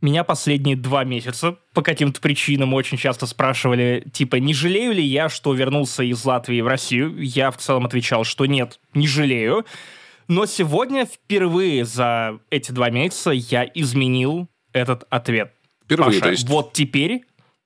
Меня 0.00 0.22
последние 0.22 0.76
два 0.76 1.02
месяца 1.02 1.58
по 1.74 1.82
каким-то 1.82 2.20
причинам 2.20 2.72
очень 2.74 2.96
часто 2.96 3.26
спрашивали, 3.26 4.06
типа, 4.12 4.36
не 4.36 4.54
жалею 4.54 4.92
ли 4.92 5.02
я, 5.02 5.28
что 5.28 5.52
вернулся 5.54 6.04
из 6.04 6.24
Латвии 6.24 6.60
в 6.60 6.68
Россию? 6.68 7.20
Я 7.20 7.50
в 7.50 7.56
целом 7.56 7.86
отвечал, 7.86 8.22
что 8.22 8.46
нет, 8.46 8.78
не 8.94 9.08
жалею. 9.08 9.66
Но 10.28 10.46
сегодня 10.46 11.04
впервые 11.04 11.84
за 11.84 12.38
эти 12.50 12.70
два 12.70 12.90
месяца 12.90 13.30
я 13.30 13.64
изменил 13.74 14.48
этот 14.72 15.04
ответ. 15.10 15.52
Впервые, 15.84 16.10
Паша, 16.10 16.20
то 16.20 16.30
есть? 16.30 16.48
вот 16.48 16.72
теперь, 16.74 17.24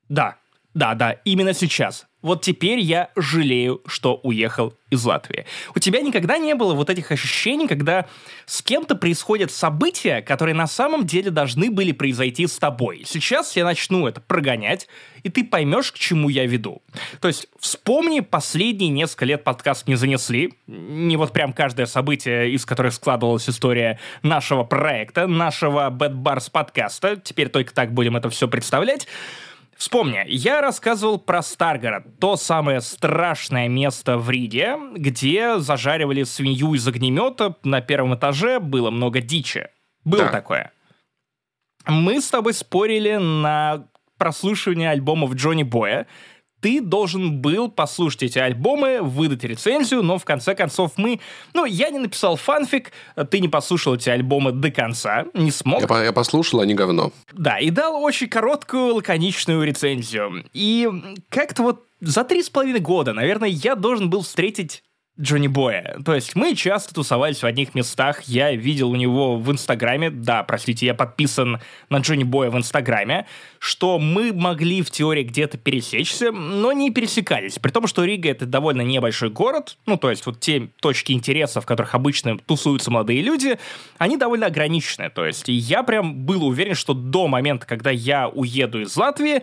да, 0.09 0.37
да, 0.73 0.95
да, 0.95 1.13
именно 1.25 1.53
сейчас. 1.53 2.07
Вот 2.23 2.43
теперь 2.43 2.79
я 2.79 3.11
жалею, 3.17 3.83
что 3.87 4.21
уехал 4.23 4.75
из 4.91 5.05
Латвии. 5.05 5.47
У 5.75 5.79
тебя 5.79 6.01
никогда 6.01 6.39
не 6.39 6.55
было 6.55 6.75
вот 6.75 6.91
этих 6.91 7.11
ощущений, 7.11 7.67
когда 7.67 8.07
с 8.47 8.63
кем-то 8.63 8.95
происходят 8.95 9.51
события, 9.51 10.23
которые 10.23 10.55
на 10.55 10.67
самом 10.67 11.07
деле 11.07 11.31
должны 11.31 11.71
были 11.71 11.93
произойти 11.93 12.47
с 12.47 12.59
тобой. 12.59 13.03
Сейчас 13.07 13.57
я 13.57 13.65
начну 13.65 14.07
это 14.07 14.21
прогонять, 14.21 14.89
и 15.23 15.31
ты 15.31 15.45
поймешь, 15.45 15.93
к 15.93 15.99
чему 15.99 16.29
я 16.29 16.47
веду. 16.47 16.83
То 17.21 17.29
есть 17.29 17.49
вспомни 17.59 18.21
последние 18.21 18.91
несколько 18.91 19.25
лет 19.25 19.45
подкаст 19.45 19.89
не 19.89 19.97
занесли. 19.97 20.55
Не 20.67 21.17
вот 21.17 21.33
прям 21.33 21.53
каждое 21.53 21.87
событие, 21.87 22.51
из 22.51 22.65
которых 22.65 22.93
складывалась 22.93 23.49
история 23.49 23.99
нашего 24.23 24.63
проекта, 24.63 25.27
нашего 25.27 25.91
Bad 25.91 26.23
Bars 26.23 26.51
подкаста. 26.51 27.17
Теперь 27.17 27.49
только 27.49 27.73
так 27.73 27.93
будем 27.93 28.17
это 28.17 28.31
все 28.31 28.47
представлять. 28.47 29.09
Вспомни, 29.77 30.23
я 30.29 30.61
рассказывал 30.61 31.19
про 31.19 31.43
Старгород, 31.43 32.19
то 32.21 32.37
самое 32.37 32.81
страшное 32.81 33.69
место 33.69 34.17
в 34.19 34.31
Риге, 34.31 34.77
где 34.95 35.59
зажаривали 35.59 36.23
свинью 36.23 36.75
из 36.75 36.87
огнемета, 36.87 37.57
на 37.65 37.81
первом 37.81 38.15
этаже 38.15 38.61
было 38.61 38.91
много 38.91 39.21
дичи. 39.21 39.69
Было 40.05 40.25
Да. 40.25 40.29
такое. 40.29 40.73
Мы 41.87 42.21
с 42.21 42.29
тобой 42.29 42.55
спорили 42.55 43.17
на 43.17 43.87
прослушивание 44.19 44.91
альбомов 44.91 45.35
Джонни 45.35 45.65
Боя. 45.65 46.07
Ты 46.63 46.81
должен 46.81 47.41
был 47.41 47.69
послушать 47.69 48.23
эти 48.23 48.39
альбомы, 48.39 49.03
выдать 49.03 49.43
рецензию, 49.43 50.05
но 50.05 50.17
в 50.17 50.25
конце 50.25 50.55
концов 50.55 50.93
мы... 50.97 51.19
Ну, 51.55 51.65
я 51.65 51.91
не 51.91 51.99
написал 51.99 52.37
фанфик, 52.37 52.93
ты 53.31 53.41
не 53.41 53.49
послушал 53.49 53.97
эти 53.97 54.09
альбомы 54.09 54.53
до 54.53 54.71
конца, 54.71 55.27
не 55.35 55.51
смог. 55.51 55.83
Я, 55.91 56.05
я 56.05 56.13
послушал, 56.13 56.63
не 56.63 56.75
говно. 56.75 57.11
Да, 57.33 57.59
и 57.59 57.71
дал 57.71 58.01
очень 58.01 58.29
короткую, 58.29 58.95
лаконичную 58.95 59.65
рецензию. 59.65 60.45
И 60.53 60.89
как-то 61.31 61.65
вот 61.65 61.85
за 62.01 62.23
три 62.23 62.45
с 62.45 62.49
половиной 62.49 62.81
года, 62.81 63.13
наверное, 63.13 63.49
я 63.49 63.75
должен 63.75 64.09
был 64.09 64.23
встретить 64.23 64.85
Джонни 65.21 65.47
Боя. 65.47 65.99
То 66.07 66.15
есть 66.15 66.35
мы 66.35 66.55
часто 66.57 66.95
тусовались 66.95 67.43
в 67.43 67.47
одних 67.47 67.75
местах. 67.75 68.23
Я 68.23 68.53
видел 68.53 68.91
у 68.91 68.97
него 68.97 69.37
в 69.37 69.53
Инстаграме, 69.53 70.09
да, 70.09 70.43
простите, 70.43 70.87
я 70.87 70.95
подписан 70.95 71.61
на 71.91 71.99
Джонни 71.99 72.25
Боя 72.25 72.49
в 72.49 72.57
Инстаграме, 72.57 73.27
что 73.59 73.99
мы 73.99 74.33
могли 74.33 74.81
в 74.81 74.91
теории 74.91 75.23
где-то 75.23 75.59
пересечься, 75.59 76.33
но 76.33 76.73
не 76.73 76.91
пересекались. 76.91 77.59
При 77.59 77.71
том, 77.71 77.87
что 77.87 78.05
Рига— 78.05 78.29
это 78.31 78.47
довольно 78.47 78.81
небольшой 78.81 79.29
город, 79.29 79.77
ну, 79.85 79.99
то 79.99 80.09
есть 80.09 80.25
вот 80.25 80.41
те 80.41 80.71
точки 80.81 81.13
интереса, 81.13 81.61
в 81.61 81.67
которых 81.67 81.95
обычно 81.95 82.39
тусуются 82.39 82.91
молодые 82.91 83.21
люди, 83.21 83.59
они 83.99 84.17
довольно 84.17 84.47
ограничены. 84.47 85.11
То 85.11 85.27
есть 85.27 85.45
я 85.47 85.83
прям 85.83 86.25
был 86.25 86.47
уверен, 86.47 86.75
что 86.75 86.95
до 86.95 87.29
момента, 87.29 87.67
когда 87.67 87.91
я 87.91 88.29
уеду 88.29 88.81
из 88.81 88.97
Латвии, 88.97 89.43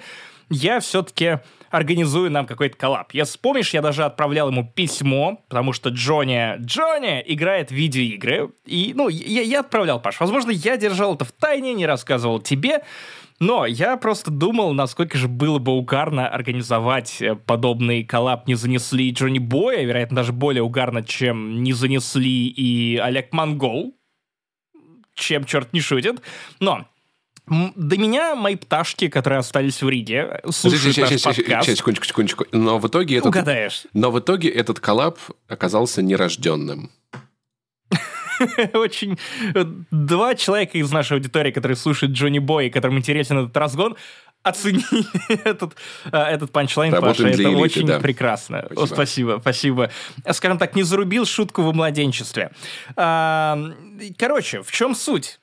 я 0.50 0.80
все-таки 0.80 1.40
организую 1.72 2.32
нам 2.32 2.46
какой-то 2.46 2.78
коллаб. 2.78 3.12
Я 3.14 3.26
вспомнишь, 3.26 3.74
я 3.74 3.82
даже 3.82 4.04
отправлял 4.04 4.50
ему 4.50 4.66
письмо, 4.66 5.44
потому 5.48 5.74
что 5.74 5.90
Джонни, 5.90 6.58
Джонни 6.64 7.24
играет 7.26 7.70
в 7.70 7.74
видеоигры. 7.74 8.52
И, 8.66 8.94
ну, 8.96 9.10
я, 9.10 9.42
я 9.42 9.60
отправлял, 9.62 10.00
Паш. 10.00 10.20
Возможно, 10.20 10.52
я 10.52 10.78
держал 10.78 11.16
это 11.16 11.26
в 11.26 11.32
тайне, 11.32 11.74
не 11.74 11.86
рассказывал 11.86 12.40
тебе. 12.40 12.84
Но 13.40 13.66
я 13.66 13.96
просто 13.96 14.32
думал, 14.32 14.74
насколько 14.74 15.18
же 15.18 15.30
было 15.30 15.60
бы 15.60 15.72
угарно 15.72 16.28
организовать 16.28 17.22
э, 17.22 17.36
подобный 17.36 18.04
коллаб 18.04 18.48
«Не 18.48 18.56
занесли» 18.56 19.12
Джонни 19.12 19.40
Боя, 19.40 19.84
вероятно, 19.84 20.18
даже 20.18 20.34
более 20.34 20.62
угарно, 20.62 21.04
чем 21.04 21.64
«Не 21.64 21.72
занесли» 21.72 22.48
и 22.48 22.98
Олег 22.98 23.32
Монгол, 23.32 23.96
чем 25.14 25.46
черт 25.46 25.72
не 25.72 25.80
шутит. 25.80 26.22
Но 26.60 26.86
до 27.50 27.98
меня 27.98 28.36
мои 28.36 28.56
пташки, 28.56 29.08
которые 29.10 29.40
остались 29.40 29.82
в 29.82 29.90
Риге, 29.90 30.42
слушают 30.52 30.96
Сейчас, 30.96 30.98
наш 30.98 31.20
сейчас, 31.20 31.36
подкаст. 31.36 31.66
сейчас, 31.66 31.78
секундочку, 31.80 32.06
секундочку. 32.06 32.46
Но 32.52 32.80
в 32.80 32.88
итоге 32.88 33.18
этот... 33.18 33.30
Угадаешь. 33.30 33.84
Но 33.94 34.12
в 34.12 34.20
итоге 34.20 34.50
этот 34.50 34.80
коллаб 34.80 35.18
оказался 35.48 36.02
нерожденным. 36.02 36.92
Очень... 38.74 39.18
э, 39.54 39.66
Два 39.92 40.36
человека 40.36 40.78
из 40.78 40.92
нашей 40.92 41.14
аудитории, 41.18 41.52
которые 41.52 41.76
слушают 41.76 42.14
Джонни 42.14 42.40
Бой, 42.40 42.68
и 42.68 42.70
которым 42.70 42.98
интересен 42.98 43.38
этот 43.38 43.58
разгон, 43.58 43.98
оцени 44.44 44.86
этот, 45.44 45.76
э, 46.12 46.18
этот 46.18 46.52
панчлайн, 46.52 46.92
Паша. 46.94 47.28
Это 47.28 47.42
элиты, 47.42 47.50
очень 47.50 47.86
да. 47.86 48.00
прекрасно. 48.00 48.60
О, 48.76 48.86
Спасибо. 48.86 48.94
спасибо, 48.96 49.40
спасибо. 49.42 49.92
Скажем 50.32 50.58
так, 50.58 50.76
не 50.76 50.84
зарубил 50.84 51.26
шутку 51.26 51.64
во 51.64 51.74
младенчестве. 51.74 52.52
Короче, 54.18 54.62
в 54.64 54.72
чем 54.72 54.96
суть? 54.96 55.39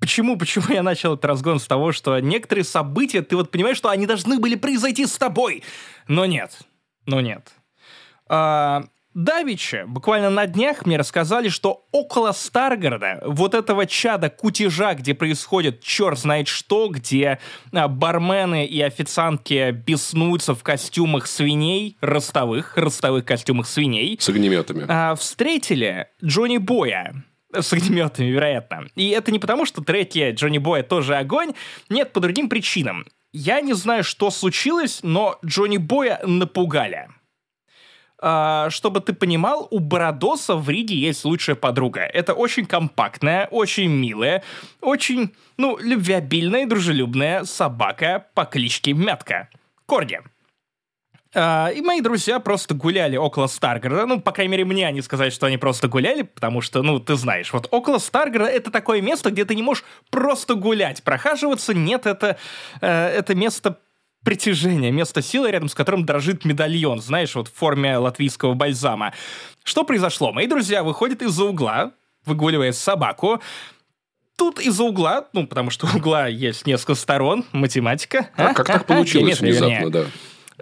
Почему, 0.00 0.36
почему 0.36 0.66
я 0.68 0.82
начал 0.82 1.14
этот 1.14 1.24
разгон 1.24 1.58
с 1.58 1.66
того, 1.66 1.92
что 1.92 2.18
некоторые 2.20 2.64
события, 2.64 3.22
ты 3.22 3.36
вот 3.36 3.50
понимаешь, 3.50 3.76
что 3.76 3.88
они 3.88 4.06
должны 4.06 4.38
были 4.38 4.54
произойти 4.54 5.06
с 5.06 5.16
тобой, 5.18 5.62
но 6.06 6.24
нет, 6.26 6.58
но 7.06 7.20
нет. 7.20 7.52
А, 8.28 8.84
Давича, 9.14 9.84
буквально 9.88 10.30
на 10.30 10.46
днях 10.46 10.86
мне 10.86 10.96
рассказали, 10.96 11.48
что 11.48 11.86
около 11.90 12.30
Старгорода, 12.30 13.20
вот 13.26 13.54
этого 13.54 13.84
чада 13.86 14.30
кутежа, 14.30 14.94
где 14.94 15.14
происходит 15.14 15.82
черт 15.82 16.18
знает 16.18 16.46
что, 16.46 16.88
где 16.88 17.40
а, 17.72 17.88
бармены 17.88 18.64
и 18.66 18.80
официантки 18.80 19.72
беснуются 19.72 20.54
в 20.54 20.62
костюмах 20.62 21.26
свиней, 21.26 21.96
ростовых, 22.00 22.76
ростовых 22.76 23.24
костюмах 23.24 23.66
свиней, 23.66 24.18
С 24.20 24.28
огнеметами. 24.28 24.84
а, 24.88 25.16
встретили 25.16 26.06
Джонни 26.22 26.58
Боя 26.58 27.24
с 27.52 27.72
огнеметами, 27.72 28.26
вероятно. 28.26 28.86
И 28.94 29.08
это 29.10 29.32
не 29.32 29.38
потому, 29.38 29.64
что 29.64 29.82
треки 29.82 30.32
Джонни 30.32 30.58
Боя 30.58 30.82
тоже 30.82 31.16
огонь, 31.16 31.54
нет, 31.88 32.12
по 32.12 32.20
другим 32.20 32.48
причинам. 32.48 33.06
Я 33.32 33.60
не 33.60 33.74
знаю, 33.74 34.04
что 34.04 34.30
случилось, 34.30 35.00
но 35.02 35.38
Джонни 35.44 35.76
Боя 35.76 36.20
напугали. 36.24 37.08
А, 38.20 38.68
чтобы 38.70 39.00
ты 39.00 39.12
понимал, 39.12 39.68
у 39.70 39.78
Бородоса 39.78 40.56
в 40.56 40.68
Риге 40.68 40.96
есть 40.96 41.24
лучшая 41.24 41.56
подруга. 41.56 42.00
Это 42.00 42.34
очень 42.34 42.66
компактная, 42.66 43.46
очень 43.46 43.88
милая, 43.88 44.42
очень, 44.80 45.34
ну, 45.56 45.78
любвеобильная 45.78 46.62
и 46.62 46.66
дружелюбная 46.66 47.44
собака 47.44 48.26
по 48.34 48.44
кличке 48.44 48.92
Мятка. 48.92 49.48
Корги. 49.86 50.20
А, 51.40 51.68
и 51.68 51.80
мои 51.80 52.00
друзья 52.00 52.40
просто 52.40 52.74
гуляли 52.74 53.16
около 53.16 53.46
Старгорода. 53.46 54.06
Ну, 54.06 54.20
по 54.20 54.32
крайней 54.32 54.50
мере, 54.50 54.64
мне 54.64 54.86
они 54.86 55.02
сказали, 55.02 55.30
что 55.30 55.46
они 55.46 55.56
просто 55.56 55.86
гуляли, 55.86 56.22
потому 56.22 56.60
что, 56.60 56.82
ну, 56.82 56.98
ты 56.98 57.14
знаешь, 57.14 57.52
вот 57.52 57.68
около 57.70 57.98
Старгорода 57.98 58.50
это 58.50 58.72
такое 58.72 59.00
место, 59.00 59.30
где 59.30 59.44
ты 59.44 59.54
не 59.54 59.62
можешь 59.62 59.84
просто 60.10 60.54
гулять, 60.54 61.04
прохаживаться. 61.04 61.74
Нет, 61.74 62.06
это, 62.06 62.38
э, 62.80 62.88
это 62.88 63.36
место 63.36 63.78
притяжения, 64.24 64.90
место 64.90 65.22
силы, 65.22 65.52
рядом 65.52 65.68
с 65.68 65.74
которым 65.76 66.04
дрожит 66.04 66.44
медальон, 66.44 67.00
знаешь, 67.00 67.36
вот 67.36 67.46
в 67.46 67.54
форме 67.54 67.96
латвийского 67.98 68.54
бальзама. 68.54 69.12
Что 69.62 69.84
произошло? 69.84 70.32
Мои 70.32 70.48
друзья 70.48 70.82
выходят 70.82 71.22
из-за 71.22 71.44
угла, 71.44 71.92
выгуливая 72.26 72.72
собаку, 72.72 73.40
Тут 74.36 74.60
из-за 74.60 74.84
угла, 74.84 75.26
ну, 75.32 75.48
потому 75.48 75.70
что 75.70 75.88
угла 75.96 76.28
есть 76.28 76.64
несколько 76.64 76.94
сторон, 76.94 77.44
математика. 77.50 78.30
А 78.36 78.54
как 78.54 78.66
так 78.66 78.86
получилось 78.86 79.40
вернее. 79.40 79.80
внезапно, 79.80 79.90
да? 79.90 80.04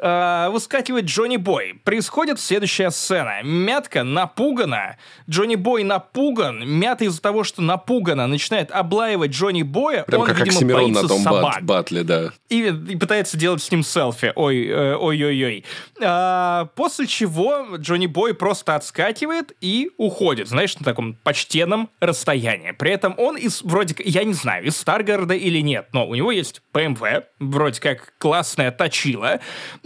А, 0.01 0.51
выскакивает 0.51 1.07
Джонни 1.07 1.37
Бой. 1.37 1.81
Происходит 1.84 2.39
следующая 2.41 2.91
сцена. 2.91 3.43
Мятка 3.43 4.03
напугана. 4.03 4.97
Джонни 5.29 5.55
Бой 5.57 5.84
напуган. 5.84 6.69
Мята 6.69 7.05
из-за 7.05 7.21
того, 7.23 7.45
что 7.45 7.62
напугана, 7.62 8.27
начинает 8.27 8.71
облаивать 8.71 9.31
Джонни 9.31 9.62
Боя. 9.62 10.05
Прям 10.05 10.23
Он, 10.23 10.27
как 10.27 10.39
видимо, 10.39 10.57
Оксимирон 10.57 10.83
боится 10.83 11.03
на 11.03 11.09
том 11.09 11.23
собак. 11.23 11.43
бат- 11.43 11.62
батле, 11.62 12.03
да. 12.03 12.31
И, 12.48 12.66
и 12.66 12.97
пытается 12.97 13.37
делать 13.37 13.63
с 13.63 13.71
ним 13.71 13.83
селфи. 13.83 14.33
Ой, 14.34 14.66
э, 14.66 14.97
ой-ой-ой. 14.97 15.65
А, 16.03 16.66
после 16.75 17.07
чего 17.07 17.77
Джонни 17.77 18.07
Бой 18.07 18.34
просто 18.34 18.75
отскакивает 18.75 19.53
и 19.60 19.91
уходит, 19.97 20.48
знаешь, 20.48 20.77
на 20.78 20.84
таком 20.84 21.15
почтенном 21.15 21.89
расстоянии. 22.01 22.72
При 22.72 22.91
этом 22.91 23.15
он 23.19 23.37
из, 23.37 23.63
вроде 23.63 23.95
как, 23.95 24.07
я 24.07 24.25
не 24.25 24.34
знаю, 24.34 24.66
из 24.66 24.77
Старгорода 24.77 25.34
или 25.34 25.60
нет, 25.60 25.89
но 25.93 26.07
у 26.07 26.15
него 26.15 26.31
есть 26.33 26.60
BMW, 26.75 27.25
вроде 27.41 27.81
как 27.81 28.13
классная 28.19 28.71
точила, 28.71 29.41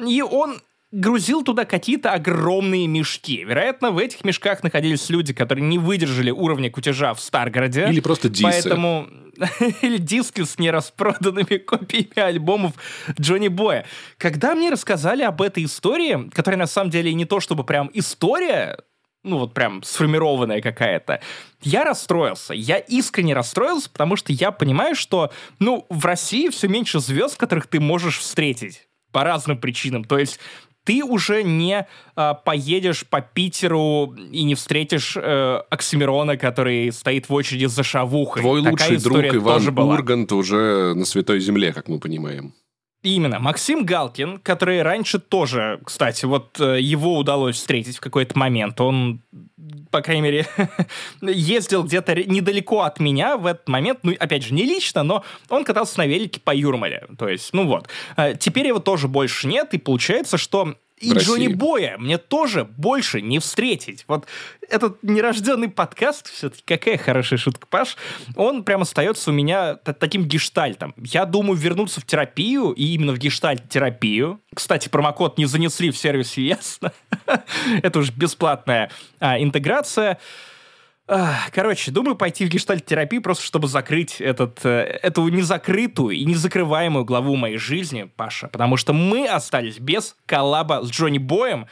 и 0.07 0.23
он 0.23 0.61
грузил 0.93 1.45
туда 1.45 1.65
какие-то 1.65 2.13
огромные 2.13 2.87
мешки. 2.87 3.45
Вероятно, 3.45 3.91
в 3.91 3.99
этих 3.99 4.25
мешках 4.25 4.63
находились 4.63 5.09
люди, 5.09 5.33
которые 5.33 5.65
не 5.65 5.79
выдержали 5.79 6.31
уровня 6.31 6.71
кутежа 6.71 7.15
в 7.15 7.21
Старгороде. 7.21 7.87
Или 7.89 8.01
просто 8.01 8.29
дисы. 8.29 8.45
Поэтому... 8.45 9.09
Или 9.83 9.99
диски 9.99 10.45
с 10.45 10.59
нераспроданными 10.59 11.57
копиями 11.59 12.19
альбомов 12.19 12.73
Джонни 13.19 13.49
Боя. 13.49 13.87
Когда 14.19 14.55
мне 14.55 14.71
рассказали 14.71 15.23
об 15.23 15.41
этой 15.41 15.65
истории, 15.65 16.29
которая 16.31 16.59
на 16.59 16.67
самом 16.67 16.91
деле 16.91 17.15
не 17.15 17.25
то 17.25 17.41
чтобы 17.41 17.65
прям 17.65 17.91
история, 17.95 18.77
ну 19.23 19.39
вот 19.39 19.55
прям 19.55 19.83
сформированная 19.83 20.61
какая-то. 20.61 21.21
Я 21.63 21.85
расстроился. 21.85 22.53
Я 22.53 22.79
искренне 22.79 23.33
расстроился, 23.33 23.89
потому 23.89 24.17
что 24.17 24.33
я 24.33 24.51
понимаю, 24.51 24.95
что, 24.95 25.33
ну, 25.59 25.87
в 25.89 26.05
России 26.05 26.49
все 26.49 26.69
меньше 26.69 26.99
звезд, 27.01 27.37
которых 27.37 27.67
ты 27.69 27.81
можешь 27.81 28.19
встретить 28.19 28.90
по 29.13 29.25
разным 29.25 29.59
причинам. 29.59 30.05
То 30.05 30.19
есть 30.19 30.39
ты 30.85 31.05
уже 31.05 31.43
не 31.43 31.87
э, 32.17 32.35
поедешь 32.45 33.07
по 33.07 33.21
Питеру 33.21 34.17
и 34.33 34.43
не 34.43 34.55
встретишь 34.55 35.17
э, 35.17 35.63
Оксимирона, 35.71 36.37
который 36.37 36.91
стоит 36.93 37.29
в 37.29 37.35
очереди 37.35 37.67
за 37.67 37.83
шавухой. 37.83 38.43
Твой 38.43 38.63
Такая 38.63 38.91
лучший 38.91 39.05
друг 39.05 39.35
Иван. 39.35 39.79
Ургант 39.79 40.33
уже 40.33 40.95
на 40.95 41.05
Святой 41.05 41.41
Земле, 41.41 41.73
как 41.73 41.89
мы 41.89 42.01
понимаем. 42.01 42.55
Именно. 43.03 43.39
Максим 43.39 43.87
Галкин, 43.87 44.41
который 44.41 44.83
раньше 44.83 45.19
тоже, 45.19 45.81
кстати, 45.85 46.27
вот 46.27 46.61
э, 46.61 46.81
его 46.81 47.17
удалось 47.17 47.57
встретить 47.57 47.97
в 47.97 48.01
какой-то 48.01 48.39
момент. 48.39 48.79
Он, 48.79 49.23
по 49.91 50.03
крайней 50.03 50.23
мере, 50.23 50.47
ездил 51.23 51.83
где-то 51.83 52.15
недалеко 52.15 52.83
от 52.83 53.01
меня 53.01 53.39
в 53.39 53.47
этот 53.47 53.69
момент. 53.69 54.01
Ну, 54.03 54.13
опять 54.19 54.45
же, 54.45 54.53
не 54.53 54.65
лично, 54.65 55.03
но 55.03 55.25
он 55.49 55.65
катался 55.65 55.99
на 55.99 56.07
велике 56.07 56.41
по 56.41 56.55
Юрмале. 56.55 57.07
То 57.19 57.27
есть, 57.27 57.55
ну 57.55 57.67
вот. 57.67 57.89
Э, 58.19 58.35
Теперь 58.39 58.67
его 58.67 58.81
тоже 58.81 59.09
больше 59.09 59.47
нет, 59.47 59.73
и 59.73 59.79
получается, 59.79 60.37
что 60.37 60.75
и. 61.01 61.13
Джонни 61.13 61.49
Боя 61.49 61.97
мне 61.99 62.19
тоже 62.19 62.65
больше 62.65 63.21
не 63.21 63.39
встретить. 63.39 64.05
Вот 64.07 64.27
этот 64.69 65.03
нерожденный 65.03 65.69
подкаст, 65.69 66.31
все-таки 66.31 66.63
какая 66.65 66.99
хорошая 66.99 67.39
шутка, 67.39 67.67
Паш, 67.67 67.97
он 68.37 68.63
прям 68.65 68.83
остается 68.83 69.31
у 69.31 69.33
меня 69.33 69.75
таким 69.75 70.25
гештальтом. 70.25 70.95
Я 70.97 71.25
думаю 71.25 71.57
вернуться 71.57 72.01
в 72.01 72.07
терапию, 72.07 72.73
и 72.73 72.95
именно 72.95 73.13
в 73.13 73.19
гештальт-терапию. 73.19 74.41
Кстати, 74.55 74.89
промокод 74.89 75.39
не 75.39 75.47
занесли 75.47 75.91
в 75.91 75.97
сервисе, 75.97 76.43
ясно? 76.43 76.93
Это 77.83 77.99
уж 77.99 78.11
бесплатная 78.11 78.91
а, 79.19 79.41
интеграция. 79.41 80.19
Короче, 81.53 81.91
думаю 81.91 82.15
пойти 82.15 82.45
в 82.45 82.49
гештальт-терапию 82.49 83.21
просто 83.21 83.45
чтобы 83.45 83.67
закрыть 83.67 84.21
этот, 84.21 84.65
э, 84.65 85.01
эту 85.03 85.27
незакрытую 85.29 86.15
и 86.17 86.25
незакрываемую 86.25 87.05
главу 87.05 87.35
моей 87.35 87.57
жизни, 87.57 88.09
Паша. 88.17 88.47
Потому 88.47 88.77
что 88.77 88.93
мы 88.93 89.27
остались 89.27 89.79
без 89.81 90.15
коллаба 90.27 90.83
с 90.85 90.91
Джонни 90.91 91.19
Боем, 91.19 91.67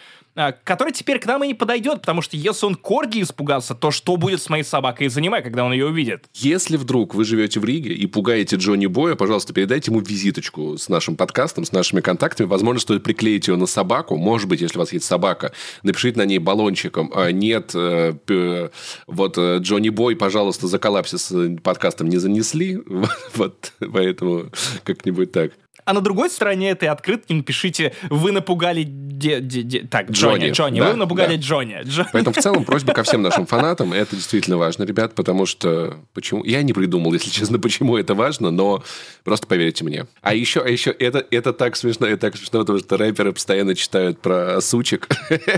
который 0.65 0.93
теперь 0.93 1.19
к 1.19 1.27
нам 1.27 1.45
и 1.45 1.49
не 1.49 1.55
подойдет, 1.55 2.01
потому 2.01 2.23
что 2.23 2.37
если 2.37 2.67
он 2.67 2.75
Корги 2.75 3.23
испугался, 3.23 3.75
то 3.75 3.91
что 3.91 4.17
будет 4.17 4.41
с 4.41 4.49
моей 4.49 4.65
собакой 4.65 5.09
Занимай, 5.09 5.43
когда 5.43 5.65
он 5.65 5.73
ее 5.73 5.87
увидит? 5.87 6.27
Если 6.35 6.77
вдруг 6.77 7.15
вы 7.15 7.25
живете 7.25 7.61
в 7.61 7.65
Риге 7.65 7.93
и 7.93 8.07
пугаете 8.07 8.57
Джонни 8.57 8.87
Боя, 8.87 9.17
пожалуйста, 9.17 9.53
передайте 9.53 9.91
ему 9.91 10.01
визиточку 10.01 10.79
с 10.79 10.89
нашим 10.89 11.17
подкастом, 11.17 11.65
с 11.65 11.73
нашими 11.73 12.01
контактами. 12.01 12.47
Возможно, 12.47 12.81
стоит 12.81 13.03
приклеить 13.03 13.49
ее 13.49 13.57
на 13.57 13.67
собаку. 13.67 14.17
Может 14.17 14.49
быть, 14.49 14.61
если 14.61 14.77
у 14.77 14.81
вас 14.81 14.93
есть 14.93 15.07
собака, 15.07 15.53
напишите 15.83 16.19
на 16.19 16.25
ней 16.25 16.39
баллончиком. 16.39 17.11
А, 17.15 17.33
нет, 17.33 17.73
э, 17.75 18.69
вот 19.07 19.39
э, 19.39 19.59
Джонни 19.59 19.89
Бой, 19.89 20.15
пожалуйста, 20.15 20.69
за 20.69 20.79
коллапсис 20.79 21.33
э, 21.33 21.57
подкастом 21.63 22.09
не 22.09 22.19
занесли. 22.19 22.79
Вот, 23.35 23.73
поэтому 23.81 24.51
как-нибудь 24.85 25.33
так. 25.33 25.53
А 25.89 25.95
на 25.95 26.03
другой 26.03 26.29
стороне 26.29 26.71
этой 26.73 26.91
открытки 26.91 27.33
напишите 27.33 27.95
«Вы 28.11 28.31
напугали 28.33 28.83
де- 28.85 29.41
де- 29.41 29.63
де- 29.63 29.85
Так, 29.89 30.11
Джонни, 30.11 30.51
Джонни, 30.51 30.53
Джонни, 30.53 30.81
да, 30.81 30.91
вы 30.91 30.97
напугали 30.97 31.37
да. 31.37 31.41
Джонни. 31.43 31.81
Джонни. 31.85 32.09
Поэтому 32.13 32.35
в 32.35 32.43
целом 32.43 32.65
просьба 32.67 32.93
ко 32.93 33.03
всем 33.05 33.23
нашим 33.23 33.47
фанатам. 33.47 33.95
Это 33.95 34.15
действительно 34.15 34.59
важно, 34.59 34.85
ребят, 34.85 35.15
потому 35.15 35.47
что... 35.47 35.97
Почему? 36.13 36.45
Я 36.45 36.63
не 36.63 36.75
придумал, 36.75 37.15
если 37.15 37.31
честно, 37.31 37.59
почему 37.59 37.97
это 37.97 38.15
важно, 38.15 38.51
но 38.51 38.85
просто 39.25 39.47
поверьте 39.47 39.83
мне. 39.85 40.05
А 40.21 40.35
еще, 40.35 40.61
а 40.61 40.69
еще 40.69 40.91
это, 40.91 41.25
это 41.31 41.55
так 41.55 41.75
смешно, 41.77 42.07
это 42.07 42.19
так 42.19 42.37
смешно, 42.37 42.61
потому 42.61 42.81
что 42.81 42.99
рэперы 42.99 43.33
постоянно 43.33 43.75
читают 43.75 44.21
про 44.21 44.61
сучек. 44.61 45.09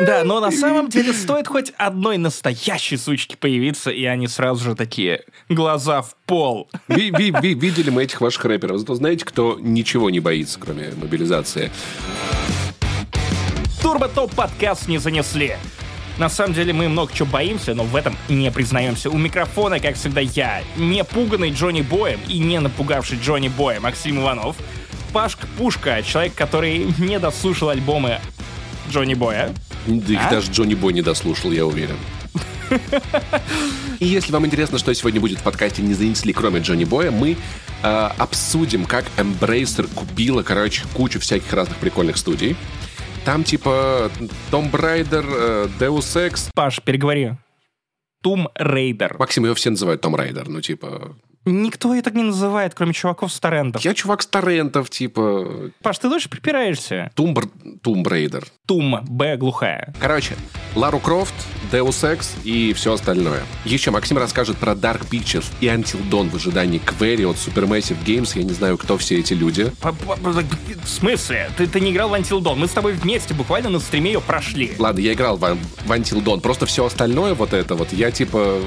Да, 0.00 0.24
но 0.24 0.40
на 0.40 0.50
самом 0.50 0.88
деле 0.88 1.12
стоит 1.12 1.46
хоть 1.46 1.72
одной 1.76 2.16
настоящей 2.16 2.96
сучки 2.96 3.36
появиться, 3.38 3.90
и 3.90 4.04
они 4.04 4.26
сразу 4.26 4.64
же 4.70 4.74
такие 4.74 5.22
глаза 5.48 6.02
в 6.02 6.16
пол. 6.26 6.68
Ви- 6.88 7.10
ви- 7.12 7.30
ви- 7.30 7.54
Видели 7.54 7.90
мы 7.90 8.02
этих 8.02 8.20
ваших 8.20 8.44
рэперов. 8.44 8.78
Зато 8.78 8.94
знаете, 8.94 9.24
кто 9.24 9.41
ничего 9.60 10.10
не 10.10 10.20
боится, 10.20 10.58
кроме 10.58 10.90
мобилизации? 10.96 11.70
Турбо 13.82 14.08
Топ 14.08 14.34
подкаст 14.34 14.88
не 14.88 14.98
занесли. 14.98 15.56
На 16.18 16.28
самом 16.28 16.54
деле 16.54 16.72
мы 16.72 16.88
много 16.88 17.12
чего 17.12 17.26
боимся, 17.26 17.74
но 17.74 17.84
в 17.84 17.96
этом 17.96 18.16
не 18.28 18.50
признаемся. 18.50 19.10
У 19.10 19.16
микрофона, 19.16 19.80
как 19.80 19.96
всегда, 19.96 20.20
я, 20.20 20.62
не 20.76 21.02
пуганный 21.04 21.50
Джонни 21.50 21.82
Боем 21.82 22.20
и 22.28 22.38
не 22.38 22.60
напугавший 22.60 23.18
Джонни 23.18 23.48
Боя 23.48 23.80
Максим 23.80 24.20
Иванов. 24.20 24.56
Пашка 25.12 25.46
Пушка, 25.58 26.02
человек, 26.02 26.34
который 26.34 26.86
не 26.98 27.18
дослушал 27.18 27.70
альбомы 27.70 28.18
Джонни 28.90 29.14
Боя. 29.14 29.52
Да 29.86 30.12
их 30.12 30.20
А? 30.26 30.30
даже 30.30 30.50
Джонни 30.50 30.74
Бой 30.74 30.92
не 30.92 31.02
дослушал, 31.02 31.50
я 31.52 31.66
уверен. 31.66 31.96
И 33.98 34.06
если 34.06 34.32
вам 34.32 34.46
интересно, 34.46 34.78
что 34.78 34.94
сегодня 34.94 35.20
будет 35.20 35.38
в 35.38 35.42
подкасте 35.42 35.82
«Не 35.82 35.94
занесли», 35.94 36.32
кроме 36.32 36.60
Джонни 36.60 36.84
Боя, 36.84 37.10
мы 37.10 37.36
э, 37.82 37.86
обсудим, 38.18 38.84
как 38.86 39.04
Embracer 39.16 39.88
купила, 39.94 40.42
короче, 40.42 40.84
кучу 40.94 41.20
всяких 41.20 41.52
разных 41.52 41.76
прикольных 41.78 42.16
студий. 42.16 42.56
Там 43.24 43.44
типа 43.44 44.10
Tomb 44.50 44.70
Raider, 44.72 45.24
э, 45.24 45.68
Deus 45.78 46.16
Ex. 46.16 46.48
Паш, 46.54 46.80
переговори. 46.82 47.36
Tomb 48.22 48.48
Raider. 48.54 49.16
Максим, 49.18 49.44
ее 49.44 49.54
все 49.54 49.70
называют 49.70 50.00
Tomb 50.00 50.14
Raider, 50.14 50.48
ну 50.48 50.60
типа... 50.60 51.16
Никто 51.44 51.92
ее 51.92 52.02
так 52.02 52.14
не 52.14 52.22
называет, 52.22 52.74
кроме 52.74 52.92
чуваков 52.92 53.32
с 53.32 53.40
торрентов. 53.40 53.84
Я 53.84 53.94
чувак 53.94 54.22
с 54.22 54.26
торрентов, 54.26 54.90
типа... 54.90 55.70
Паш, 55.82 55.98
ты 55.98 56.08
дольше 56.08 56.28
препираешься? 56.28 57.10
Tomb... 57.14 57.48
Raider. 57.84 58.46
Тум, 58.66 59.00
Б 59.08 59.36
глухая. 59.36 59.92
Короче, 59.98 60.36
Лару 60.74 61.00
Крофт, 61.00 61.34
Deus 61.70 62.02
Ex 62.02 62.28
и 62.44 62.72
все 62.72 62.92
остальное. 62.92 63.42
Еще 63.64 63.90
Максим 63.90 64.18
расскажет 64.18 64.56
про 64.56 64.72
Dark 64.72 65.08
Pictures 65.10 65.46
и 65.60 65.66
Until 65.66 66.08
Dawn 66.10 66.30
в 66.30 66.36
ожидании 66.36 66.80
Query 66.80 67.28
от 67.28 67.36
Supermassive 67.36 67.96
Games. 68.04 68.38
Я 68.38 68.44
не 68.44 68.52
знаю, 68.52 68.78
кто 68.78 68.96
все 68.96 69.18
эти 69.18 69.34
люди. 69.34 69.72
В 69.82 70.88
смысле? 70.88 71.50
Ты, 71.56 71.66
ты 71.66 71.80
не 71.80 71.92
играл 71.92 72.08
в 72.08 72.14
Until 72.14 72.40
Dawn? 72.40 72.56
Мы 72.56 72.68
с 72.68 72.70
тобой 72.70 72.92
вместе 72.92 73.34
буквально 73.34 73.70
на 73.70 73.80
стриме 73.80 74.12
ее 74.12 74.20
прошли. 74.20 74.72
Ладно, 74.78 75.00
я 75.00 75.12
играл 75.12 75.36
в, 75.36 75.40
в 75.40 75.90
Until 75.90 76.22
Dawn. 76.22 76.40
Просто 76.40 76.66
все 76.66 76.84
остальное 76.84 77.34
вот 77.34 77.52
это 77.52 77.74
вот, 77.74 77.92
я 77.92 78.10
типа... 78.10 78.60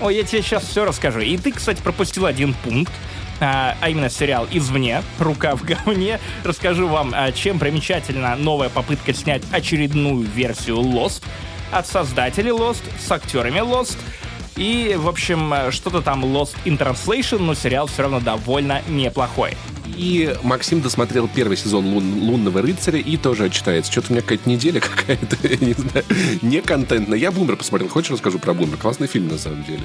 Ой, 0.00 0.16
я 0.16 0.24
тебе 0.24 0.42
сейчас 0.42 0.64
все 0.64 0.84
расскажу. 0.84 1.20
И 1.20 1.36
ты, 1.38 1.52
кстати, 1.52 1.80
пропустил 1.80 2.26
один 2.26 2.54
пункт. 2.54 2.92
А, 3.40 3.76
а 3.80 3.90
именно 3.90 4.08
сериал 4.08 4.46
«Извне», 4.50 5.02
«Рука 5.18 5.56
в 5.56 5.62
говне». 5.62 6.20
Расскажу 6.42 6.88
вам, 6.88 7.12
а, 7.14 7.32
чем 7.32 7.58
примечательна 7.58 8.34
новая 8.36 8.70
попытка 8.70 9.12
снять 9.12 9.42
очередную 9.52 10.22
версию 10.22 10.76
Lost 10.76 11.22
от 11.70 11.86
создателей 11.86 12.50
Lost 12.50 12.82
с 12.98 13.10
актерами 13.10 13.58
Lost. 13.58 13.98
И, 14.56 14.96
в 14.98 15.06
общем, 15.08 15.52
а, 15.52 15.70
что-то 15.70 16.00
там 16.00 16.24
Lost 16.24 16.56
in 16.64 16.78
Translation, 16.78 17.38
но 17.38 17.54
сериал 17.54 17.86
все 17.86 18.02
равно 18.02 18.20
довольно 18.20 18.82
неплохой. 18.88 19.56
И 19.96 20.34
Максим 20.42 20.80
досмотрел 20.80 21.28
первый 21.28 21.56
сезон 21.56 21.86
«Лун- 21.86 22.22
«Лунного 22.22 22.62
рыцаря» 22.62 22.98
и 22.98 23.16
тоже 23.16 23.44
отчитается. 23.44 23.92
Что-то 23.92 24.08
у 24.08 24.12
меня 24.12 24.22
какая-то 24.22 24.48
неделя 24.48 24.80
какая-то, 24.80 25.36
я 25.46 25.56
не 25.56 25.74
знаю, 25.74 26.04
не 26.42 26.60
контентная. 26.60 27.18
Я 27.18 27.30
«Бумер» 27.30 27.56
посмотрел. 27.56 27.88
Хочешь, 27.90 28.10
расскажу 28.12 28.38
про 28.38 28.54
«Бумер»? 28.54 28.76
Классный 28.76 29.06
фильм, 29.06 29.28
на 29.28 29.38
самом 29.38 29.64
деле. 29.64 29.82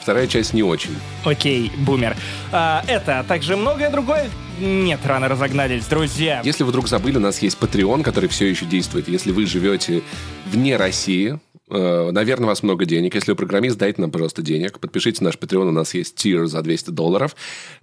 Вторая 0.00 0.26
часть 0.26 0.52
не 0.52 0.64
очень. 0.64 0.96
Окей, 1.24 1.70
бумер. 1.76 2.16
А, 2.50 2.82
это, 2.88 3.20
а 3.20 3.24
также 3.24 3.56
многое 3.56 3.88
другое. 3.88 4.28
Нет, 4.58 4.98
рано 5.04 5.28
разогнались, 5.28 5.86
друзья. 5.86 6.40
Если 6.44 6.64
вы 6.64 6.70
вдруг 6.70 6.88
забыли, 6.88 7.18
у 7.18 7.20
нас 7.20 7.40
есть 7.40 7.56
Patreon, 7.60 8.02
который 8.02 8.28
все 8.28 8.48
еще 8.48 8.64
действует. 8.64 9.08
Если 9.08 9.30
вы 9.30 9.46
живете 9.46 10.02
вне 10.46 10.76
России, 10.76 11.38
э, 11.51 11.51
наверное, 11.72 12.46
у 12.46 12.48
вас 12.48 12.62
много 12.62 12.84
денег. 12.84 13.14
Если 13.14 13.30
вы 13.30 13.36
программист, 13.36 13.78
дайте 13.78 14.00
нам, 14.00 14.10
пожалуйста, 14.10 14.42
денег. 14.42 14.78
Подпишитесь 14.78 15.20
на 15.20 15.26
наш 15.26 15.36
Patreon, 15.36 15.68
у 15.68 15.72
нас 15.72 15.94
есть 15.94 16.16
тир 16.16 16.46
за 16.46 16.62
200 16.62 16.90
долларов. 16.90 17.34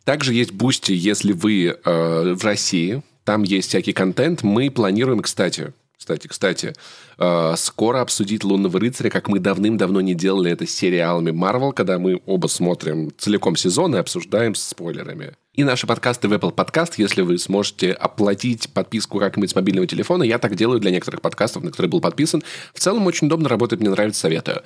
Также 0.03 0.34
есть 0.34 0.51
Boosty, 0.51 0.91
если 0.91 1.31
вы 1.31 1.65
э, 1.84 2.34
в 2.34 2.43
России. 2.43 3.01
Там 3.24 3.43
есть 3.43 3.69
всякий 3.69 3.93
контент. 3.93 4.43
Мы 4.43 4.72
планируем, 4.72 5.22
кстати, 5.22 5.74
кстати, 6.00 6.27
кстати, 6.27 6.74
э, 7.17 7.53
скоро 7.58 8.01
обсудить 8.01 8.43
«Лунного 8.43 8.79
рыцаря», 8.79 9.10
как 9.10 9.27
мы 9.27 9.39
давным-давно 9.39 10.00
не 10.01 10.15
делали 10.15 10.50
это 10.50 10.65
с 10.65 10.72
сериалами 10.72 11.31
Marvel, 11.31 11.74
когда 11.74 12.00
мы 12.00 12.22
оба 12.25 12.48
смотрим 12.48 13.12
целиком 13.17 13.55
сезон 13.55 13.93
и 13.96 14.00
обсуждаем 14.00 14.55
с 14.55 14.63
спойлерами. 14.63 15.34
И 15.59 15.63
наши 15.65 15.85
подкасты 15.85 16.29
в 16.29 16.33
Apple 16.33 16.55
Podcast, 16.55 16.93
если 16.95 17.21
вы 17.21 17.37
сможете 17.37 17.91
оплатить 17.91 18.69
подписку 18.69 19.19
как-нибудь 19.19 19.49
с 19.49 19.55
мобильного 19.55 19.85
телефона, 19.87 20.23
я 20.23 20.39
так 20.39 20.55
делаю 20.55 20.79
для 20.79 20.89
некоторых 20.89 21.21
подкастов, 21.21 21.63
на 21.63 21.71
которые 21.71 21.89
был 21.89 21.99
подписан. 21.99 22.41
В 22.73 22.79
целом 22.79 23.05
очень 23.07 23.27
удобно 23.27 23.49
работает, 23.49 23.81
мне 23.81 23.89
нравится, 23.89 24.21
советую. 24.21 24.63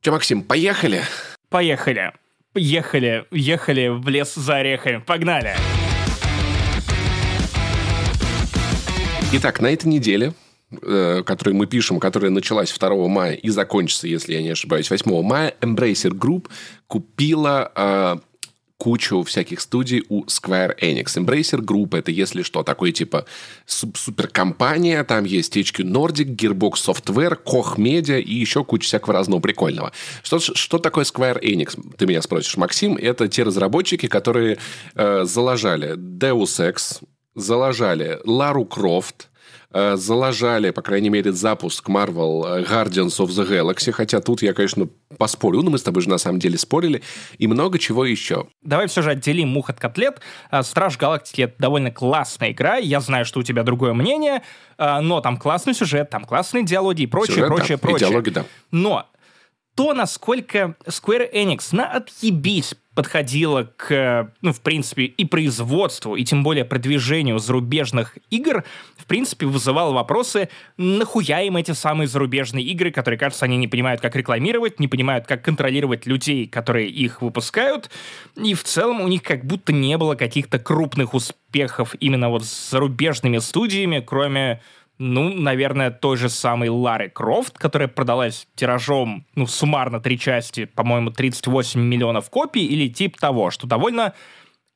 Че, 0.00 0.10
Максим, 0.10 0.42
поехали? 0.42 1.02
Поехали. 1.50 2.10
Ехали, 2.56 3.26
ехали 3.30 3.86
в 3.86 4.08
лес 4.08 4.34
за 4.34 4.56
орехами. 4.56 4.96
Погнали. 4.96 5.54
Итак, 9.34 9.60
на 9.60 9.68
этой 9.68 9.86
неделе, 9.86 10.32
э, 10.82 11.22
которую 11.24 11.54
мы 11.54 11.66
пишем, 11.66 12.00
которая 12.00 12.32
началась 12.32 12.76
2 12.76 13.06
мая 13.06 13.34
и 13.34 13.50
закончится, 13.50 14.08
если 14.08 14.32
я 14.34 14.42
не 14.42 14.50
ошибаюсь, 14.50 14.90
8 14.90 15.22
мая, 15.22 15.54
Embracer 15.60 16.10
Group 16.10 16.48
купила 16.88 17.70
э, 17.76 18.16
кучу 18.78 19.22
всяких 19.22 19.60
студий 19.60 20.04
у 20.08 20.24
Square 20.24 20.78
Enix. 20.80 21.04
Embracer 21.16 21.60
Group— 21.60 21.96
это, 21.98 22.10
если 22.10 22.42
что, 22.42 22.62
такой 22.62 22.92
типа 22.92 23.26
суперкомпания. 23.66 25.04
Там 25.04 25.24
есть 25.24 25.56
HQ 25.56 25.84
Nordic, 25.84 26.36
Gearbox 26.36 26.74
Software, 26.74 27.38
Koch 27.42 27.76
Media 27.76 28.20
и 28.20 28.34
еще 28.34 28.64
куча 28.64 28.86
всякого 28.86 29.14
разного 29.14 29.40
прикольного. 29.40 29.92
Что, 30.22 30.38
что 30.38 30.78
такое 30.78 31.04
Square 31.04 31.40
Enix? 31.40 31.78
Ты 31.96 32.06
меня 32.06 32.22
спросишь, 32.22 32.56
Максим. 32.56 32.96
Это 32.96 33.28
те 33.28 33.42
разработчики, 33.42 34.06
которые 34.06 34.58
э, 34.94 35.24
заложали 35.24 35.96
Deus 35.96 36.60
Ex, 36.60 37.02
заложали 37.34 38.20
Лару 38.24 38.64
Крофт, 38.64 39.28
Э, 39.76 39.96
залажали, 39.96 40.70
по 40.70 40.82
крайней 40.82 41.10
мере, 41.10 41.32
запуск 41.32 41.88
Marvel 41.88 42.46
э, 42.46 42.62
Guardians 42.62 43.18
of 43.18 43.26
the 43.26 43.44
Galaxy, 43.44 43.90
хотя 43.90 44.20
тут 44.20 44.40
я, 44.40 44.52
конечно, 44.52 44.88
поспорю, 45.18 45.62
но 45.62 45.70
мы 45.72 45.78
с 45.78 45.82
тобой 45.82 46.00
же 46.00 46.08
на 46.08 46.18
самом 46.18 46.38
деле 46.38 46.56
спорили, 46.58 47.02
и 47.38 47.48
много 47.48 47.80
чего 47.80 48.04
еще. 48.04 48.46
Давай 48.62 48.86
все 48.86 49.02
же 49.02 49.10
отделим 49.10 49.48
мух 49.48 49.70
от 49.70 49.80
котлет. 49.80 50.20
Э, 50.52 50.62
Страж 50.62 50.96
Галактики— 50.96 51.42
это 51.42 51.56
довольно 51.58 51.90
классная 51.90 52.52
игра, 52.52 52.76
я 52.76 53.00
знаю, 53.00 53.24
что 53.24 53.40
у 53.40 53.42
тебя 53.42 53.64
другое 53.64 53.94
мнение, 53.94 54.42
но 54.78 55.20
там 55.20 55.36
классный 55.36 55.74
сюжет, 55.74 56.08
там 56.08 56.24
классные 56.24 56.64
диалоги 56.64 57.02
и 57.02 57.06
прочее, 57.06 57.34
сюжет, 57.34 57.48
прочее, 57.48 57.76
да. 57.76 57.78
прочее. 57.78 58.06
И 58.06 58.10
диалоги, 58.10 58.30
да. 58.30 58.44
Но 58.70 59.06
то, 59.74 59.92
насколько 59.94 60.76
Square 60.86 61.32
Enix 61.32 61.68
на 61.72 61.86
отъебись 61.86 62.74
подходила 62.94 63.64
к, 63.76 64.32
ну, 64.40 64.52
в 64.52 64.60
принципе, 64.60 65.04
и 65.04 65.24
производству, 65.24 66.14
и 66.14 66.24
тем 66.24 66.44
более 66.44 66.64
продвижению 66.64 67.38
зарубежных 67.40 68.16
игр, 68.30 68.64
в 68.96 69.06
принципе, 69.06 69.46
вызывало 69.46 69.92
вопросы, 69.92 70.48
нахуя 70.76 71.42
им 71.42 71.56
эти 71.56 71.72
самые 71.72 72.06
зарубежные 72.06 72.64
игры, 72.64 72.92
которые, 72.92 73.18
кажется, 73.18 73.46
они 73.46 73.56
не 73.56 73.66
понимают, 73.66 74.00
как 74.00 74.14
рекламировать, 74.14 74.78
не 74.78 74.86
понимают, 74.86 75.26
как 75.26 75.44
контролировать 75.44 76.06
людей, 76.06 76.46
которые 76.46 76.88
их 76.88 77.20
выпускают, 77.20 77.90
и 78.36 78.54
в 78.54 78.62
целом 78.62 79.00
у 79.00 79.08
них 79.08 79.22
как 79.22 79.44
будто 79.44 79.72
не 79.72 79.98
было 79.98 80.14
каких-то 80.14 80.60
крупных 80.60 81.14
успехов 81.14 81.96
именно 81.98 82.30
вот 82.30 82.44
с 82.44 82.70
зарубежными 82.70 83.38
студиями, 83.38 83.98
кроме 83.98 84.62
ну, 85.04 85.28
наверное, 85.28 85.90
той 85.90 86.16
же 86.16 86.30
самой 86.30 86.70
Лары 86.70 87.10
Крофт, 87.10 87.58
которая 87.58 87.88
продалась 87.88 88.48
тиражом, 88.54 89.26
ну, 89.34 89.46
суммарно 89.46 90.00
три 90.00 90.18
части, 90.18 90.64
по-моему, 90.64 91.10
38 91.10 91.78
миллионов 91.80 92.30
копий, 92.30 92.64
или 92.64 92.88
тип 92.88 93.18
того, 93.18 93.50
что 93.50 93.66
довольно 93.66 94.14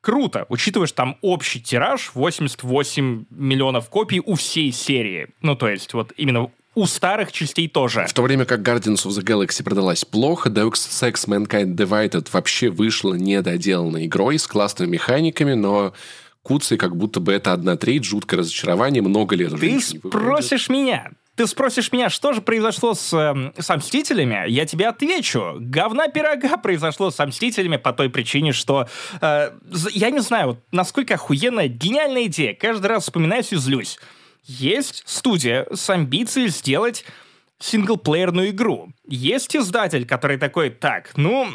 круто, 0.01 0.45
учитывая, 0.49 0.85
что 0.85 0.97
там 0.97 1.17
общий 1.21 1.59
тираж 1.59 2.11
88 2.13 3.25
миллионов 3.31 3.89
копий 3.89 4.21
у 4.23 4.35
всей 4.35 4.71
серии. 4.71 5.29
Ну, 5.41 5.55
то 5.55 5.67
есть, 5.67 5.93
вот 5.95 6.13
именно 6.15 6.51
у 6.75 6.85
старых 6.85 7.31
частей 7.31 7.67
тоже. 7.67 8.05
В 8.07 8.13
то 8.13 8.21
время 8.21 8.45
как 8.45 8.59
Guardians 8.59 9.07
of 9.07 9.09
the 9.09 9.23
Galaxy 9.23 9.63
продалась 9.63 10.05
плохо, 10.05 10.49
Deus 10.49 10.73
Ex 10.73 11.27
Mankind 11.27 11.75
Divided 11.75 12.27
вообще 12.31 12.69
вышла 12.69 13.15
недоделанной 13.15 14.05
игрой 14.05 14.37
с 14.37 14.45
классными 14.45 14.91
механиками, 14.91 15.55
но 15.55 15.93
Куцей 16.49 16.79
как 16.79 16.95
будто 16.95 17.19
бы 17.19 17.31
это 17.31 17.53
одна 17.53 17.77
треть, 17.77 18.05
жуткое 18.05 18.39
разочарование, 18.39 19.03
много 19.03 19.35
лет 19.35 19.53
уже 19.53 19.61
Ты 19.61 19.79
спросишь 19.79 20.67
меня, 20.67 21.11
ты 21.35 21.45
спросишь 21.45 21.91
меня, 21.91 22.09
что 22.09 22.33
же 22.33 22.41
произошло 22.41 22.95
с, 22.95 23.13
э, 23.13 23.61
с 23.61 23.75
«Мстителями», 23.75 24.49
я 24.49 24.65
тебе 24.65 24.87
отвечу. 24.87 25.57
Говна 25.59 26.07
пирога 26.07 26.57
произошло 26.63 27.11
с 27.11 27.23
«Мстителями» 27.23 27.77
по 27.77 27.93
той 27.93 28.09
причине, 28.09 28.51
что... 28.51 28.87
Э, 29.21 29.51
я 29.91 30.09
не 30.09 30.21
знаю, 30.21 30.47
вот, 30.47 30.59
насколько 30.71 31.13
охуенная, 31.13 31.67
гениальная 31.67 32.25
идея. 32.25 32.55
Каждый 32.55 32.87
раз 32.87 33.03
вспоминаюсь 33.03 33.53
и 33.53 33.55
злюсь. 33.55 33.99
Есть 34.43 35.03
студия 35.05 35.67
с 35.71 35.87
амбицией 35.91 36.47
сделать 36.47 37.05
синглплеерную 37.59 38.49
игру. 38.49 38.89
Есть 39.07 39.55
издатель, 39.55 40.07
который 40.07 40.39
такой, 40.39 40.71
так, 40.71 41.11
ну, 41.15 41.47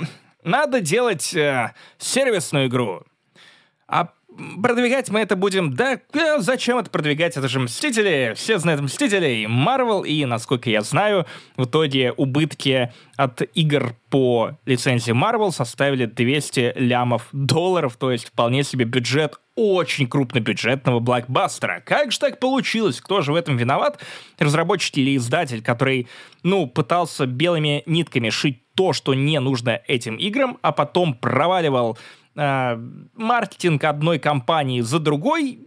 надо 0.44 0.80
делать 0.80 1.34
э, 1.34 1.74
сервисную 1.98 2.68
игру. 2.68 3.02
А 3.88 4.10
продвигать 4.62 5.10
мы 5.10 5.20
это 5.20 5.36
будем, 5.36 5.74
да, 5.74 6.00
э, 6.12 6.38
зачем 6.38 6.78
это 6.78 6.90
продвигать, 6.90 7.36
это 7.36 7.48
же 7.48 7.60
Мстители, 7.60 8.32
все 8.36 8.58
знают 8.58 8.80
Мстителей, 8.80 9.46
Марвел, 9.46 10.02
и, 10.02 10.24
насколько 10.24 10.70
я 10.70 10.82
знаю, 10.82 11.26
в 11.56 11.64
итоге 11.64 12.12
убытки 12.12 12.92
от 13.16 13.42
игр 13.54 13.94
по 14.10 14.58
лицензии 14.66 15.12
Marvel 15.12 15.50
составили 15.50 16.06
200 16.06 16.74
лямов 16.76 17.28
долларов, 17.32 17.96
то 17.96 18.10
есть 18.10 18.26
вполне 18.26 18.62
себе 18.64 18.84
бюджет 18.84 19.38
очень 19.56 20.08
крупнобюджетного 20.08 20.98
блокбастера. 20.98 21.80
Как 21.84 22.10
же 22.10 22.18
так 22.18 22.40
получилось? 22.40 23.00
Кто 23.00 23.22
же 23.22 23.32
в 23.32 23.36
этом 23.36 23.56
виноват? 23.56 24.00
Разработчик 24.38 24.98
или 24.98 25.16
издатель, 25.16 25.62
который, 25.62 26.08
ну, 26.42 26.66
пытался 26.66 27.26
белыми 27.26 27.82
нитками 27.86 28.30
шить 28.30 28.62
то, 28.74 28.92
что 28.92 29.14
не 29.14 29.38
нужно 29.38 29.80
этим 29.86 30.16
играм, 30.16 30.58
а 30.62 30.72
потом 30.72 31.14
проваливал 31.14 31.96
э, 32.36 32.76
маркетинг 33.14 33.84
одной 33.84 34.18
компании 34.18 34.80
за 34.80 34.98
другой, 34.98 35.58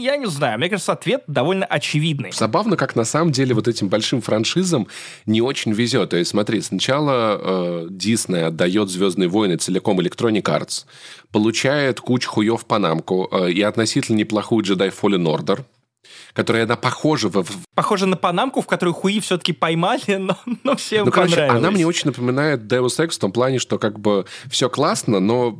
я 0.00 0.16
не 0.16 0.26
знаю, 0.26 0.58
мне 0.58 0.68
кажется, 0.68 0.92
ответ 0.92 1.24
довольно 1.26 1.66
очевидный. 1.66 2.32
Забавно, 2.32 2.76
как 2.76 2.96
на 2.96 3.04
самом 3.04 3.32
деле 3.32 3.54
вот 3.54 3.68
этим 3.68 3.88
большим 3.88 4.20
франшизам 4.20 4.88
не 5.26 5.42
очень 5.42 5.72
везет. 5.72 6.10
То 6.10 6.16
есть, 6.16 6.30
смотри, 6.30 6.60
сначала 6.62 7.88
э, 7.88 8.46
отдает 8.46 8.88
«Звездные 8.88 9.28
войны» 9.28 9.56
целиком 9.56 10.00
Electronic 10.00 10.42
Arts, 10.42 10.86
получает 11.32 12.00
кучу 12.00 12.30
хуев 12.30 12.64
Панамку 12.66 13.28
э, 13.30 13.50
и 13.50 13.62
относительно 13.62 14.16
неплохую 14.16 14.64
Jedi 14.64 14.92
Fallen 14.92 15.24
Order, 15.24 15.64
которая 16.32 16.64
она 16.64 16.76
похожа 16.76 17.28
в... 17.28 17.46
Похожа 17.74 18.06
на 18.06 18.16
Панамку, 18.16 18.60
в 18.60 18.66
которую 18.66 18.94
хуи 18.94 19.20
все-таки 19.20 19.52
поймали, 19.52 20.14
но, 20.16 20.36
но 20.62 20.76
всем 20.76 21.06
ну, 21.06 21.12
короче, 21.12 21.42
она 21.42 21.70
мне 21.70 21.86
очень 21.86 22.06
напоминает 22.06 22.62
Deus 22.62 22.98
Ex 22.98 23.10
в 23.10 23.18
том 23.18 23.32
плане, 23.32 23.58
что 23.58 23.78
как 23.78 23.98
бы 23.98 24.26
все 24.48 24.68
классно, 24.68 25.20
но 25.20 25.58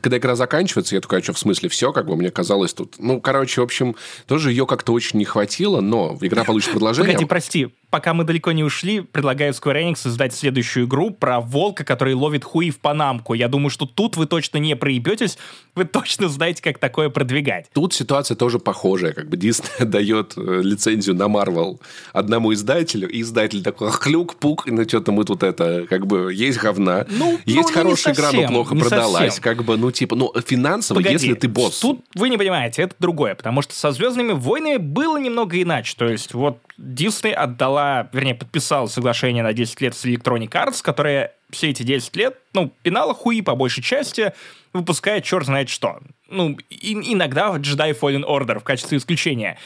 когда 0.00 0.18
игра 0.18 0.36
заканчивается, 0.36 0.94
я 0.94 1.00
такой, 1.00 1.20
а 1.20 1.22
что, 1.22 1.32
в 1.32 1.38
смысле 1.38 1.68
все? 1.68 1.92
Как 1.92 2.06
бы 2.06 2.16
мне 2.16 2.30
казалось 2.30 2.74
тут... 2.74 2.96
Ну, 2.98 3.20
короче, 3.20 3.60
в 3.60 3.64
общем, 3.64 3.96
тоже 4.26 4.50
ее 4.50 4.66
как-то 4.66 4.92
очень 4.92 5.18
не 5.18 5.24
хватило, 5.24 5.80
но 5.80 6.16
игра 6.20 6.44
получит 6.44 6.70
продолжение. 6.72 7.12
Погоди, 7.12 7.28
прости, 7.28 7.68
пока 7.92 8.14
мы 8.14 8.24
далеко 8.24 8.52
не 8.52 8.64
ушли, 8.64 9.00
предлагаю 9.00 9.52
Square 9.52 9.84
Enix 9.84 9.96
создать 9.96 10.34
следующую 10.34 10.86
игру 10.86 11.10
про 11.10 11.40
волка, 11.40 11.84
который 11.84 12.14
ловит 12.14 12.42
хуи 12.42 12.70
в 12.70 12.80
Панамку. 12.80 13.34
Я 13.34 13.48
думаю, 13.48 13.68
что 13.68 13.84
тут 13.84 14.16
вы 14.16 14.26
точно 14.26 14.56
не 14.56 14.74
проебетесь, 14.74 15.36
вы 15.74 15.84
точно 15.84 16.28
знаете, 16.28 16.62
как 16.62 16.78
такое 16.78 17.10
продвигать. 17.10 17.66
Тут 17.74 17.92
ситуация 17.92 18.34
тоже 18.34 18.58
похожая. 18.58 19.12
Как 19.12 19.28
бы 19.28 19.36
Disney 19.36 19.84
дает 19.84 20.32
э, 20.38 20.62
лицензию 20.62 21.14
на 21.14 21.24
Marvel 21.24 21.80
одному 22.14 22.54
издателю, 22.54 23.10
и 23.10 23.20
издатель 23.20 23.62
такой 23.62 23.90
хлюк-пук, 23.90 24.64
ну 24.66 24.88
что-то 24.88 25.12
мы 25.12 25.24
тут 25.24 25.42
это, 25.42 25.86
как 25.86 26.06
бы, 26.06 26.32
есть 26.32 26.58
говна, 26.58 27.04
ну, 27.10 27.38
есть 27.44 27.68
ну, 27.68 27.74
хорошая 27.74 28.14
игра, 28.14 28.32
но 28.32 28.48
плохо 28.48 28.74
продалась. 28.74 29.34
Совсем. 29.34 29.42
Как 29.42 29.64
бы, 29.64 29.76
ну 29.76 29.90
типа, 29.90 30.16
ну 30.16 30.32
финансово, 30.46 30.98
Погоди, 30.98 31.12
если 31.12 31.34
ты 31.34 31.46
босс. 31.46 31.78
Тут 31.80 32.00
вы 32.14 32.30
не 32.30 32.38
понимаете, 32.38 32.82
это 32.82 32.94
другое, 32.98 33.34
потому 33.34 33.60
что 33.60 33.74
со 33.74 33.92
«Звездными 33.92 34.32
войнами» 34.32 34.78
было 34.78 35.18
немного 35.18 35.60
иначе. 35.60 35.94
То 35.98 36.06
есть 36.06 36.32
вот 36.32 36.56
Disney 36.78 37.32
отдала, 37.32 37.81
вернее, 38.12 38.34
подписала 38.34 38.86
соглашение 38.86 39.42
на 39.42 39.52
10 39.52 39.80
лет 39.80 39.94
с 39.94 40.04
Electronic 40.04 40.50
Arts, 40.50 40.82
которая 40.82 41.34
все 41.50 41.70
эти 41.70 41.82
10 41.82 42.16
лет, 42.16 42.38
ну, 42.52 42.72
пинала 42.82 43.14
хуи 43.14 43.40
по 43.42 43.54
большей 43.54 43.82
части, 43.82 44.32
выпускает 44.72 45.24
черт 45.24 45.46
знает 45.46 45.68
что. 45.68 46.00
Ну, 46.28 46.56
и, 46.70 46.92
иногда 47.12 47.54
Jedi 47.56 47.98
Fallen 47.98 48.24
Order 48.24 48.58
в 48.58 48.64
качестве 48.64 48.98
исключения. 48.98 49.58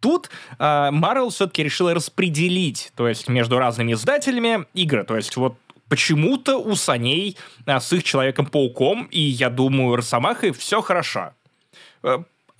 Тут 0.00 0.30
э, 0.58 0.62
Marvel 0.62 1.30
все-таки 1.30 1.62
решила 1.62 1.94
распределить, 1.94 2.92
то 2.96 3.08
есть 3.08 3.28
между 3.28 3.58
разными 3.58 3.92
издателями 3.92 4.66
игры. 4.74 5.04
То 5.04 5.16
есть 5.16 5.36
вот 5.36 5.56
почему-то 5.88 6.56
у 6.56 6.74
Саней 6.74 7.36
а, 7.66 7.80
с 7.80 7.92
их 7.92 8.04
Человеком-пауком 8.04 9.08
и, 9.10 9.20
я 9.20 9.50
думаю, 9.50 9.96
Росомахой 9.96 10.52
все 10.52 10.80
хорошо. 10.80 11.32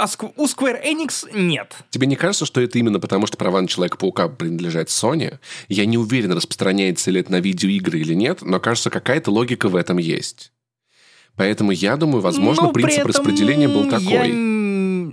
А 0.00 0.06
у 0.36 0.46
Square 0.46 0.82
Enix 0.82 1.28
нет. 1.30 1.76
Тебе 1.90 2.06
не 2.06 2.16
кажется, 2.16 2.46
что 2.46 2.62
это 2.62 2.78
именно 2.78 2.98
потому, 2.98 3.26
что 3.26 3.36
права 3.36 3.60
на 3.60 3.68
Человека-паука 3.68 4.28
принадлежат 4.28 4.88
Sony? 4.88 5.38
Я 5.68 5.84
не 5.84 5.98
уверен, 5.98 6.32
распространяется 6.32 7.10
ли 7.10 7.20
это 7.20 7.32
на 7.32 7.40
видеоигры 7.40 8.00
или 8.00 8.14
нет, 8.14 8.40
но 8.40 8.60
кажется, 8.60 8.88
какая-то 8.88 9.30
логика 9.30 9.68
в 9.68 9.76
этом 9.76 9.98
есть. 9.98 10.52
Поэтому 11.36 11.70
я 11.72 11.98
думаю, 11.98 12.22
возможно, 12.22 12.64
но 12.64 12.72
принцип 12.72 13.04
распределения 13.04 13.68
был 13.68 13.90
такой. 13.90 14.30
Я 14.30 14.50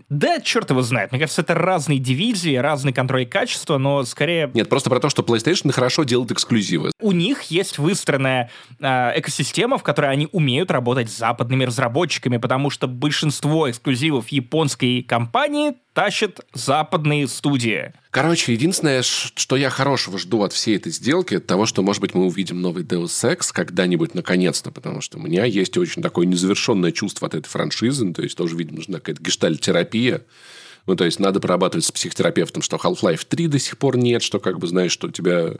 да, 0.10 0.40
черт 0.40 0.70
его 0.70 0.82
знает. 0.82 1.12
Мне 1.12 1.20
кажется, 1.20 1.42
это 1.42 1.54
разные 1.54 2.00
дивизии, 2.00 2.56
разный 2.56 2.94
контроль 2.94 3.26
качества, 3.26 3.78
но 3.78 4.04
скорее... 4.04 4.50
Нет, 4.54 4.70
просто 4.70 4.90
про 4.90 5.00
то, 5.00 5.10
что 5.10 5.22
PlayStation 5.22 5.72
хорошо 5.72 6.04
делает 6.04 6.32
эксклюзивы. 6.32 6.92
У 7.08 7.14
них 7.14 7.44
есть 7.44 7.78
выстроенная 7.78 8.52
э, 8.82 8.86
экосистема, 9.16 9.78
в 9.78 9.84
которой 9.84 10.12
они 10.12 10.28
умеют 10.34 10.72
работать 10.72 11.10
с 11.10 11.18
западными 11.18 11.64
разработчиками, 11.64 12.36
потому 12.36 12.70
что 12.70 12.86
большинство 12.86 13.70
эксклюзивов 13.72 14.28
японской 14.28 15.04
компании 15.04 15.76
тащат 15.94 16.42
западные 16.54 17.30
студии. 17.30 17.94
Короче, 18.12 18.52
единственное, 18.52 19.04
что 19.04 19.56
я 19.56 19.70
хорошего 19.70 20.20
жду 20.20 20.44
от 20.44 20.52
всей 20.52 20.76
этой 20.76 20.92
сделки, 20.92 21.36
от 21.36 21.48
того, 21.48 21.66
что, 21.66 21.82
может 21.82 22.02
быть, 22.02 22.14
мы 22.14 22.26
увидим 22.26 22.60
новый 22.62 22.84
Deus 22.84 23.08
Ex 23.24 23.52
когда-нибудь 23.54 24.14
наконец-то, 24.14 24.72
потому 24.72 25.00
что 25.00 25.18
у 25.18 25.22
меня 25.22 25.46
есть 25.46 25.78
очень 25.78 26.02
такое 26.02 26.26
незавершенное 26.26 26.92
чувство 26.92 27.30
от 27.30 27.36
этой 27.36 27.48
франшизы, 27.48 28.04
ну, 28.04 28.14
то 28.14 28.22
есть 28.22 28.36
тоже, 28.36 28.58
видимо, 28.58 28.80
нужна 28.80 29.00
какая-то 29.00 29.24
гештальтерапия, 29.24 30.24
ну, 30.88 30.96
то 30.96 31.04
есть, 31.04 31.20
надо 31.20 31.40
прорабатывать 31.40 31.86
с 31.86 31.92
психотерапевтом, 31.92 32.62
что 32.62 32.78
Half-Life 32.78 33.26
3 33.28 33.48
до 33.48 33.60
сих 33.60 33.78
пор 33.78 33.98
нет, 33.98 34.24
что, 34.24 34.40
как 34.40 34.58
бы, 34.58 34.68
знаешь, 34.68 34.94
что 34.94 35.12
тебя 35.12 35.52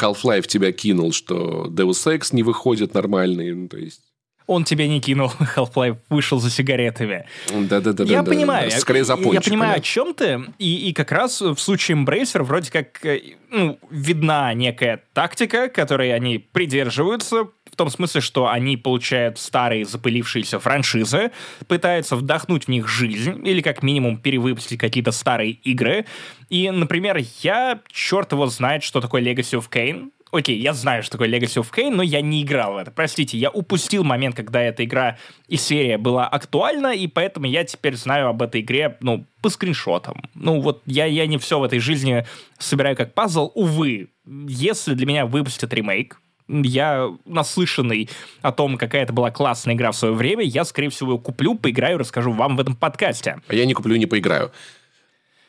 Half-Life 0.00 0.46
тебя 0.46 0.72
кинул, 0.72 1.12
что 1.12 1.66
Deus 1.68 2.06
Ex 2.06 2.28
не 2.30 2.44
выходит 2.44 2.94
нормальный, 2.94 3.52
ну, 3.52 3.68
то 3.68 3.76
есть... 3.76 4.00
он 4.46 4.64
тебя 4.64 4.86
не 4.86 5.00
кинул, 5.00 5.32
Half-Life 5.56 5.98
вышел 6.08 6.38
за 6.38 6.50
сигаретами. 6.50 7.26
Да-да-да. 7.52 8.04
Я 8.04 8.22
понимаю. 8.22 8.70
Скорее 8.70 9.04
за 9.04 9.16
Я 9.16 9.40
понимаю, 9.40 9.76
о 9.76 9.80
чем 9.80 10.14
ты. 10.14 10.44
И, 10.58 10.88
и 10.88 10.92
как 10.92 11.10
раз 11.10 11.40
в 11.40 11.56
случае 11.56 11.96
Embracer 11.98 12.44
вроде 12.44 12.70
как 12.70 13.04
э, 13.04 13.20
ну, 13.50 13.78
видна 13.90 14.54
некая 14.54 15.02
тактика, 15.12 15.68
которой 15.68 16.14
они 16.14 16.38
придерживаются, 16.38 17.48
в 17.76 17.78
том 17.78 17.90
смысле, 17.90 18.22
что 18.22 18.48
они 18.48 18.78
получают 18.78 19.38
старые 19.38 19.84
запылившиеся 19.84 20.58
франшизы, 20.58 21.30
пытаются 21.68 22.16
вдохнуть 22.16 22.64
в 22.64 22.68
них 22.68 22.88
жизнь, 22.88 23.46
или 23.46 23.60
как 23.60 23.82
минимум 23.82 24.16
перевыпустить 24.16 24.80
какие-то 24.80 25.12
старые 25.12 25.50
игры. 25.50 26.06
И, 26.48 26.70
например, 26.70 27.18
я, 27.42 27.80
черт 27.92 28.32
его 28.32 28.46
знает, 28.46 28.82
что 28.82 29.02
такое 29.02 29.20
Legacy 29.20 29.60
of 29.60 29.68
Kain, 29.70 30.10
окей, 30.32 30.58
я 30.58 30.72
знаю, 30.72 31.02
что 31.02 31.18
такое 31.18 31.28
Legacy 31.28 31.62
of 31.62 31.70
Kain, 31.70 31.90
но 31.90 32.02
я 32.02 32.22
не 32.22 32.42
играл 32.42 32.72
в 32.72 32.76
это. 32.78 32.90
Простите, 32.90 33.36
я 33.36 33.50
упустил 33.50 34.04
момент, 34.04 34.34
когда 34.34 34.62
эта 34.62 34.82
игра 34.82 35.18
и 35.46 35.56
серия 35.56 35.98
была 35.98 36.26
актуальна, 36.26 36.94
и 36.94 37.06
поэтому 37.08 37.44
я 37.44 37.62
теперь 37.64 37.96
знаю 37.96 38.28
об 38.28 38.40
этой 38.40 38.62
игре, 38.62 38.96
ну, 39.00 39.26
по 39.42 39.50
скриншотам. 39.50 40.22
Ну, 40.34 40.60
вот 40.62 40.82
я, 40.86 41.04
я 41.04 41.26
не 41.26 41.36
все 41.36 41.58
в 41.58 41.62
этой 41.62 41.78
жизни 41.78 42.26
собираю 42.58 42.96
как 42.96 43.12
пазл. 43.12 43.52
Увы, 43.54 44.08
если 44.24 44.94
для 44.94 45.04
меня 45.04 45.26
выпустят 45.26 45.74
ремейк, 45.74 46.22
я 46.48 47.10
наслышанный 47.24 48.08
о 48.42 48.52
том, 48.52 48.78
какая 48.78 49.02
это 49.02 49.12
была 49.12 49.30
классная 49.30 49.74
игра 49.74 49.92
в 49.92 49.96
свое 49.96 50.14
время, 50.14 50.44
я, 50.44 50.64
скорее 50.64 50.90
всего, 50.90 51.12
ее 51.12 51.18
куплю, 51.18 51.56
поиграю, 51.56 51.98
расскажу 51.98 52.32
вам 52.32 52.56
в 52.56 52.60
этом 52.60 52.76
подкасте. 52.76 53.40
А 53.48 53.54
я 53.54 53.64
не 53.66 53.74
куплю, 53.74 53.96
не 53.96 54.06
поиграю. 54.06 54.52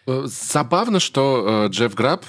Э, 0.07 0.23
забавно, 0.25 1.01
что 1.01 1.65
э, 1.65 1.69
Джефф 1.69 1.93
Граб, 1.93 2.23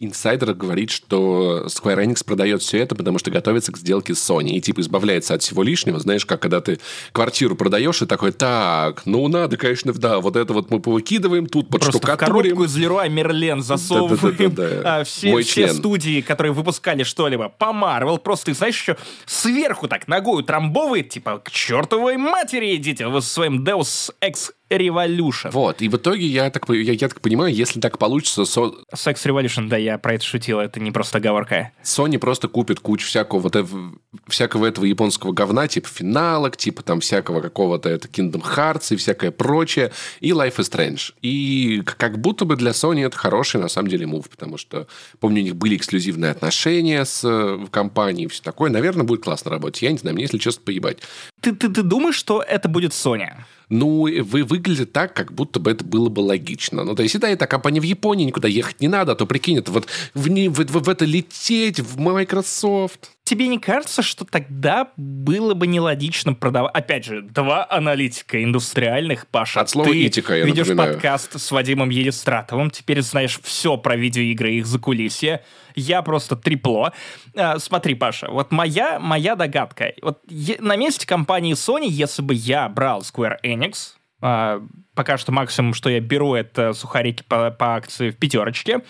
инсайдер, 0.00 0.52
говорит, 0.52 0.90
что 0.90 1.64
Square 1.66 2.04
Enix 2.04 2.22
продает 2.24 2.60
все 2.60 2.78
это, 2.78 2.94
потому 2.94 3.18
что 3.18 3.30
готовится 3.30 3.72
к 3.72 3.78
сделке 3.78 4.14
с 4.14 4.30
Sony 4.30 4.50
и 4.50 4.60
типа 4.60 4.82
избавляется 4.82 5.32
от 5.32 5.42
всего 5.42 5.62
лишнего. 5.62 5.98
Знаешь, 5.98 6.26
как 6.26 6.42
когда 6.42 6.60
ты 6.60 6.78
квартиру 7.12 7.56
продаешь 7.56 8.02
и 8.02 8.06
такой, 8.06 8.32
так, 8.32 9.06
ну 9.06 9.26
надо, 9.28 9.56
конечно, 9.56 9.94
да, 9.94 10.18
вот 10.18 10.36
это 10.36 10.52
вот 10.52 10.70
мы 10.70 10.80
повыкидываем, 10.80 11.46
тут 11.46 11.70
Просто 11.70 11.92
подштукатурим. 11.92 12.34
в 12.34 12.42
коробку 12.42 12.64
из 12.64 12.76
Леруа 12.76 13.08
Мерлен 13.08 13.62
засовываем 13.62 14.54
да, 14.54 14.68
да, 14.68 14.82
да, 14.82 14.96
а, 15.00 15.04
все, 15.04 15.30
Мой 15.30 15.42
все 15.44 15.72
студии, 15.72 16.20
которые 16.20 16.52
выпускали 16.52 17.02
что-либо 17.02 17.48
по 17.48 17.66
Marvel, 17.66 18.18
просто, 18.18 18.52
знаешь, 18.52 18.74
еще 18.74 18.98
сверху 19.24 19.88
так 19.88 20.06
ногой 20.06 20.40
утрамбовывает, 20.40 21.08
типа, 21.08 21.38
к 21.38 21.50
чертовой 21.50 22.18
матери 22.18 22.76
идите 22.76 23.06
вы 23.06 23.22
со 23.22 23.28
своим 23.30 23.64
Deus 23.64 24.10
Ex 24.20 24.50
Revolution. 24.76 25.50
Вот, 25.50 25.82
и 25.82 25.88
в 25.88 25.96
итоге, 25.96 26.26
я 26.26 26.50
так, 26.50 26.68
я, 26.68 26.92
я 26.92 27.08
так 27.08 27.20
понимаю, 27.20 27.54
если 27.54 27.80
так 27.80 27.98
получится... 27.98 28.44
Со... 28.44 28.72
Sex 28.94 29.14
Revolution, 29.24 29.68
да, 29.68 29.76
я 29.76 29.98
про 29.98 30.14
это 30.14 30.24
шутил, 30.24 30.60
это 30.60 30.80
не 30.80 30.90
просто 30.90 31.18
оговорка. 31.18 31.72
Sony 31.82 32.18
просто 32.18 32.48
купит 32.48 32.80
кучу 32.80 33.06
всякого 33.06 33.40
вот 33.40 33.56
этого, 33.56 33.92
всякого 34.28 34.66
этого 34.66 34.84
японского 34.84 35.32
говна, 35.32 35.68
типа 35.68 35.88
финалок, 35.88 36.56
типа 36.56 36.82
там 36.82 37.00
всякого 37.00 37.40
какого-то 37.40 37.88
это 37.88 38.08
Kingdom 38.08 38.42
Hearts 38.42 38.94
и 38.94 38.96
всякое 38.96 39.30
прочее, 39.30 39.92
и 40.20 40.30
Life 40.30 40.56
is 40.56 40.70
Strange. 40.70 41.14
И 41.22 41.82
как 41.84 42.18
будто 42.18 42.44
бы 42.44 42.56
для 42.56 42.70
Sony 42.70 43.04
это 43.06 43.16
хороший, 43.16 43.60
на 43.60 43.68
самом 43.68 43.88
деле, 43.88 44.06
мув, 44.06 44.28
потому 44.28 44.58
что, 44.58 44.86
помню, 45.20 45.42
у 45.42 45.44
них 45.44 45.56
были 45.56 45.76
эксклюзивные 45.76 46.30
отношения 46.30 47.04
с 47.04 47.22
в 47.22 47.70
компанией 47.70 48.26
и 48.26 48.28
все 48.28 48.42
такое. 48.42 48.70
Наверное, 48.70 49.04
будет 49.04 49.22
классно 49.22 49.50
работать. 49.50 49.82
Я 49.82 49.92
не 49.92 49.98
знаю, 49.98 50.14
мне, 50.14 50.24
если 50.24 50.38
честно, 50.38 50.62
поебать. 50.64 50.98
Ты, 51.40 51.54
ты, 51.54 51.68
ты 51.68 51.82
думаешь, 51.82 52.14
что 52.14 52.42
это 52.42 52.68
будет 52.68 52.92
Sony? 52.92 53.30
Ну, 53.72 54.02
вы 54.22 54.44
выглядит 54.44 54.92
так, 54.92 55.14
как 55.14 55.32
будто 55.32 55.58
бы 55.58 55.70
это 55.70 55.82
было 55.84 56.08
бы 56.10 56.20
логично. 56.20 56.84
Ну, 56.84 56.94
то 56.94 57.02
есть, 57.02 57.18
да, 57.18 57.28
эта 57.28 57.46
компания 57.46 57.80
в 57.80 57.84
Японии, 57.84 58.26
никуда 58.26 58.46
ехать 58.46 58.80
не 58.80 58.88
надо, 58.88 59.12
а 59.12 59.14
то, 59.14 59.26
прикинь, 59.26 59.58
это 59.58 59.72
вот 59.72 59.86
в, 60.14 60.28
в, 60.28 60.28
в, 60.28 60.82
в 60.84 60.88
это 60.88 61.04
лететь, 61.06 61.80
в 61.80 61.98
Microsoft 61.98 63.10
тебе 63.24 63.48
не 63.48 63.58
кажется, 63.58 64.02
что 64.02 64.24
тогда 64.24 64.88
было 64.96 65.54
бы 65.54 65.66
нелогично 65.66 66.34
продавать... 66.34 66.74
Опять 66.74 67.04
же, 67.04 67.22
два 67.22 67.66
аналитика 67.68 68.42
индустриальных, 68.42 69.26
Паша. 69.26 69.60
От 69.60 69.70
слова 69.70 69.90
ты 69.90 70.06
этика, 70.06 70.36
я 70.36 70.44
ведешь 70.44 70.68
напоминаю. 70.68 70.94
подкаст 70.94 71.40
с 71.40 71.50
Вадимом 71.50 71.90
Елистратовым, 71.90 72.70
теперь 72.70 73.00
знаешь 73.02 73.38
все 73.42 73.76
про 73.76 73.96
видеоигры 73.96 74.52
и 74.52 74.58
их 74.58 74.66
закулисье. 74.66 75.42
Я 75.74 76.02
просто 76.02 76.36
трепло. 76.36 76.92
А, 77.34 77.58
смотри, 77.58 77.94
Паша, 77.94 78.28
вот 78.30 78.52
моя, 78.52 78.98
моя 78.98 79.36
догадка. 79.36 79.94
Вот 80.02 80.20
на 80.58 80.76
месте 80.76 81.06
компании 81.06 81.54
Sony, 81.54 81.88
если 81.88 82.22
бы 82.22 82.34
я 82.34 82.68
брал 82.68 83.02
Square 83.02 83.36
Enix, 83.44 83.94
Uh, 84.22 84.64
пока 84.94 85.18
что 85.18 85.32
максимум, 85.32 85.74
что 85.74 85.90
я 85.90 85.98
беру, 85.98 86.36
это 86.36 86.74
сухарики 86.74 87.24
по, 87.26 87.50
по 87.50 87.74
акции 87.74 88.10
в 88.10 88.16
пятерочке. 88.16 88.82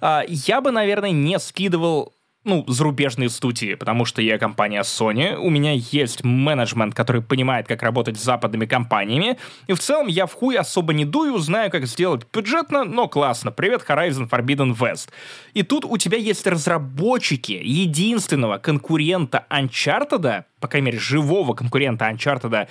Uh, 0.00 0.24
я 0.26 0.62
бы, 0.62 0.70
наверное, 0.70 1.10
не 1.10 1.38
скидывал 1.38 2.14
ну, 2.44 2.64
зарубежные 2.68 3.28
студии, 3.28 3.74
потому 3.74 4.04
что 4.04 4.22
я 4.22 4.38
компания 4.38 4.80
Sony, 4.80 5.36
у 5.36 5.50
меня 5.50 5.72
есть 5.72 6.24
менеджмент, 6.24 6.94
который 6.94 7.20
понимает, 7.20 7.66
как 7.66 7.82
работать 7.82 8.18
с 8.18 8.22
западными 8.22 8.64
компаниями, 8.64 9.38
и 9.66 9.72
в 9.72 9.80
целом 9.80 10.06
я 10.06 10.26
в 10.26 10.32
хуй 10.32 10.56
особо 10.56 10.92
не 10.92 11.04
дую, 11.04 11.38
знаю, 11.38 11.70
как 11.70 11.86
сделать 11.86 12.22
бюджетно, 12.32 12.84
но 12.84 13.08
классно. 13.08 13.50
Привет, 13.50 13.84
Horizon 13.86 14.28
Forbidden 14.28 14.76
West. 14.76 15.10
И 15.52 15.62
тут 15.62 15.84
у 15.84 15.98
тебя 15.98 16.16
есть 16.16 16.46
разработчики 16.46 17.60
единственного 17.62 18.58
конкурента 18.58 19.44
Uncharted, 19.50 20.44
по 20.60 20.68
крайней 20.68 20.86
мере, 20.86 20.98
живого 20.98 21.54
конкурента 21.54 22.08
Uncharted, 22.08 22.68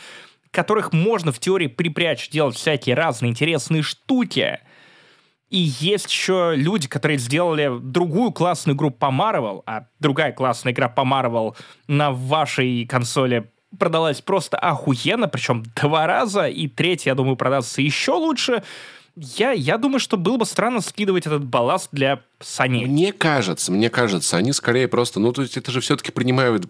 которых 0.51 0.93
можно 0.93 1.31
в 1.31 1.39
теории 1.39 1.67
припрячь 1.67 2.29
делать 2.29 2.55
всякие 2.55 2.95
разные 2.95 3.31
интересные 3.31 3.83
штуки. 3.83 4.59
И 5.49 5.57
есть 5.79 6.11
еще 6.11 6.53
люди, 6.55 6.87
которые 6.87 7.17
сделали 7.17 7.71
другую 7.81 8.31
классную 8.31 8.75
игру 8.75 8.91
по 8.91 9.05
Marvel, 9.05 9.63
а 9.65 9.87
другая 9.99 10.33
классная 10.33 10.73
игра 10.73 10.89
по 10.89 11.01
Marvel 11.01 11.55
на 11.87 12.11
вашей 12.11 12.85
консоли 12.85 13.49
продалась 13.77 14.21
просто 14.21 14.57
охуенно, 14.57 15.27
причем 15.27 15.63
два 15.75 16.07
раза, 16.07 16.47
и 16.47 16.67
третья, 16.67 17.11
я 17.11 17.15
думаю, 17.15 17.35
продастся 17.35 17.81
еще 17.81 18.11
лучше. 18.13 18.63
Я, 19.15 19.51
я 19.51 19.77
думаю, 19.79 19.99
что 19.99 20.15
было 20.15 20.37
бы 20.37 20.45
странно 20.45 20.79
скидывать 20.79 21.25
этот 21.25 21.43
балласт 21.43 21.89
для 21.91 22.21
Sony. 22.39 22.85
Мне 22.85 23.11
кажется, 23.11 23.71
мне 23.71 23.89
кажется, 23.89 24.37
они 24.37 24.53
скорее 24.53 24.87
просто... 24.87 25.19
Ну, 25.19 25.31
то 25.31 25.41
есть 25.41 25.57
это 25.57 25.71
же 25.71 25.81
все-таки 25.81 26.11
принимают 26.11 26.67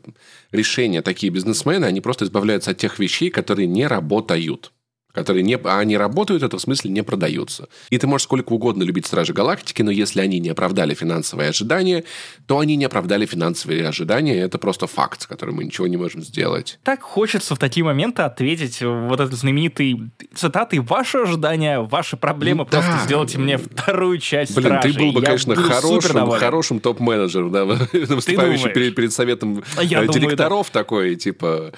решения 0.51 1.01
такие 1.01 1.31
бизнесмены, 1.31 1.85
они 1.85 1.99
просто 1.99 2.23
избавляются 2.23 2.71
от 2.71 2.77
тех 2.77 2.99
вещей, 2.99 3.29
которые 3.29 3.67
не 3.67 3.85
работают 3.85 4.71
которые 5.17 5.41
не, 5.41 5.56
а 5.56 5.80
они 5.80 5.97
работают, 5.97 6.43
это 6.43 6.58
в 6.58 6.62
смысле 6.62 6.91
не 6.91 7.01
продаются. 7.01 7.67
И 7.89 7.97
ты 7.97 8.06
можешь 8.06 8.25
сколько 8.25 8.53
угодно 8.53 8.84
любить 8.84 9.08
Стражи 9.08 9.34
Галактики, 9.34 9.82
но 9.82 9.89
если 9.89 10.21
они 10.21 10.39
не 10.39 10.49
оправдали 10.49 10.93
финансовые 10.93 11.49
ожидания, 11.49 12.03
то 12.45 12.60
они 12.60 12.75
не 12.75 12.86
оправдали 12.86 13.25
финансовые 13.25 13.88
ожидания, 13.88 14.39
это 14.39 14.60
просто 14.60 14.86
факт, 14.86 15.23
с 15.23 15.27
которым 15.27 15.56
мы 15.56 15.63
ничего 15.63 15.88
не 15.88 15.97
можем 15.97 16.21
сделать. 16.21 16.77
Так 16.84 17.01
хочется 17.01 17.56
в 17.56 17.58
такие 17.58 17.84
моменты 17.84 18.21
ответить 18.21 18.82
вот 18.82 19.19
этот 19.19 19.34
знаменитый 19.34 20.12
цитатой 20.36 20.80
«Ваши 20.80 21.17
ожидания, 21.17 21.80
ваши 21.80 22.15
проблемы, 22.15 22.60
ну, 22.60 22.65
просто 22.65 22.91
да. 22.91 23.06
сделайте 23.06 23.39
мне 23.39 23.58
вторую 23.58 24.19
часть 24.19 24.56
Блин, 24.56 24.67
Стражей». 24.67 24.93
ты 24.93 24.99
был 24.99 25.12
бы, 25.13 25.21
Я 25.21 25.25
конечно, 25.25 25.56
хорошим, 25.56 26.30
хорошим 26.30 26.80
топ-менеджером, 26.80 27.51
да, 27.51 27.65
выступающим 27.65 28.71
перед, 28.71 28.93
перед 28.93 29.12
советом 29.12 29.63
а 29.75 29.84
Я 29.84 30.03
э, 30.03 30.08
директоров 30.08 30.49
думаю, 30.49 30.65
да. 30.73 30.80
такой, 30.80 31.15
типа, 31.15 31.73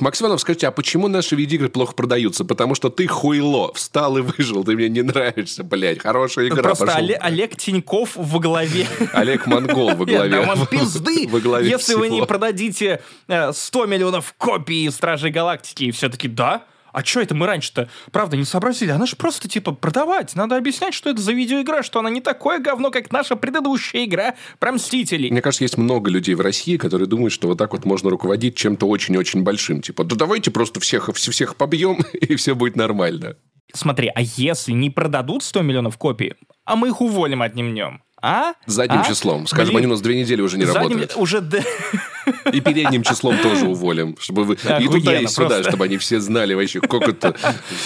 Максим 0.00 0.26
Иванов, 0.26 0.40
скажите, 0.40 0.66
а 0.66 0.72
почему 0.72 1.06
наши 1.06 1.36
видеоигры 1.36 1.68
плохо 1.68 1.94
продаются? 1.94 2.44
Потому 2.44 2.71
потому 2.72 2.90
что 2.90 2.96
ты 2.96 3.06
хуйло, 3.06 3.72
встал 3.74 4.16
и 4.16 4.22
выжил, 4.22 4.64
ты 4.64 4.74
мне 4.74 4.88
не 4.88 5.02
нравишься, 5.02 5.62
блядь, 5.62 6.00
хорошая 6.00 6.48
игра. 6.48 6.62
Просто 6.62 6.94
Олег, 6.94 7.18
Олег 7.20 7.56
Тиньков 7.56 8.12
во 8.14 8.38
главе. 8.38 8.86
Олег 9.12 9.46
Монгол 9.46 9.94
во 9.94 10.04
главе. 10.06 10.30
Да, 10.30 10.52
он 10.52 10.66
пизды, 10.66 11.28
если 11.62 11.94
вы 11.94 12.08
не 12.08 12.24
продадите 12.24 13.02
100 13.28 13.84
э, 13.84 13.86
миллионов 13.86 14.34
копий 14.38 14.88
Стражей 14.90 15.30
Галактики, 15.30 15.84
и 15.84 15.90
все-таки 15.90 16.28
да, 16.28 16.64
а 16.92 17.04
что 17.04 17.20
это 17.20 17.34
мы 17.34 17.46
раньше-то, 17.46 17.88
правда, 18.10 18.36
не 18.36 18.44
сообразили? 18.44 18.90
Она 18.90 19.06
же 19.06 19.16
просто, 19.16 19.48
типа, 19.48 19.72
продавать. 19.72 20.34
Надо 20.34 20.56
объяснять, 20.56 20.94
что 20.94 21.10
это 21.10 21.20
за 21.20 21.32
видеоигра, 21.32 21.82
что 21.82 21.98
она 21.98 22.10
не 22.10 22.20
такое 22.20 22.58
говно, 22.58 22.90
как 22.90 23.10
наша 23.10 23.36
предыдущая 23.36 24.04
игра 24.04 24.34
про 24.58 24.72
Мстителей. 24.72 25.30
Мне 25.30 25.40
кажется, 25.40 25.64
есть 25.64 25.78
много 25.78 26.10
людей 26.10 26.34
в 26.34 26.40
России, 26.40 26.76
которые 26.76 27.08
думают, 27.08 27.32
что 27.32 27.48
вот 27.48 27.58
так 27.58 27.72
вот 27.72 27.84
можно 27.84 28.10
руководить 28.10 28.56
чем-то 28.56 28.86
очень-очень 28.86 29.42
большим. 29.42 29.80
Типа, 29.80 30.04
да 30.04 30.16
давайте 30.16 30.50
просто 30.50 30.80
всех, 30.80 31.10
всех 31.14 31.56
побьем, 31.56 32.00
и 32.12 32.36
все 32.36 32.54
будет 32.54 32.76
нормально. 32.76 33.36
Смотри, 33.74 34.10
а 34.14 34.20
если 34.20 34.72
не 34.72 34.90
продадут 34.90 35.42
100 35.42 35.62
миллионов 35.62 35.96
копий, 35.96 36.34
а 36.64 36.76
мы 36.76 36.88
их 36.88 37.00
уволим, 37.00 37.40
отнимем, 37.40 38.02
а? 38.22 38.52
Задним 38.66 39.00
а? 39.00 39.04
числом. 39.04 39.46
Скажем, 39.46 39.74
Блин, 39.74 39.78
они 39.78 39.86
у 39.88 39.90
нас 39.90 40.00
две 40.00 40.18
недели 40.18 40.40
уже 40.40 40.56
не 40.56 40.64
задним... 40.64 40.82
работают. 40.82 41.16
Уже... 41.16 41.40
И 42.52 42.60
передним 42.60 43.02
числом 43.02 43.38
тоже 43.38 43.66
уволим. 43.66 44.16
Чтобы 44.20 44.44
вы... 44.44 44.54
и 44.54 44.86
туда, 44.86 45.18
и 45.18 45.26
сюда, 45.26 45.48
просто. 45.48 45.70
чтобы 45.70 45.84
они 45.84 45.98
все 45.98 46.20
знали 46.20 46.54
вообще, 46.54 46.80
как 46.80 47.02
это... 47.08 47.34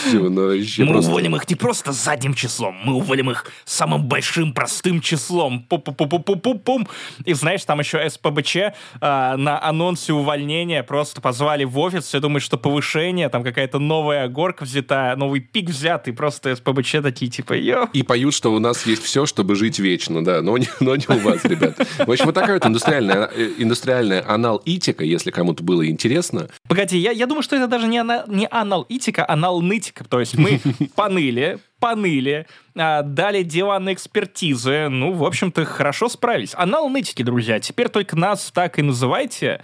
Все, 0.07 0.19
ну, 0.19 0.53
мы 0.53 0.87
просто... 0.93 1.11
уволим 1.11 1.37
их 1.37 1.49
не 1.49 1.57
просто 1.57 1.93
задним 1.93 2.35
числом, 2.35 2.77
мы 2.85 2.95
уволим 2.95 3.31
их 3.31 3.47
самым 3.65 4.05
большим 4.05 4.53
простым 4.53 5.01
числом. 5.01 5.63
пу 5.63 5.79
пу 5.79 5.93
пу 5.93 6.07
пу 6.07 6.19
пу 6.19 6.37
пу 6.37 6.59
пум 6.59 6.89
И 7.25 7.35
знаешь, 7.35 7.65
там 7.65 7.81
еще 7.81 8.09
СПБЧ 8.09 8.57
а, 9.01 9.37
на 9.37 9.63
анонсе 9.63 10.13
увольнения 10.13 10.83
просто 10.83 11.21
позвали 11.21 11.65
в 11.65 11.79
офис, 11.79 12.05
все 12.05 12.21
думают, 12.21 12.43
что 12.43 12.59
повышение, 12.59 13.29
там 13.29 13.43
какая-то 13.43 13.79
новая 13.79 14.29
горка 14.29 14.65
взята, 14.65 15.15
новый 15.17 15.41
пик 15.41 15.71
взят, 15.71 16.09
и 16.09 16.13
просто 16.13 16.55
СПБЧ 16.57 16.97
такие, 17.03 17.31
типа, 17.31 17.55
йо. 17.55 17.89
И 17.93 18.03
поют, 18.03 18.35
что 18.35 18.53
у 18.53 18.59
нас 18.59 18.87
есть 18.87 19.03
все, 19.03 19.27
чтобы 19.27 19.55
жить 19.55 19.79
вечно, 19.79 20.25
да, 20.25 20.43
но 20.43 20.59
не, 20.59 20.69
но 20.81 20.97
не 20.97 21.07
у 21.09 21.19
вас, 21.19 21.45
ребят. 21.45 21.77
В 21.99 22.11
общем, 22.11 22.27
вот 22.27 22.35
такая 22.35 22.55
вот 22.55 22.67
индустриальная, 22.67 23.31
э, 23.35 23.51
индустриальная 23.59 24.26
аналитика, 24.27 25.05
если 25.05 25.31
кому-то 25.31 25.63
было 25.63 25.89
интересно. 25.89 26.49
Погоди, 26.69 26.99
я, 26.99 27.13
я 27.13 27.27
думаю, 27.27 27.43
что 27.43 27.57
это 27.57 27.67
даже 27.67 27.87
не, 27.87 27.99
ана, 27.99 28.25
не 28.27 28.49
аналитика, 28.51 29.25
а 29.25 29.33
аналнытика. 29.35 30.05
То 30.05 30.21
есть 30.21 30.37
мы 30.37 30.61
поныли, 30.95 31.59
поныли, 31.79 32.47
а, 32.75 33.03
дали 33.03 33.43
диванные 33.43 33.95
экспертизы. 33.95 34.89
Ну, 34.89 35.13
в 35.13 35.25
общем-то, 35.25 35.65
хорошо 35.65 36.09
справились. 36.09 36.53
Аналнытики, 36.55 37.23
друзья, 37.23 37.61
теперь 37.61 37.89
только 37.89 38.17
нас 38.17 38.51
так 38.53 38.79
и 38.79 38.83
называйте. 38.83 39.63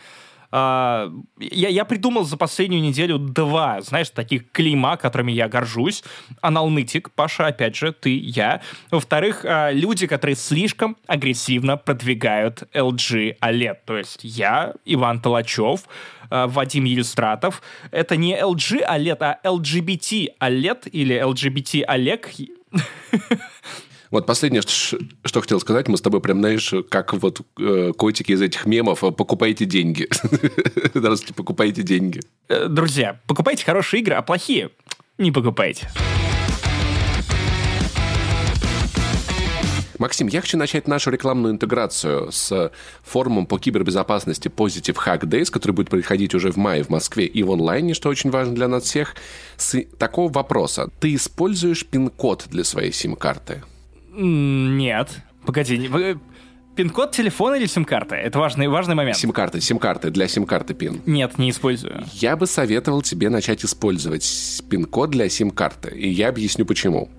А, 0.53 1.11
я, 1.41 1.69
я 1.69 1.85
придумал 1.87 2.25
за 2.25 2.37
последнюю 2.37 2.83
неделю 2.83 3.19
два, 3.19 3.81
знаешь, 3.81 4.11
таких 4.11 4.53
клейма, 4.53 4.99
которыми 4.99 5.33
я 5.33 5.49
горжусь. 5.49 6.05
Аналнытик, 6.43 7.11
Паша, 7.11 7.47
опять 7.47 7.75
же, 7.75 7.93
ты, 7.93 8.17
я. 8.17 8.61
Во-вторых, 8.91 9.45
а, 9.45 9.71
люди, 9.73 10.07
которые 10.07 10.37
слишком 10.37 10.97
агрессивно 11.07 11.79
продвигают 11.79 12.65
LG 12.75 13.39
OLED. 13.41 13.77
То 13.87 13.97
есть 13.97 14.21
я, 14.23 14.75
Иван 14.85 15.21
Толачев, 15.21 15.85
а, 16.29 16.47
Вадим 16.47 16.85
Иллюстратов. 16.85 17.63
Это 17.91 18.17
не 18.17 18.39
LG 18.39 18.87
OLED, 18.87 19.19
а 19.21 19.39
LGBT 19.43 20.35
OLED 20.39 20.89
или 20.91 21.17
LGBT 21.17 21.85
Олег. 21.85 22.31
Вот 24.13 24.27
последнее, 24.27 24.61
что, 24.61 25.41
хотел 25.41 25.59
сказать, 25.59 25.89
мы 25.89 25.97
с 25.97 26.03
тобой 26.03 26.21
прям, 26.21 26.41
знаешь, 26.41 26.75
как 26.91 27.15
вот 27.15 27.41
э, 27.59 27.93
котики 27.97 28.33
из 28.33 28.43
этих 28.43 28.67
мемов, 28.67 29.03
э, 29.03 29.11
покупайте 29.11 29.65
деньги. 29.65 30.07
Здравствуйте, 30.95 31.33
покупайте 31.33 31.83
деньги. 31.83 32.21
Э, 32.47 32.69
друзья, 32.69 33.19
покупайте 33.27 33.65
хорошие 33.65 34.03
игры, 34.03 34.15
а 34.15 34.21
плохие 34.21 34.69
не 35.17 35.33
покупайте. 35.33 35.91
Максим, 39.99 40.27
я 40.27 40.43
хочу 40.43 40.59
начать 40.59 40.87
нашу 40.87 41.11
рекламную 41.11 41.55
интеграцию 41.55 42.31
с 42.33 42.71
форумом 43.03 43.47
по 43.47 43.59
кибербезопасности 43.59 44.49
Positive 44.49 44.97
Hack 45.07 45.21
Days, 45.21 45.51
который 45.51 45.73
будет 45.73 45.89
происходить 45.89 46.35
уже 46.35 46.53
в 46.53 46.59
мае 46.59 46.85
в 46.85 46.91
Москве 46.91 47.25
и 47.25 47.43
в 47.43 47.51
онлайне, 47.51 47.95
что 47.95 48.11
очень 48.11 48.29
важно 48.29 48.55
для 48.55 48.69
нас 48.69 48.83
всех. 48.83 49.15
С 49.57 49.83
такого 49.99 50.31
вопроса. 50.31 50.91
Ты 51.01 51.15
используешь 51.15 51.87
пин-код 51.87 52.49
для 52.51 52.65
своей 52.65 52.93
сим-карты? 52.93 53.63
Нет. 54.13 55.21
Погоди, 55.45 55.89
Пин-код 56.75 57.13
телефона 57.13 57.57
или 57.57 57.67
сим-карта? 57.67 58.15
Это 58.15 58.39
важный, 58.39 58.67
важный 58.67 58.95
момент. 58.95 59.19
Сим-карты, 59.19 59.61
сим-карты, 59.61 60.11
для 60.11 60.27
сим-карты 60.27 60.73
пин. 60.73 61.03
Нет, 61.05 61.37
не 61.37 61.51
использую. 61.51 62.03
Я 62.15 62.35
бы 62.35 62.47
советовал 62.47 63.03
тебе 63.03 63.29
начать 63.29 63.63
использовать 63.63 64.63
пин-код 64.71 65.11
для 65.11 65.29
сим-карты, 65.29 65.95
и 65.95 66.09
я 66.09 66.31
объясню 66.31 66.65
почему. 66.65 67.11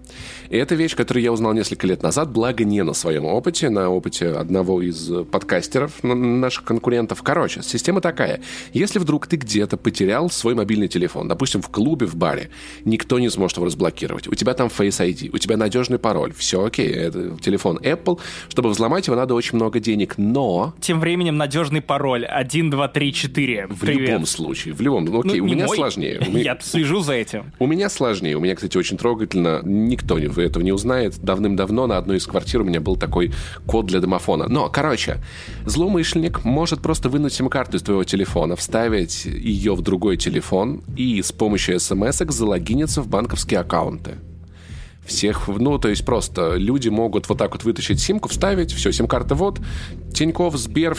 И 0.49 0.58
это 0.58 0.76
вещь, 0.76 0.95
которую 0.95 1.23
я 1.23 1.32
узнал 1.32 1.54
несколько 1.54 1.88
лет 1.88 2.04
назад, 2.04 2.32
благо 2.32 2.63
не 2.63 2.84
на 2.84 2.93
своем 2.93 3.26
опыте, 3.26 3.69
на 3.69 3.89
опыте 3.89 4.28
одного 4.30 4.82
из 4.82 5.10
подкастеров, 5.32 6.04
наших 6.04 6.63
конкурентов. 6.63 7.23
Короче, 7.23 7.62
система 7.63 8.02
такая. 8.02 8.41
Если 8.73 8.99
вдруг 8.99 9.28
ты 9.28 9.38
где-то 9.38 9.78
потерял 9.78 10.30
свой 10.30 10.56
мобильный 10.56 10.88
телефон, 10.88 11.28
допустим, 11.28 11.62
в 11.62 11.69
клубе, 11.69 12.06
в 12.06 12.15
баре, 12.15 12.49
никто 12.86 13.19
не 13.19 13.30
сможет 13.30 13.58
его 13.58 13.65
разблокировать. 13.65 14.28
У 14.28 14.36
тебя 14.36 14.54
там 14.54 14.67
Face 14.67 14.99
ID, 14.99 15.30
у 15.34 15.38
тебя 15.38 15.58
надежный 15.58 15.99
пароль, 15.99 16.34
все 16.36 16.63
окей, 16.63 16.91
это 16.91 17.38
телефон 17.41 17.78
Apple. 17.78 18.19
Чтобы 18.49 18.69
взломать 18.69 19.08
его, 19.08 19.15
надо 19.15 19.34
очень 19.34 19.56
много 19.56 19.80
денег, 19.80 20.15
но... 20.17 20.73
Тем 20.82 20.99
временем 20.99 21.38
надежный 21.38 21.82
пароль 21.82 22.26
1, 22.26 22.69
2, 22.69 22.88
3, 22.88 23.13
4. 23.13 23.67
В 23.67 23.80
Привет. 23.80 24.10
любом 24.10 24.26
случае, 24.26 24.73
в 24.73 24.82
любом... 24.82 25.06
Ну, 25.06 25.19
окей, 25.19 25.39
ну, 25.39 25.45
у 25.45 25.47
меня 25.47 25.65
мой. 25.65 25.78
сложнее. 25.78 26.21
Я 26.34 26.58
слежу 26.62 27.02
за 27.02 27.13
этим. 27.13 27.52
У 27.60 27.67
меня 27.67 27.89
сложнее. 27.89 28.36
У 28.36 28.39
меня, 28.39 28.56
кстати, 28.56 28.78
очень 28.78 28.97
трогательно. 28.97 29.62
Никто 29.63 30.02
не 30.03 30.45
этого 30.45 30.63
не 30.63 30.71
узнает. 30.71 31.17
Давным-давно 31.19 31.87
на 31.87 31.97
одной 31.97 32.17
из 32.17 32.27
квартир 32.27 32.61
у 32.61 32.63
меня 32.63 32.81
был 32.81 32.95
такой 32.95 33.31
код 33.65 33.85
для 33.85 33.99
домофона. 33.99 34.47
Но, 34.47 34.69
короче, 34.69 35.17
злоумышленник 35.65 36.43
может 36.43 36.81
просто 36.81 37.09
вынуть 37.09 37.33
сим-карту 37.33 37.77
из 37.77 37.81
твоего 37.81 38.03
телефона, 38.03 38.55
вставить 38.55 39.25
ее 39.25 39.75
в 39.75 39.81
другой 39.81 40.17
телефон 40.17 40.83
и 40.95 41.21
с 41.21 41.31
помощью 41.31 41.79
смс 41.79 42.21
залогиниться 42.27 43.01
в 43.01 43.07
банковские 43.07 43.59
аккаунты 43.59 44.17
всех, 45.05 45.47
ну, 45.47 45.77
то 45.77 45.89
есть 45.89 46.05
просто 46.05 46.55
люди 46.55 46.89
могут 46.89 47.27
вот 47.29 47.37
так 47.37 47.51
вот 47.51 47.63
вытащить 47.63 47.99
симку, 47.99 48.29
вставить, 48.29 48.71
все, 48.71 48.91
сим-карта 48.91 49.35
вот, 49.35 49.59
Тиньков, 50.13 50.55
Сбер, 50.55 50.95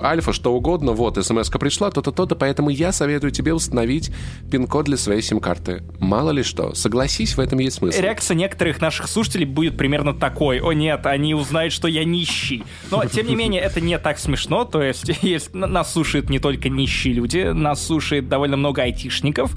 Альфа, 0.00 0.32
что 0.32 0.54
угодно, 0.54 0.92
вот, 0.92 1.22
смс-ка 1.24 1.58
пришла, 1.58 1.90
то-то, 1.90 2.12
то-то, 2.12 2.34
поэтому 2.34 2.70
я 2.70 2.92
советую 2.92 3.30
тебе 3.30 3.52
установить 3.52 4.10
пин-код 4.50 4.86
для 4.86 4.96
своей 4.96 5.22
сим-карты. 5.22 5.82
Мало 5.98 6.30
ли 6.30 6.42
что, 6.42 6.74
согласись, 6.74 7.36
в 7.36 7.40
этом 7.40 7.58
есть 7.58 7.76
смысл. 7.76 8.00
Реакция 8.00 8.34
некоторых 8.34 8.80
наших 8.80 9.08
слушателей 9.08 9.46
будет 9.46 9.76
примерно 9.76 10.14
такой, 10.14 10.60
о 10.60 10.72
нет, 10.72 11.06
они 11.06 11.34
узнают, 11.34 11.72
что 11.72 11.88
я 11.88 12.04
нищий. 12.04 12.64
Но, 12.90 13.04
тем 13.04 13.26
не 13.26 13.34
менее, 13.34 13.60
это 13.60 13.80
не 13.80 13.98
так 13.98 14.18
смешно, 14.18 14.64
то 14.64 14.82
есть, 14.82 15.10
есть 15.22 15.54
нас 15.54 15.92
слушают 15.92 16.30
не 16.30 16.38
только 16.38 16.68
нищие 16.68 17.14
люди, 17.14 17.50
нас 17.52 17.84
слушает 17.84 18.28
довольно 18.28 18.56
много 18.56 18.82
айтишников, 18.82 19.54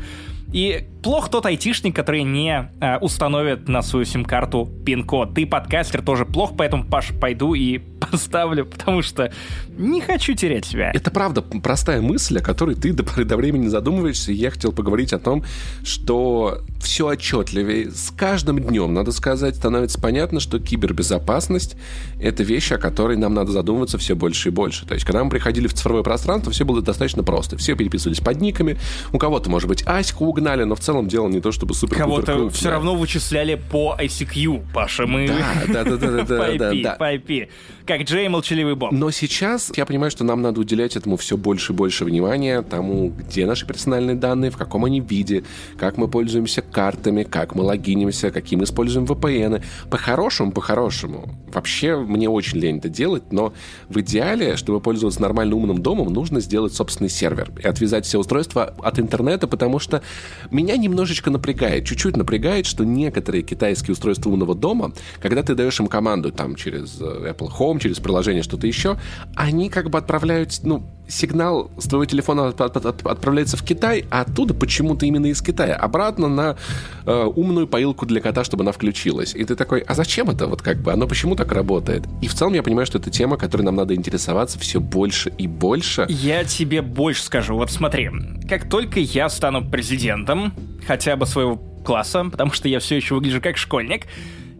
и 0.51 0.87
плохо 1.03 1.29
тот 1.29 1.45
айтишник, 1.45 1.95
который 1.95 2.23
не 2.23 2.71
э, 2.79 2.97
установит 2.99 3.67
на 3.67 3.81
свою 3.81 4.05
сим-карту 4.05 4.69
пин-код. 4.85 5.33
Ты 5.33 5.45
подкастер 5.45 6.01
тоже 6.01 6.25
плохо, 6.25 6.53
поэтому, 6.57 6.85
Паш, 6.85 7.11
пойду 7.19 7.53
и 7.53 7.79
поставлю, 8.35 8.65
потому 8.65 9.01
что 9.01 9.31
не 9.77 10.01
хочу 10.01 10.33
терять 10.33 10.65
себя. 10.65 10.91
Это 10.93 11.11
правда 11.11 11.41
простая 11.41 12.01
мысль, 12.01 12.39
о 12.39 12.41
которой 12.41 12.75
ты 12.75 12.93
до 12.93 13.03
поры 13.03 13.25
до 13.25 13.37
времени 13.37 13.67
задумываешься. 13.67 14.31
И 14.31 14.35
я 14.35 14.51
хотел 14.51 14.71
поговорить 14.71 15.13
о 15.13 15.19
том, 15.19 15.43
что 15.83 16.61
все 16.79 17.07
отчетливее. 17.07 17.91
С 17.91 18.11
каждым 18.11 18.59
днем, 18.59 18.93
надо 18.93 19.11
сказать, 19.11 19.55
становится 19.55 19.99
понятно, 19.99 20.39
что 20.39 20.59
кибербезопасность— 20.59 21.75
это 22.21 22.43
вещь, 22.43 22.71
о 22.71 22.77
которой 22.77 23.17
нам 23.17 23.33
надо 23.33 23.51
задумываться 23.51 23.97
все 23.97 24.15
больше 24.15 24.49
и 24.49 24.51
больше. 24.51 24.85
То 24.85 24.93
есть, 24.93 25.05
когда 25.05 25.23
мы 25.23 25.29
приходили 25.29 25.67
в 25.67 25.73
цифровое 25.73 26.03
пространство, 26.03 26.51
все 26.51 26.63
было 26.63 26.81
достаточно 26.81 27.23
просто. 27.23 27.57
Все 27.57 27.75
переписывались 27.75 28.19
под 28.19 28.39
никами. 28.39 28.77
У 29.11 29.17
кого-то, 29.17 29.49
может 29.49 29.67
быть, 29.67 29.83
Аську 29.85 30.25
угнали, 30.25 30.63
но 30.63 30.75
в 30.75 30.79
целом 30.79 31.07
дело 31.07 31.27
не 31.27 31.41
то, 31.41 31.51
чтобы 31.51 31.73
супер 31.73 31.97
Кого-то 31.97 32.49
все 32.49 32.69
равно 32.69 32.95
вычисляли 32.95 33.55
по 33.55 33.95
ICQ, 33.99 34.65
Паша. 34.73 35.05
Мы... 35.05 35.27
Да, 35.67 35.83
да, 35.83 35.95
да, 35.95 35.97
да, 35.97 36.23
да, 36.23 36.57
да, 36.57 36.73
да. 36.73 36.95
По 36.97 37.13
IP. 37.13 37.49
Как 37.85 38.04
Джей 38.05 38.27
Молчаливый 38.27 38.75
Боб. 38.75 38.91
Но 38.91 39.09
сейчас 39.09 39.71
я 39.75 39.85
понимаю, 39.85 40.11
что 40.11 40.23
нам 40.23 40.41
надо 40.41 40.61
уделять 40.61 40.95
этому 40.95 41.17
все 41.17 41.37
больше 41.37 41.73
и 41.73 41.75
больше 41.75 42.05
внимания, 42.05 42.61
тому, 42.61 43.09
где 43.09 43.47
наши 43.47 43.65
персональные 43.65 44.15
данные, 44.15 44.51
в 44.51 44.57
каком 44.57 44.85
они 44.85 44.99
виде, 44.99 45.43
как 45.77 45.97
мы 45.97 46.07
пользуемся 46.07 46.61
картами, 46.61 47.23
как 47.23 47.55
мы 47.55 47.63
логинимся, 47.63 48.29
какие 48.29 48.57
мы 48.57 48.65
используем 48.65 49.05
VPN. 49.05 49.63
По-хорошему, 49.89 50.51
по-хорошему. 50.51 51.29
Вообще, 51.51 51.97
мне 51.97 52.29
очень 52.29 52.59
лень 52.59 52.77
это 52.77 52.89
делать, 52.89 53.31
но 53.31 53.53
в 53.89 53.99
идеале, 54.01 54.55
чтобы 54.55 54.81
пользоваться 54.81 55.21
нормально 55.21 55.55
умным 55.55 55.79
домом, 55.79 56.13
нужно 56.13 56.41
сделать 56.41 56.73
собственный 56.73 57.09
сервер 57.09 57.51
и 57.63 57.67
отвязать 57.67 58.05
все 58.05 58.19
устройства 58.19 58.75
от 58.83 58.99
интернета, 58.99 59.47
потому 59.47 59.79
что 59.79 60.03
меня 60.51 60.77
немножечко 60.77 61.31
напрягает, 61.31 61.85
чуть-чуть 61.85 62.17
напрягает, 62.17 62.67
что 62.67 62.83
некоторые 62.83 63.41
китайские 63.41 63.93
устройства 63.93 64.29
умного 64.29 64.53
дома, 64.53 64.93
когда 65.19 65.41
ты 65.41 65.55
даешь 65.55 65.79
им 65.79 65.87
команду 65.87 66.31
там 66.31 66.55
через 66.55 67.01
э, 67.01 67.33
Apple 67.33 67.49
Home, 67.57 67.79
через 67.79 67.94
приложение, 68.01 68.43
что-то 68.43 68.67
еще, 68.67 68.97
они 69.35 69.69
как 69.69 69.89
бы 69.89 69.97
отправляют, 69.97 70.59
ну, 70.63 70.83
сигнал 71.07 71.71
с 71.77 71.85
твоего 71.87 72.05
телефона 72.05 72.47
отправляется 72.47 73.57
в 73.57 73.63
Китай, 73.63 74.05
а 74.09 74.21
оттуда 74.21 74.53
почему-то 74.53 75.05
именно 75.05 75.27
из 75.27 75.41
Китая 75.41 75.75
обратно 75.75 76.27
на 76.27 76.57
э, 77.05 77.31
умную 77.35 77.67
поилку 77.67 78.05
для 78.05 78.21
кота, 78.21 78.43
чтобы 78.43 78.63
она 78.63 78.71
включилась. 78.71 79.35
И 79.35 79.43
ты 79.43 79.55
такой, 79.55 79.81
а 79.81 79.93
зачем 79.93 80.29
это 80.29 80.47
вот 80.47 80.61
как 80.61 80.77
бы? 80.77 80.91
Оно 80.91 81.07
почему 81.07 81.35
так 81.35 81.51
работает? 81.51 82.03
И 82.21 82.27
в 82.27 82.33
целом 82.33 82.53
я 82.53 82.63
понимаю, 82.63 82.85
что 82.85 82.97
это 82.97 83.09
тема, 83.11 83.37
которой 83.37 83.61
нам 83.61 83.75
надо 83.75 83.95
интересоваться 83.95 84.59
все 84.59 84.79
больше 84.79 85.31
и 85.37 85.47
больше. 85.47 86.05
Я 86.09 86.43
тебе 86.43 86.81
больше 86.81 87.23
скажу. 87.23 87.55
Вот 87.55 87.71
смотри, 87.71 88.09
как 88.49 88.67
только 88.69 88.99
я 88.99 89.29
стану 89.29 89.63
президентом, 89.63 90.53
хотя 90.87 91.15
бы 91.15 91.25
своего 91.25 91.57
класса, 91.85 92.25
потому 92.25 92.51
что 92.51 92.67
я 92.67 92.79
все 92.79 92.95
еще 92.95 93.15
выгляжу 93.15 93.41
как 93.41 93.57
школьник, 93.57 94.07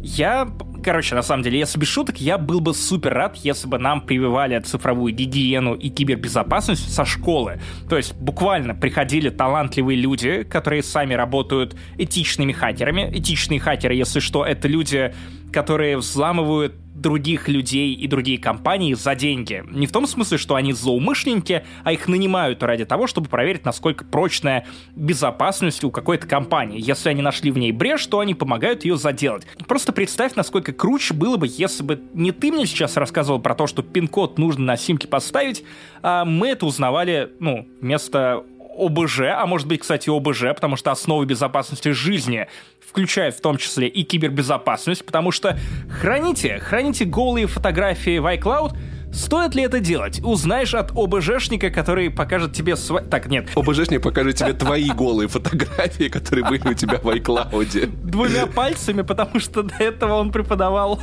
я, 0.05 0.47
короче, 0.83 1.15
на 1.15 1.23
самом 1.23 1.41
деле, 1.41 1.57
если 1.57 1.79
без 1.79 1.87
шуток, 1.87 2.21
я 2.21 2.37
был 2.37 2.59
бы 2.59 2.75
супер 2.75 3.11
рад, 3.11 3.37
если 3.37 3.67
бы 3.67 3.79
нам 3.79 4.01
прививали 4.01 4.59
цифровую 4.59 5.13
гигиену 5.13 5.73
и 5.73 5.89
кибербезопасность 5.89 6.93
со 6.93 7.05
школы. 7.05 7.59
То 7.89 7.97
есть 7.97 8.13
буквально 8.13 8.75
приходили 8.75 9.29
талантливые 9.29 9.99
люди, 9.99 10.43
которые 10.43 10.83
сами 10.83 11.15
работают 11.15 11.75
этичными 11.97 12.51
хакерами. 12.51 13.09
Этичные 13.11 13.59
хакеры, 13.59 13.95
если 13.95 14.19
что, 14.19 14.45
это 14.45 14.67
люди, 14.67 15.11
которые 15.51 15.97
взламывают 15.97 16.73
других 16.95 17.49
людей 17.49 17.93
и 17.93 18.08
другие 18.08 18.38
компании 18.39 18.93
за 18.93 19.15
деньги. 19.15 19.63
Не 19.69 19.86
в 19.86 19.91
том 19.91 20.08
смысле, 20.08 20.38
что 20.38 20.55
они 20.55 20.71
злоумышленники, 20.71 21.65
а 21.84 21.91
их 21.91 22.08
нанимают 22.08 22.63
ради 22.63 22.86
того, 22.86 23.05
чтобы 23.05 23.27
проверить, 23.27 23.65
насколько 23.65 24.05
прочная 24.05 24.65
безопасность 24.95 25.84
у 25.84 25.91
какой-то 25.91 26.25
компании. 26.25 26.81
Если 26.81 27.10
они 27.10 27.21
нашли 27.21 27.51
в 27.51 27.58
ней 27.58 27.73
брешь, 27.73 28.05
то 28.08 28.19
они 28.19 28.34
помогают 28.34 28.86
ее 28.86 28.97
заделать. 28.97 29.45
Просто 29.67 29.91
представь, 29.91 30.36
насколько 30.36 30.71
круче 30.71 31.13
было 31.13 31.36
бы, 31.36 31.47
если 31.49 31.84
бы 31.84 32.01
не 32.13 32.31
ты 32.31 32.51
мне 32.51 32.65
сейчас 32.65 32.95
рассказывал 32.95 33.39
про 33.39 33.55
то, 33.55 33.67
что 33.67 33.84
пин-код 33.84 34.39
нужно 34.39 34.63
на 34.63 34.77
симке 34.77 35.08
поставить, 35.08 35.63
а 36.01 36.23
мы 36.23 36.47
это 36.47 36.65
узнавали, 36.65 37.29
ну, 37.39 37.67
вместо 37.81 38.43
ОБЖ, 38.77 39.21
а 39.38 39.45
может 39.45 39.67
быть, 39.67 39.81
кстати, 39.81 40.10
ОБЖ, 40.10 40.55
потому 40.55 40.75
что 40.75 40.91
основы 40.91 41.25
безопасности 41.25 41.89
жизни 41.89 42.47
включает 42.95 43.36
в 43.36 43.41
том 43.41 43.58
числе 43.58 43.89
и 43.89 44.03
кибербезопасность, 44.03 45.05
потому 45.05 45.31
что 45.31 45.60
храните, 45.89 46.60
храните 46.60 47.03
голые 47.03 47.45
фотографии 47.45 48.19
в 48.19 48.25
iCloud, 48.25 48.77
Стоит 49.13 49.55
ли 49.55 49.63
это 49.63 49.79
делать? 49.79 50.19
Узнаешь 50.21 50.73
от 50.73 50.91
ОБЖшника, 50.91 51.69
который 51.69 52.10
покажет 52.10 52.51
тебе 52.51 52.75
свой... 52.75 53.01
Так, 53.01 53.27
нет. 53.27 53.47
ОБЖшник 53.55 54.01
покажет 54.01 54.36
тебе 54.36 54.51
твои 54.51 54.89
голые 54.89 55.29
фотографии, 55.29 56.10
которые 56.10 56.43
были 56.43 56.67
у 56.67 56.73
тебя 56.73 56.97
в 56.97 57.08
iCloud. 57.08 57.86
Двумя 58.03 58.45
пальцами, 58.45 59.03
потому 59.03 59.39
что 59.39 59.63
до 59.63 59.73
этого 59.75 60.15
он 60.15 60.34
преподавал 60.34 60.99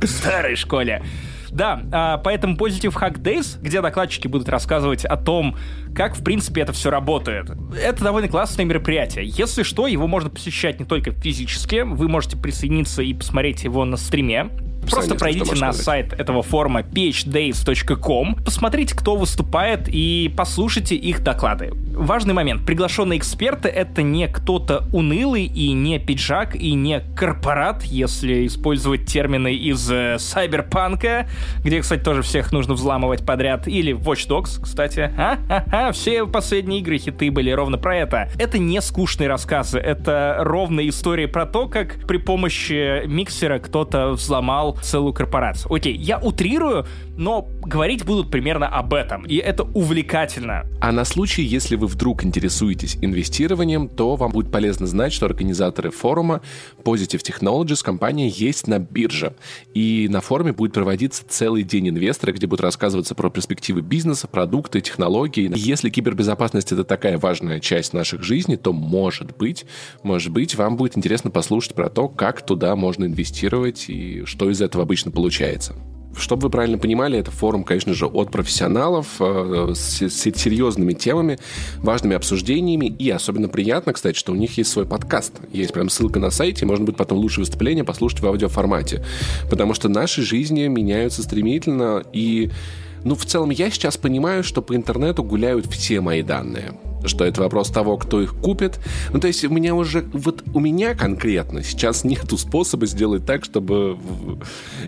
в 0.00 0.06
старой 0.06 0.56
школе. 0.56 1.02
Да, 1.52 1.82
а, 1.92 2.18
поэтому 2.18 2.56
Positive 2.56 2.94
Hack 2.94 3.18
Days, 3.18 3.58
где 3.60 3.82
докладчики 3.82 4.26
будут 4.26 4.48
рассказывать 4.48 5.04
о 5.04 5.16
том, 5.16 5.56
как, 5.94 6.16
в 6.16 6.24
принципе, 6.24 6.62
это 6.62 6.72
все 6.72 6.90
работает. 6.90 7.50
Это 7.78 8.02
довольно 8.02 8.28
классное 8.28 8.64
мероприятие. 8.64 9.26
Если 9.26 9.62
что, 9.62 9.86
его 9.86 10.06
можно 10.06 10.30
посещать 10.30 10.80
не 10.80 10.86
только 10.86 11.12
физически, 11.12 11.82
вы 11.82 12.08
можете 12.08 12.38
присоединиться 12.38 13.02
и 13.02 13.12
посмотреть 13.12 13.64
его 13.64 13.84
на 13.84 13.98
стриме. 13.98 14.48
Просто 14.90 15.14
пройдите 15.14 15.54
на 15.56 15.72
сайт 15.72 16.12
этого 16.12 16.42
форума 16.42 16.80
phdays.com, 16.80 18.36
посмотрите, 18.44 18.94
кто 18.94 19.16
выступает, 19.16 19.88
и 19.88 20.32
послушайте 20.36 20.96
их 20.96 21.22
доклады. 21.22 21.72
Важный 21.94 22.34
момент. 22.34 22.64
Приглашенные 22.66 23.18
эксперты— 23.18 23.68
это 23.70 24.02
не 24.02 24.28
кто-то 24.28 24.84
унылый, 24.92 25.44
и 25.44 25.72
не 25.72 25.98
пиджак, 25.98 26.56
и 26.56 26.74
не 26.74 27.00
корпорат, 27.14 27.84
если 27.84 28.46
использовать 28.46 29.06
термины 29.06 29.54
из 29.54 29.90
э, 29.90 30.18
Сайберпанка, 30.18 31.28
где, 31.64 31.80
кстати, 31.80 32.02
тоже 32.02 32.22
всех 32.22 32.52
нужно 32.52 32.74
взламывать 32.74 33.24
подряд, 33.24 33.68
или 33.68 33.94
Watch 33.94 34.28
Dogs, 34.28 34.62
кстати. 34.62 35.12
А-ха-ха, 35.16 35.92
все 35.92 36.26
последние 36.26 36.80
игры 36.80 36.98
хиты 36.98 37.30
были 37.30 37.50
ровно 37.50 37.78
про 37.78 37.96
это. 37.96 38.28
Это 38.38 38.58
не 38.58 38.80
скучные 38.80 39.28
рассказы, 39.28 39.78
это 39.78 40.36
ровные 40.40 40.88
истории 40.88 41.26
про 41.26 41.46
то, 41.46 41.68
как 41.68 42.06
при 42.06 42.16
помощи 42.16 43.06
миксера 43.06 43.58
кто-то 43.58 44.10
взломал 44.10 44.71
целую 44.80 45.12
корпорацию. 45.12 45.72
Окей, 45.72 45.94
я 45.96 46.18
утрирую, 46.18 46.86
но 47.16 47.48
говорить 47.62 48.04
будут 48.04 48.30
примерно 48.30 48.68
об 48.68 48.94
этом, 48.94 49.24
и 49.24 49.36
это 49.36 49.64
увлекательно. 49.64 50.66
А 50.80 50.92
на 50.92 51.04
случай, 51.04 51.42
если 51.42 51.76
вы 51.76 51.86
вдруг 51.86 52.24
интересуетесь 52.24 52.96
инвестированием, 53.00 53.88
то 53.88 54.16
вам 54.16 54.32
будет 54.32 54.50
полезно 54.50 54.86
знать, 54.86 55.12
что 55.12 55.26
организаторы 55.26 55.90
форума 55.90 56.42
Positive 56.84 57.22
Technologies 57.22 57.82
компания 57.84 58.28
есть 58.28 58.66
на 58.66 58.78
бирже. 58.78 59.34
И 59.74 60.08
на 60.10 60.20
форуме 60.20 60.52
будет 60.52 60.72
проводиться 60.72 61.24
целый 61.28 61.62
день 61.62 61.90
инвестора, 61.90 62.32
где 62.32 62.46
будут 62.46 62.62
рассказываться 62.62 63.14
про 63.14 63.30
перспективы 63.30 63.82
бизнеса, 63.82 64.26
продукты, 64.26 64.80
технологии. 64.80 65.44
И 65.44 65.58
если 65.58 65.90
кибербезопасность 65.90 66.72
это 66.72 66.84
такая 66.84 67.18
важная 67.18 67.60
часть 67.60 67.92
наших 67.92 68.22
жизней, 68.22 68.56
то 68.56 68.72
может 68.72 69.36
быть, 69.36 69.66
может 70.02 70.32
быть, 70.32 70.54
вам 70.54 70.76
будет 70.76 70.96
интересно 70.96 71.30
послушать 71.30 71.74
про 71.74 71.88
то, 71.88 72.08
как 72.08 72.44
туда 72.44 72.74
можно 72.76 73.04
инвестировать 73.04 73.88
и 73.88 74.24
что 74.24 74.50
из 74.50 74.60
этого 74.60 74.84
обычно 74.84 75.10
получается 75.10 75.74
чтобы 76.16 76.44
вы 76.44 76.50
правильно 76.50 76.78
понимали, 76.78 77.18
это 77.18 77.30
форум, 77.30 77.64
конечно 77.64 77.94
же, 77.94 78.06
от 78.06 78.30
профессионалов 78.30 79.06
э, 79.20 79.72
с, 79.74 80.02
с 80.02 80.22
серьезными 80.22 80.92
темами, 80.92 81.38
важными 81.78 82.16
обсуждениями. 82.16 82.86
И 82.86 83.10
особенно 83.10 83.48
приятно, 83.48 83.92
кстати, 83.92 84.16
что 84.16 84.32
у 84.32 84.34
них 84.36 84.56
есть 84.58 84.70
свой 84.70 84.86
подкаст. 84.86 85.34
Есть 85.52 85.72
прям 85.72 85.88
ссылка 85.88 86.20
на 86.20 86.30
сайте, 86.30 86.66
можно 86.66 86.84
будет 86.84 86.96
потом 86.96 87.18
лучшее 87.18 87.42
выступление 87.42 87.84
послушать 87.84 88.20
в 88.20 88.26
аудиоформате. 88.26 89.04
Потому 89.50 89.74
что 89.74 89.88
наши 89.88 90.22
жизни 90.22 90.66
меняются 90.66 91.22
стремительно, 91.22 92.02
и 92.12 92.50
ну, 93.04 93.16
в 93.16 93.24
целом, 93.24 93.50
я 93.50 93.70
сейчас 93.70 93.96
понимаю, 93.96 94.44
что 94.44 94.62
по 94.62 94.76
интернету 94.76 95.24
гуляют 95.24 95.66
все 95.66 96.00
мои 96.00 96.22
данные 96.22 96.74
что 97.04 97.24
это 97.24 97.40
вопрос 97.40 97.70
того, 97.70 97.96
кто 97.96 98.20
их 98.20 98.34
купит. 98.34 98.80
Ну, 99.12 99.20
то 99.20 99.26
есть 99.26 99.44
у 99.44 99.50
меня 99.50 99.74
уже, 99.74 100.04
вот 100.12 100.44
у 100.52 100.60
меня 100.60 100.94
конкретно 100.94 101.62
сейчас 101.62 102.04
нету 102.04 102.36
способа 102.38 102.86
сделать 102.86 103.26
так, 103.26 103.44
чтобы 103.44 103.98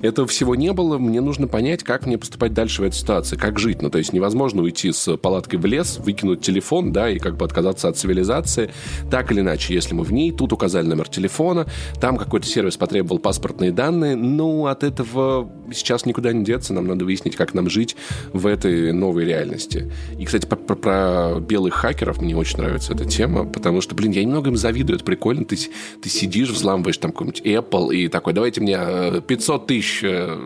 этого 0.03 0.27
всего 0.29 0.55
не 0.55 0.73
было. 0.73 0.99
Мне 0.99 1.21
нужно 1.21 1.47
понять, 1.47 1.83
как 1.83 2.07
мне 2.07 2.19
поступать 2.19 2.53
дальше 2.53 2.83
в 2.83 2.85
этой 2.85 2.97
ситуации, 2.97 3.37
как 3.37 3.59
жить. 3.59 3.83
Ну, 3.83 3.91
то 3.91 3.99
есть 3.99 4.13
невозможно 4.13 4.63
уйти 4.63 4.93
с 4.93 5.17
палаткой 5.17 5.59
в 5.59 5.67
лес, 5.67 5.99
выкинуть 5.99 6.41
телефон, 6.41 6.93
да, 6.93 7.11
и 7.11 7.19
как 7.19 7.37
бы 7.37 7.45
отказаться 7.45 7.89
от 7.89 7.97
цивилизации. 7.97 8.71
Так 9.11 9.33
или 9.33 9.41
иначе, 9.41 9.75
если 9.75 9.95
мы 9.95 10.05
в 10.05 10.13
ней, 10.13 10.33
тут 10.33 10.53
указали 10.53 10.87
номер 10.87 11.09
телефона, 11.09 11.67
там 12.01 12.17
какой-то 12.17 12.47
сервис 12.47 12.77
потребовал 12.77 13.19
паспортные 13.19 13.73
данные, 13.73 14.17
ну, 14.17 14.67
от 14.67 14.85
этого 14.85 15.51
сейчас 15.73 16.07
никуда 16.07 16.33
не 16.33 16.45
деться, 16.45 16.73
нам 16.73 16.87
надо 16.87 17.05
выяснить, 17.05 17.37
как 17.37 17.55
нам 17.55 17.71
жить 17.71 17.97
в 18.33 18.47
этой 18.47 18.93
новой 18.93 19.25
реальности. 19.25 19.91
И, 20.19 20.25
кстати, 20.25 20.47
про, 20.47 20.57
про, 20.57 20.77
про 20.77 21.41
белых 21.41 21.75
хакеров 21.75 22.21
мне 22.21 22.37
очень 22.37 22.59
нравится 22.59 22.93
эта 22.95 23.05
тема, 23.05 23.45
потому 23.45 23.81
что, 23.81 23.95
блин, 23.95 24.13
я 24.13 24.23
немного 24.25 24.51
им 24.51 24.57
завидую, 24.57 24.97
это 24.97 25.05
прикольно, 25.05 25.45
ты, 25.45 25.57
ты 26.01 26.09
сидишь, 26.09 26.51
взламываешь 26.51 26.99
там 26.99 27.13
какой-нибудь 27.13 27.43
Apple 27.43 27.95
и 27.95 28.09
такой, 28.09 28.33
давайте 28.33 28.61
мне 28.61 29.21
500 29.27 29.63
э, 29.63 29.67
тысяч, 29.67 30.05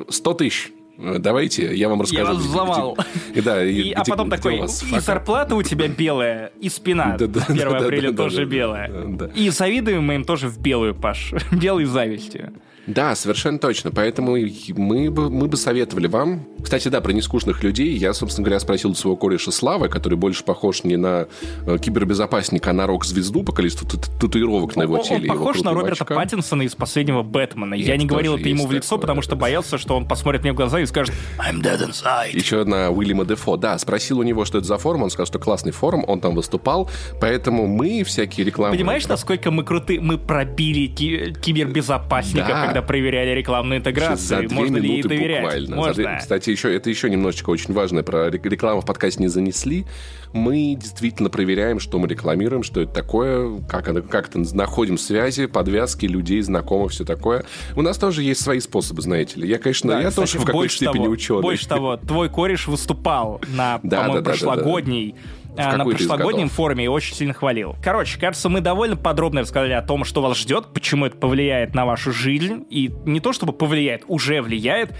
100 0.09 0.31
э, 0.31 0.35
тысяч, 0.35 0.73
э, 0.99 1.19
Давайте, 1.19 1.75
я 1.77 1.89
вам 1.89 2.03
расскажу. 2.03 2.23
Я 2.23 2.29
вас 2.33 2.39
взломал. 2.39 2.99
И, 3.33 3.41
да, 3.41 3.65
и, 3.65 3.73
и, 3.73 3.83
где, 3.83 3.93
а 3.93 4.05
потом 4.05 4.31
такой, 4.31 4.65
и 4.65 4.99
зарплата 4.99 5.55
у 5.55 5.63
тебя 5.63 5.87
белая, 5.87 6.51
и 6.61 6.69
спина 6.69 7.15
1 7.15 7.69
апреля 7.69 8.13
тоже 8.13 8.45
белая. 8.45 8.91
И 9.35 9.49
завидуем 9.51 10.05
мы 10.05 10.17
им 10.17 10.25
тоже 10.25 10.49
в 10.49 10.59
белую, 10.59 10.95
Паш. 10.95 11.35
Белой 11.53 11.85
завистью. 11.85 12.53
Да, 12.89 13.15
совершенно 13.15 13.59
точно. 13.59 13.91
Поэтому 13.91 14.37
мы 14.77 15.11
бы, 15.11 15.31
мы 15.31 15.47
бы 15.47 15.57
советовали 15.57 16.07
вам... 16.07 16.47
Кстати, 16.63 16.89
да, 16.89 17.01
про 17.01 17.13
нескучных 17.13 17.63
людей. 17.63 17.95
Я, 17.97 18.15
собственно 18.15 18.45
говоря, 18.47 18.61
спросил 18.61 18.95
своего 18.95 19.17
кореша 19.17 19.53
Славы, 19.53 19.89
который 19.89 20.17
больше 20.17 20.43
похож 20.43 20.85
не 20.85 20.97
на 20.97 21.29
э, 21.67 21.79
кибербезопасника, 21.79 22.71
а 22.71 22.73
на 22.73 22.87
рок-звезду 22.87 23.43
по 23.43 23.53
количеству 23.53 23.87
татуировок 23.89 24.75
на 24.77 24.83
его 24.83 24.99
теле. 24.99 25.31
Он 25.31 25.39
похож 25.39 25.61
на 25.63 25.73
Роберта. 25.73 26.05
Паттинсона 26.05 26.63
из 26.63 26.75
последнего 26.75 27.23
Бэтмена. 27.23 27.75
Я 27.75 27.97
не 27.97 28.07
говорил 28.07 28.37
это 28.37 28.49
ему 28.49 28.67
в 28.67 28.73
лицо, 28.73 28.99
потому 28.99 29.23
что 29.23 29.37
боялся, 29.37 29.79
что 29.79 29.97
он 29.97 30.09
посмотрит 30.09 30.43
мне 30.43 30.53
в 30.53 30.57
глаза 30.57 30.81
и 30.81 30.87
скажет 30.87 31.15
«I'm 31.39 31.63
dead 31.63 31.87
inside». 31.87 32.31
Еще 32.33 32.65
на 32.65 32.91
Уильяма 32.91 33.25
Дефо. 33.25 33.57
Да, 33.57 33.79
спросил 33.79 34.19
у 34.19 34.23
него, 34.23 34.45
что 34.45 34.59
это 34.59 34.67
за 34.67 34.79
форум. 34.79 35.03
Он 35.03 35.11
сказал, 35.11 35.27
что 35.27 35.39
классный 35.39 35.73
форум, 35.73 36.05
он 36.07 36.21
там 36.21 36.35
выступал. 36.35 36.91
Поэтому 37.21 37.67
мы 37.67 38.03
всякие 38.05 38.47
рекламы... 38.47 38.75
Понимаешь, 38.75 39.07
насколько 39.07 39.51
мы 39.51 39.65
круты? 39.65 40.01
Мы 40.01 40.17
пробили 40.19 40.87
кибербезопасников, 40.87 42.49
да. 42.49 42.65
когда 42.67 42.78
когда 42.79 42.83
проверяли 42.87 43.31
рекламную 43.31 43.79
интеграцию. 43.79 44.49
За 44.49 44.55
Можно 44.55 44.77
ли 44.77 44.89
ей 44.89 45.03
доверять? 45.03 45.43
Буквально. 45.43 45.77
Можно. 45.77 45.95
За, 45.95 46.17
кстати, 46.19 46.51
еще, 46.51 46.75
это 46.75 46.91
еще 46.91 47.11
немножечко 47.11 47.51
очень 47.51 47.75
важно. 47.75 48.03
Про 48.03 48.31
рекламу 48.31 48.81
в 48.81 48.87
подкасте 48.87 49.21
не 49.21 49.29
занесли. 49.29 49.85
Мы 50.33 50.77
действительно 50.79 51.31
проверяем, 51.31 51.81
что 51.81 51.99
мы 51.99 52.07
рекламируем, 52.07 52.63
что 52.63 52.83
это 52.83 52.93
такое, 52.93 53.61
как, 53.69 53.89
это, 53.89 54.03
как 54.03 54.29
это 54.29 54.39
находим 54.55 54.99
связи, 54.99 55.47
подвязки 55.47 56.07
людей, 56.07 56.41
знакомых, 56.43 56.93
все 56.93 57.05
такое. 57.05 57.45
У 57.75 57.83
нас 57.83 57.97
тоже 57.97 58.23
есть 58.23 58.43
свои 58.43 58.61
способы, 58.61 59.03
знаете 59.03 59.41
ли. 59.41 59.49
Я, 59.49 59.59
конечно, 59.59 59.93
да, 59.93 60.01
я 60.01 60.09
кстати, 60.11 60.33
тоже 60.33 60.45
в 60.45 60.47
какой-то 60.47 60.75
степени 60.75 61.05
того, 61.05 61.09
ученый. 61.09 61.43
Больше 61.43 61.67
того, 61.67 61.97
твой 61.97 62.29
кореш 62.29 62.69
выступал 62.69 63.41
на, 63.49 63.81
да, 63.83 64.03
по-моему, 64.03 64.15
да, 64.15 64.21
да, 64.21 64.31
прошлогодней 64.31 65.13
да, 65.13 65.19
да 65.19 65.38
на 65.59 65.85
прошлогоднем 65.85 66.49
форуме 66.49 66.85
и 66.85 66.89
очень 66.89 67.15
сильно 67.15 67.35
хвалил. 67.35 67.77
Короче, 67.83 68.19
кажется, 68.19 68.49
мы 68.49 68.61
довольно 68.61 68.97
подробно 68.97 69.43
рассказали 69.43 69.73
о 69.73 69.83
том, 69.83 70.05
что 70.05 70.23
вас 70.23 70.39
ждет, 70.39 70.73
почему 70.73 71.07
это 71.07 71.17
повлияет 71.17 71.75
на 71.75 71.87
вашу 71.87 72.13
жизнь, 72.13 72.65
и 72.71 72.93
не 73.05 73.21
то 73.21 73.33
чтобы 73.33 73.53
повлияет, 73.53 74.05
уже 74.09 74.43
влияет. 74.43 74.95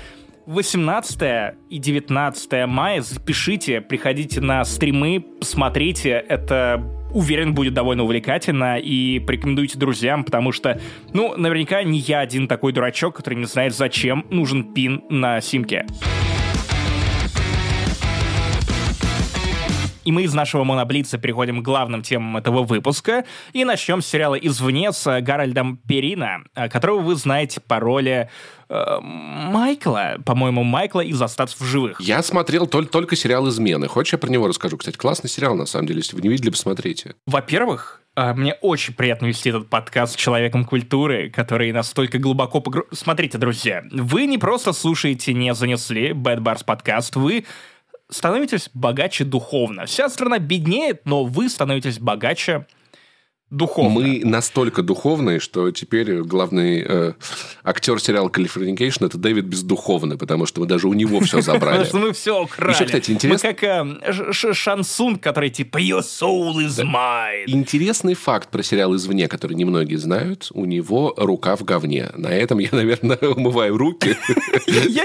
18 0.47 1.55
и 1.69 1.79
19 1.79 2.67
мая 2.67 3.03
запишите, 3.03 3.83
приходите 3.83 4.41
на 4.41 4.65
стримы, 4.65 5.21
посмотрите, 5.21 6.25
это 6.27 6.83
уверен, 7.13 7.55
будет 7.55 7.75
довольно 7.75 8.05
увлекательно, 8.05 8.79
и 8.79 9.19
порекомендуйте 9.19 9.79
друзьям, 9.79 10.25
потому 10.25 10.53
что, 10.53 10.81
ну, 11.13 11.37
наверняка 11.37 11.83
не 11.83 11.99
я 11.99 12.21
один 12.21 12.49
такой 12.49 12.73
дурачок, 12.73 13.17
который 13.17 13.35
не 13.35 13.45
знает, 13.45 13.75
зачем 13.75 14.27
нужен 14.31 14.73
пин 14.73 15.03
на 15.11 15.41
симке. 15.41 15.87
И 20.09 20.11
мы 20.11 20.23
из 20.23 20.33
нашего 20.33 20.65
моноблица 20.65 21.19
переходим 21.19 21.61
к 21.61 21.65
главным 21.67 22.01
темам 22.01 22.39
этого 22.39 22.63
выпуска 22.63 23.27
и 23.53 23.67
начнем 23.67 24.01
с 24.01 24.07
сериала 24.07 24.37
«Извне» 24.37 24.91
с 24.91 25.21
Гарольдом 25.21 25.77
Перина, 25.87 26.45
э, 26.55 26.71
которого 26.71 27.01
вы 27.01 27.15
знаете 27.15 27.61
по 27.61 27.79
роли 27.79 28.31
э, 28.71 29.01
Майкла, 29.03 30.17
по-моему, 30.25 30.63
Майкла 30.65 31.01
из 31.01 31.21
«Остаться 31.21 31.63
в 31.63 31.67
живых». 31.67 32.01
Я 32.01 32.23
смотрел 32.23 32.67
только, 32.67 32.91
только 32.91 33.17
сериал 33.17 33.47
«Измены». 33.51 33.87
Хочешь, 33.87 34.15
я 34.15 34.19
про 34.19 34.31
него 34.31 34.49
расскажу? 34.49 34.79
Кстати, 34.79 34.97
классный 34.97 35.29
сериал, 35.29 35.55
на 35.57 35.67
самом 35.67 35.87
деле. 35.87 35.99
Если 35.99 36.17
вы 36.17 36.23
не 36.23 36.31
видели, 36.31 36.49
посмотрите. 36.49 37.15
Во-первых, 37.27 38.01
э, 38.17 38.33
мне 38.33 38.55
очень 38.63 38.95
приятно 38.95 39.27
вести 39.27 39.51
этот 39.51 39.69
подкаст 39.69 40.15
с 40.15 40.17
человеком 40.17 40.65
культуры, 40.65 41.29
который 41.29 41.71
настолько 41.71 42.19
глубоко 42.19 42.63
погру... 42.63 42.87
Смотрите, 42.93 43.37
друзья, 43.37 43.85
вы 43.93 44.25
не 44.25 44.39
просто 44.39 44.73
слушаете 44.73 45.35
«Не 45.35 45.53
занесли» 45.53 46.13
Bad 46.13 46.39
Bars 46.39 46.65
подкаст, 46.65 47.15
вы 47.17 47.45
становитесь 48.11 48.71
богаче 48.75 49.25
духовно. 49.25 49.87
Вся 49.87 50.09
страна 50.09 50.39
беднеет, 50.39 51.05
но 51.05 51.25
вы 51.25 51.49
становитесь 51.49 51.99
богаче 51.99 52.67
духовно. 53.51 53.91
Мы 53.91 54.21
настолько 54.25 54.83
духовные, 54.83 55.41
что 55.41 55.71
теперь 55.71 56.23
главный 56.23 56.85
э, 56.87 57.13
актер 57.65 58.01
сериала 58.01 58.29
«Californication» 58.29 59.07
это 59.07 59.19
Дэвид 59.19 59.47
Бездуховный, 59.47 60.19
потому 60.19 60.47
что 60.47 60.61
мы 60.61 60.67
даже 60.67 60.89
у 60.89 60.93
него 60.93 61.21
все 61.21 61.41
забрали. 61.41 61.85
Потому 61.85 61.85
что 61.87 61.99
мы 61.99 62.13
все 62.13 62.43
украли. 62.43 62.75
Еще, 62.75 62.85
кстати, 62.85 63.11
интересно... 63.11 63.49
Мы 63.49 63.55
как 63.55 63.63
э, 63.65 64.33
Шан 64.33 64.71
Цун, 64.71 65.19
который 65.19 65.51
типа 65.51 65.79
«Your 65.79 66.01
soul 66.01 66.57
is 66.57 66.79
mine». 66.85 67.45
Интересный 67.47 68.15
факт 68.15 68.51
про 68.51 68.63
сериал 68.63 68.95
«Извне», 68.95 69.29
который 69.29 69.55
немногие 69.55 69.99
знают. 69.99 70.49
У 70.53 70.65
него 70.65 71.15
рука 71.17 71.57
в 71.57 71.65
говне. 71.65 72.11
На 72.15 72.29
этом 72.29 72.59
я, 72.59 72.69
наверное, 72.73 73.17
умываю 73.23 73.77
руки. 73.77 74.17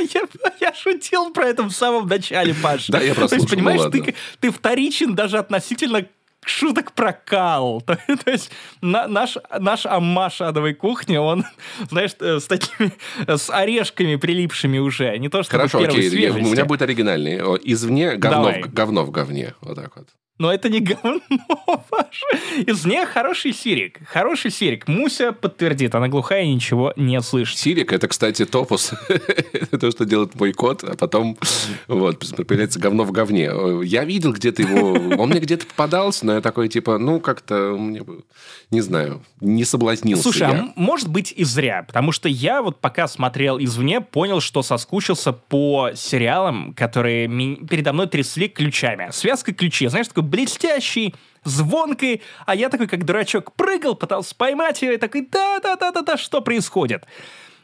Я 0.60 0.73
шутил 0.73 1.32
про 1.32 1.47
это 1.47 1.63
в 1.63 1.71
самом 1.71 2.08
начале, 2.08 2.53
Паш. 2.53 2.88
Да, 2.88 3.01
я 3.01 3.13
просто 3.13 3.36
То 3.36 3.41
есть, 3.41 3.49
понимаешь, 3.49 3.82
ты 4.39 4.51
вторичен 4.51 5.13
даже 5.15 5.38
относительно 5.38 6.06
шуток 6.45 6.93
про 6.93 7.13
кал. 7.13 7.82
То, 7.82 7.97
то 8.25 8.32
есть 8.32 8.51
на, 8.82 9.08
наш, 9.08 9.38
наш 9.60 9.86
аммаш 9.86 10.41
адовой 10.41 10.73
кухни, 10.73 11.17
он, 11.17 11.45
знаешь, 11.89 12.12
э, 12.19 12.39
с 12.39 12.45
такими, 12.45 12.91
с 13.27 13.49
орешками 13.49 14.15
прилипшими 14.15 14.77
уже. 14.77 15.17
Не 15.17 15.29
то, 15.29 15.43
что 15.43 15.51
Хорошо, 15.51 15.79
окей, 15.79 16.10
свежести. 16.10 16.41
у 16.41 16.51
меня 16.51 16.65
будет 16.65 16.82
оригинальный. 16.82 17.38
Извне 17.63 18.15
говно, 18.15 18.51
в, 18.51 18.73
говно 18.73 19.03
в 19.03 19.12
говне. 19.12 19.53
Вот 19.62 19.75
так 19.75 19.95
вот. 19.95 20.08
Но 20.39 20.52
это 20.52 20.67
не 20.67 20.80
говно, 20.82 21.22
Паша. 21.89 22.26
Из 22.58 22.86
нее 22.86 23.06
хороший 23.06 23.54
сирик. 23.54 24.00
Хороший 24.08 24.50
сирик. 24.50 24.88
Муся 24.88 25.32
подтвердит, 25.32 25.93
она 25.93 26.08
глухая 26.08 26.43
и 26.43 26.54
ничего 26.54 26.91
не 26.96 27.22
слышит. 27.22 27.58
Сирик— 27.58 27.93
это, 27.93 28.08
кстати, 28.08 28.46
топус. 28.46 28.93
это 29.54 29.78
то, 29.78 29.91
что 29.91 30.06
делает 30.06 30.34
мой 30.36 30.54
кот, 30.54 30.84
а 30.84 30.96
потом 30.96 31.38
вот, 31.88 32.19
появляется 32.19 32.80
говно 32.80 33.04
в 33.04 33.12
говне. 33.12 33.52
Я 33.84 34.06
видел 34.06 34.34
где-то 34.34 34.63
его... 34.63 34.93
Он 35.22 35.30
мне 35.30 35.39
где-то 35.39 35.67
попадался, 35.67 36.26
но 36.26 36.34
я 36.34 36.41
такой, 36.41 36.67
типа, 36.67 36.98
ну, 36.98 37.19
как-то... 37.19 37.78
Не 38.72 38.82
знаю, 38.82 39.22
не 39.39 39.65
соблазнился 39.65 40.24
Слушай, 40.24 40.50
я. 40.50 40.50
а 40.50 40.74
может 40.76 41.08
быть 41.08 41.32
и 41.36 41.43
зря, 41.43 41.84
потому 41.84 42.12
что 42.12 42.28
я 42.28 42.63
вот 42.63 42.82
пока 42.82 43.08
смотрел 43.08 43.60
извне, 43.60 44.02
понял, 44.02 44.41
что 44.41 44.63
соскучился 44.63 45.32
по 45.32 45.91
сериалам, 45.96 46.74
которые 46.74 47.28
передо 47.67 47.93
мной 47.93 48.08
трясли 48.08 48.48
ключами. 48.48 49.10
Связка 49.12 49.54
ключей, 49.54 49.89
знаешь, 49.89 50.08
такой 50.08 50.23
блестящий, 50.24 51.14
звонкой, 51.44 52.22
а 52.46 52.56
я 52.56 52.70
такой, 52.70 52.88
как 52.88 53.06
дурачок, 53.06 53.54
прыгал, 53.54 53.96
пытался 53.96 54.36
поймать 54.36 54.82
ее, 54.82 54.96
и 54.96 54.98
такой, 54.98 55.28
да-да-да-да-да, 55.30 56.18
что 56.18 56.42
происходит? 56.42 57.06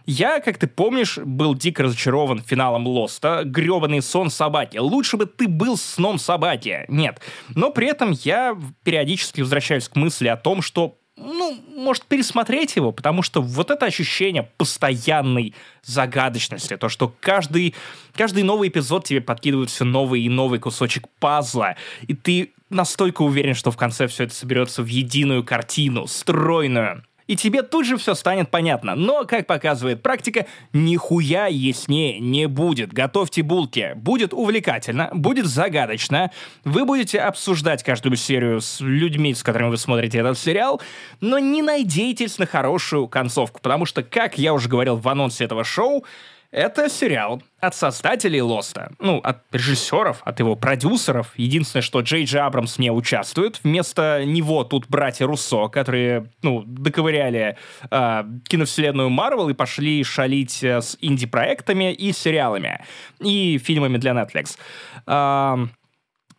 Я, 0.05 0.39
как 0.39 0.57
ты 0.57 0.67
помнишь, 0.67 1.19
был 1.19 1.53
дико 1.53 1.83
разочарован 1.83 2.41
финалом 2.41 2.87
Лоста. 2.87 3.43
Гребаный 3.43 4.01
сон 4.01 4.31
собаки. 4.31 4.77
Лучше 4.77 5.17
бы 5.17 5.27
ты 5.27 5.47
был 5.47 5.77
сном 5.77 6.17
собаки. 6.17 6.85
Нет. 6.87 7.21
Но 7.53 7.69
при 7.69 7.89
этом 7.89 8.09
я 8.11 8.57
периодически 8.83 9.41
возвращаюсь 9.41 9.87
к 9.87 9.95
мысли 9.95 10.27
о 10.27 10.35
том, 10.35 10.63
что 10.63 10.98
ну, 11.19 11.57
может, 11.75 12.05
пересмотреть 12.05 12.75
его, 12.75 12.91
потому 12.91 13.21
что 13.21 13.41
вот 13.41 13.71
это 13.71 13.85
ощущение 13.85 14.49
постоянной 14.57 15.53
загадочности, 15.83 16.77
то, 16.77 16.89
что 16.89 17.13
каждый, 17.19 17.75
каждый 18.15 18.43
новый 18.43 18.69
эпизод 18.69 19.05
тебе 19.05 19.21
подкидывает 19.21 19.69
все 19.69 19.85
новый 19.85 20.21
и 20.21 20.29
новый 20.29 20.59
кусочек 20.59 21.07
пазла, 21.19 21.75
и 22.07 22.13
ты 22.13 22.51
настолько 22.69 23.21
уверен, 23.21 23.55
что 23.55 23.71
в 23.71 23.77
конце 23.77 24.07
все 24.07 24.25
это 24.25 24.33
соберется 24.33 24.83
в 24.83 24.87
единую 24.87 25.43
картину, 25.43 26.07
стройную, 26.07 27.03
и 27.29 27.35
тебе 27.35 27.61
тут 27.61 27.85
же 27.85 27.95
все 27.97 28.15
станет 28.15 28.49
понятно. 28.49 28.95
Но, 28.95 29.23
как 29.23 29.45
показывает 29.45 30.01
практика, 30.01 30.47
нихуя 30.73 31.45
яснее 31.45 32.19
не 32.19 32.47
будет. 32.47 32.91
Готовьте 32.91 33.43
булки. 33.43 33.93
Будет 33.95 34.33
увлекательно, 34.33 35.11
будет 35.13 35.45
загадочно. 35.45 36.31
Вы 36.65 36.85
будете 36.85 37.19
обсуждать 37.19 37.83
каждую 37.83 38.15
серию 38.15 38.61
с 38.61 38.81
людьми, 38.81 39.35
с 39.35 39.43
которыми 39.43 39.69
вы 39.69 39.77
смотрите 39.77 40.17
этот 40.17 40.39
сериал, 40.39 40.81
но 41.21 41.37
не 41.37 41.61
надейтесь 41.61 42.39
на 42.39 42.47
хорошую 42.47 43.07
концовку, 43.07 43.59
потому 43.61 43.85
что, 43.85 44.01
как 44.01 44.39
я 44.39 44.51
уже 44.51 44.67
говорил 44.67 44.95
в 44.95 45.07
анонсе 45.07 45.43
этого 45.43 45.63
шоу, 45.63 46.03
это 46.51 46.89
сериал 46.89 47.41
от 47.59 47.75
создателей 47.75 48.41
Лоста, 48.41 48.91
ну, 48.99 49.19
от 49.19 49.43
режиссеров, 49.51 50.21
от 50.23 50.39
его 50.39 50.55
продюсеров. 50.55 51.33
Единственное, 51.35 51.83
что 51.83 51.99
Джей 52.01 52.25
Джей 52.25 52.41
Абрамс 52.41 52.79
не 52.79 52.91
участвует. 52.91 53.59
Вместо 53.63 54.23
него 54.25 54.63
тут 54.63 54.87
братья 54.87 55.25
Руссо, 55.27 55.67
которые, 55.67 56.31
ну, 56.41 56.63
доковыряли 56.65 57.57
э, 57.91 58.23
киновселенную 58.47 59.09
Марвел 59.09 59.49
и 59.49 59.53
пошли 59.53 60.03
шалить 60.03 60.63
э, 60.63 60.81
с 60.81 60.97
инди-проектами 61.01 61.93
и 61.93 62.11
сериалами, 62.13 62.83
и 63.19 63.57
фильмами 63.57 63.97
для 63.97 64.11
Netflix. 64.11 64.57
Э, 65.05 65.67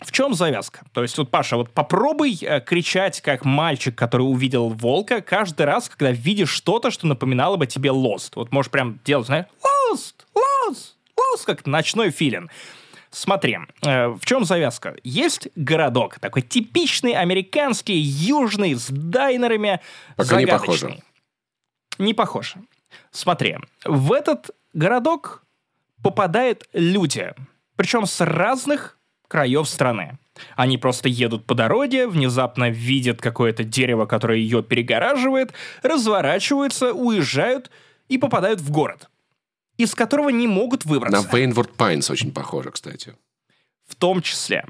в 0.00 0.12
чем 0.12 0.34
завязка? 0.34 0.80
То 0.92 1.02
есть, 1.02 1.16
вот, 1.18 1.30
Паша, 1.30 1.56
вот 1.56 1.70
попробуй 1.72 2.38
э, 2.40 2.60
кричать, 2.60 3.20
как 3.20 3.44
мальчик, 3.44 3.94
который 3.94 4.22
увидел 4.22 4.68
волка, 4.68 5.20
каждый 5.20 5.66
раз, 5.66 5.88
когда 5.88 6.10
видишь 6.10 6.50
что-то, 6.50 6.90
что 6.90 7.06
напоминало 7.06 7.56
бы 7.56 7.66
тебе 7.66 7.90
Lost. 7.90 8.32
Вот 8.34 8.50
можешь 8.50 8.70
прям 8.70 8.98
делать, 9.04 9.26
знаешь, 9.26 9.46
Lost, 9.62 10.14
Lost, 10.34 10.94
Lost, 11.16 11.44
как 11.44 11.66
ночной 11.66 12.10
филин. 12.10 12.50
Смотри, 13.10 13.58
э, 13.82 14.08
в 14.08 14.24
чем 14.24 14.44
завязка? 14.44 14.96
Есть 15.02 15.48
городок, 15.56 16.18
такой 16.18 16.42
типичный 16.42 17.12
американский, 17.12 17.96
южный, 17.96 18.74
с 18.74 18.86
дайнерами, 18.88 19.80
Пока 20.16 20.36
не 20.36 20.46
похоже. 20.46 21.02
Не 21.98 22.14
похоже. 22.14 22.54
Смотри, 23.10 23.58
в 23.84 24.12
этот 24.12 24.50
городок 24.72 25.42
попадают 26.02 26.68
люди, 26.72 27.34
причем 27.76 28.06
с 28.06 28.24
разных 28.24 28.96
краев 29.30 29.68
страны. 29.68 30.18
Они 30.56 30.76
просто 30.76 31.08
едут 31.08 31.46
по 31.46 31.54
дороге, 31.54 32.08
внезапно 32.08 32.68
видят 32.68 33.20
какое-то 33.20 33.62
дерево, 33.62 34.06
которое 34.06 34.38
ее 34.38 34.62
перегораживает, 34.62 35.52
разворачиваются, 35.82 36.92
уезжают 36.92 37.70
и 38.08 38.18
попадают 38.18 38.60
в 38.60 38.70
город, 38.70 39.08
из 39.76 39.94
которого 39.94 40.30
не 40.30 40.48
могут 40.48 40.84
выбраться. 40.84 41.22
На 41.22 41.36
Вейнворд 41.36 41.72
Пайнс 41.74 42.10
очень 42.10 42.32
похоже, 42.32 42.72
кстати. 42.72 43.14
В 43.86 43.94
том 43.94 44.22
числе. 44.22 44.64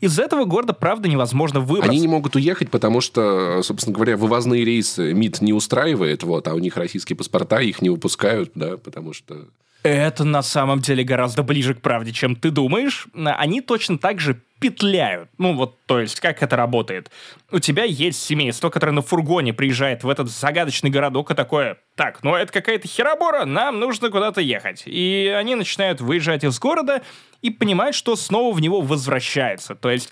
Из 0.00 0.18
этого 0.18 0.44
города, 0.44 0.72
правда, 0.72 1.08
невозможно 1.08 1.60
выбраться. 1.60 1.90
Они 1.90 2.00
не 2.00 2.08
могут 2.08 2.36
уехать, 2.36 2.70
потому 2.70 3.00
что, 3.00 3.62
собственно 3.62 3.94
говоря, 3.94 4.16
вывозные 4.16 4.64
рейсы 4.64 5.12
МИД 5.12 5.42
не 5.42 5.52
устраивает, 5.52 6.22
вот, 6.22 6.48
а 6.48 6.54
у 6.54 6.58
них 6.58 6.76
российские 6.76 7.16
паспорта, 7.16 7.60
их 7.60 7.82
не 7.82 7.90
выпускают, 7.90 8.52
да, 8.54 8.78
потому 8.78 9.12
что... 9.12 9.48
Это 9.88 10.24
на 10.24 10.42
самом 10.42 10.80
деле 10.80 11.02
гораздо 11.04 11.42
ближе 11.42 11.74
к 11.74 11.80
правде, 11.80 12.12
чем 12.12 12.36
ты 12.36 12.50
думаешь. 12.50 13.06
Они 13.14 13.60
точно 13.60 13.98
так 13.98 14.20
же 14.20 14.40
петляют. 14.60 15.30
Ну 15.38 15.54
вот, 15.54 15.78
то 15.86 16.00
есть, 16.00 16.20
как 16.20 16.42
это 16.42 16.56
работает? 16.56 17.10
У 17.50 17.58
тебя 17.58 17.84
есть 17.84 18.20
семейство, 18.20 18.70
которое 18.70 18.92
на 18.92 19.02
фургоне 19.02 19.52
приезжает 19.54 20.04
в 20.04 20.08
этот 20.08 20.28
загадочный 20.28 20.90
городок 20.90 21.30
и 21.30 21.34
такое, 21.34 21.78
так, 21.94 22.22
ну 22.22 22.34
это 22.34 22.52
какая-то 22.52 22.88
херобора, 22.88 23.44
нам 23.44 23.78
нужно 23.78 24.10
куда-то 24.10 24.40
ехать. 24.40 24.82
И 24.84 25.32
они 25.36 25.54
начинают 25.54 26.00
выезжать 26.00 26.44
из 26.44 26.58
города 26.58 27.02
и 27.40 27.50
понимают, 27.50 27.94
что 27.94 28.16
снова 28.16 28.54
в 28.54 28.60
него 28.60 28.80
возвращается. 28.80 29.74
То 29.74 29.90
есть, 29.90 30.10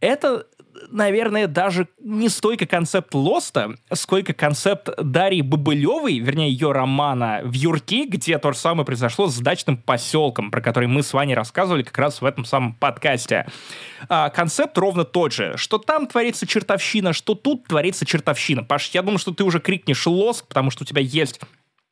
это 0.00 0.46
наверное, 0.88 1.46
даже 1.46 1.88
не 1.98 2.28
столько 2.28 2.66
концепт 2.66 3.14
Лоста, 3.14 3.74
сколько 3.92 4.32
концепт 4.32 4.88
Дарьи 5.02 5.42
Бобылевой, 5.42 6.18
вернее, 6.18 6.50
ее 6.50 6.72
романа 6.72 7.40
«В 7.44 7.52
Юрке», 7.52 8.06
где 8.06 8.38
то 8.38 8.52
же 8.52 8.58
самое 8.58 8.84
произошло 8.84 9.28
с 9.28 9.38
дачным 9.38 9.76
поселком, 9.76 10.50
про 10.50 10.60
который 10.60 10.88
мы 10.88 11.02
с 11.02 11.12
вами 11.12 11.32
рассказывали 11.32 11.82
как 11.82 11.98
раз 11.98 12.20
в 12.20 12.24
этом 12.24 12.44
самом 12.44 12.74
подкасте. 12.74 13.46
А, 14.08 14.30
концепт 14.30 14.76
ровно 14.78 15.04
тот 15.04 15.32
же, 15.32 15.56
что 15.56 15.78
там 15.78 16.06
творится 16.06 16.46
чертовщина, 16.46 17.12
что 17.12 17.34
тут 17.34 17.66
творится 17.66 18.06
чертовщина. 18.06 18.64
Паш, 18.64 18.90
я 18.90 19.02
думаю, 19.02 19.18
что 19.18 19.32
ты 19.32 19.44
уже 19.44 19.60
крикнешь 19.60 20.06
«Лоск», 20.06 20.46
потому 20.46 20.70
что 20.70 20.84
у 20.84 20.86
тебя 20.86 21.02
есть 21.02 21.40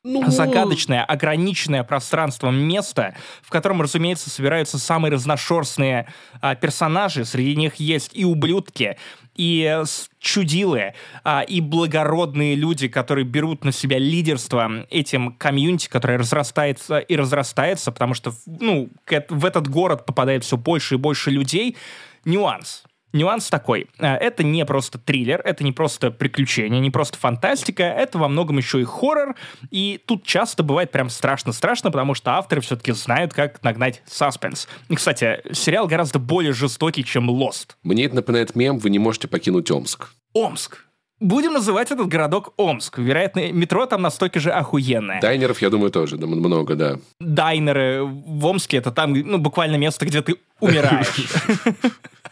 ну... 0.05 0.31
загадочное, 0.31 1.05
ограниченное 1.05 1.83
пространством 1.85 2.57
место, 2.57 3.15
в 3.43 3.51
котором, 3.51 3.83
разумеется, 3.83 4.31
собираются 4.31 4.79
самые 4.79 5.13
разношерстные 5.13 6.07
а, 6.41 6.55
персонажи. 6.55 7.25
Среди 7.25 7.57
них 7.57 7.77
есть 7.77 8.11
и 8.15 8.25
ублюдки, 8.25 8.97
и 9.35 9.83
чудилы, 10.19 10.95
а, 11.25 11.43
и 11.43 11.61
благородные 11.61 12.55
люди, 12.55 12.89
которые 12.89 13.25
берут 13.25 13.65
на 13.65 13.73
себя 13.73 13.99
лидерство 13.99 14.87
этим 14.91 15.33
комьюнити, 15.33 15.89
которое 15.89 16.19
разрастается 16.19 16.99
и 16.99 17.17
разрастается, 17.17 17.93
потому 17.93 18.15
что 18.15 18.35
ну, 18.47 18.89
в 19.29 19.45
этот 19.45 19.69
город 19.69 20.07
попадает 20.07 20.45
все 20.45 20.57
больше 20.57 20.95
и 20.95 20.99
больше 20.99 21.31
людей. 21.31 21.77
Нюанс. 22.25 22.85
Нюанс 23.13 23.49
такой. 23.49 23.89
Э, 23.99 24.15
это 24.15 24.45
не 24.45 24.65
просто 24.65 24.99
триллер, 24.99 25.41
это 25.45 25.65
не 25.65 25.73
просто 25.73 26.11
приключение, 26.11 26.81
не 26.81 26.91
просто 26.91 27.19
фантастика, 27.19 27.83
это 27.83 28.19
во 28.19 28.29
многом 28.29 28.59
еще 28.59 28.81
и 28.81 28.85
хоррор, 28.85 29.35
и 29.71 30.01
тут 30.07 30.25
часто 30.25 30.63
бывает 30.63 30.91
прям 30.91 31.09
страшно-страшно, 31.09 31.91
потому 31.91 32.15
что 32.15 32.33
авторы 32.33 32.61
все-таки 32.61 32.93
знают, 32.93 33.33
как 33.33 33.63
нагнать 33.63 34.03
саспенс. 34.07 34.69
И, 34.89 34.97
кстати, 34.97 35.41
сериал 35.53 35.87
гораздо 35.87 36.19
более 36.19 36.53
жестокий, 36.53 37.05
чем 37.05 37.31
Lost. 37.31 37.77
Мне 37.83 38.05
это 38.05 38.17
напоминает 38.17 38.55
мем 38.55 38.79
«Вы 38.79 38.91
не 38.91 38.99
можете 38.99 39.29
покинуть 39.29 39.71
Омск». 39.71 40.11
Омск. 40.35 40.85
Будем 41.21 41.53
называть 41.53 41.91
этот 41.91 42.07
городок 42.07 42.53
Омск. 42.57 42.99
Вероятно, 42.99 43.51
метро 43.51 43.87
там 43.87 44.03
настолько 44.03 44.39
же 44.39 44.53
охуенное. 44.53 45.21
Дайнеров, 45.21 45.61
я 45.61 45.69
думаю, 45.69 45.91
тоже 45.91 46.17
много, 46.17 46.77
да. 46.77 46.99
Дайнеры 47.19 48.05
в 48.05 48.47
Омске— 48.47 48.77
это 48.79 48.93
там 48.93 49.15
ну, 49.15 49.39
буквально 49.39 49.77
место, 49.77 50.07
где 50.07 50.23
ты 50.23 50.37
умираешь. 50.61 51.09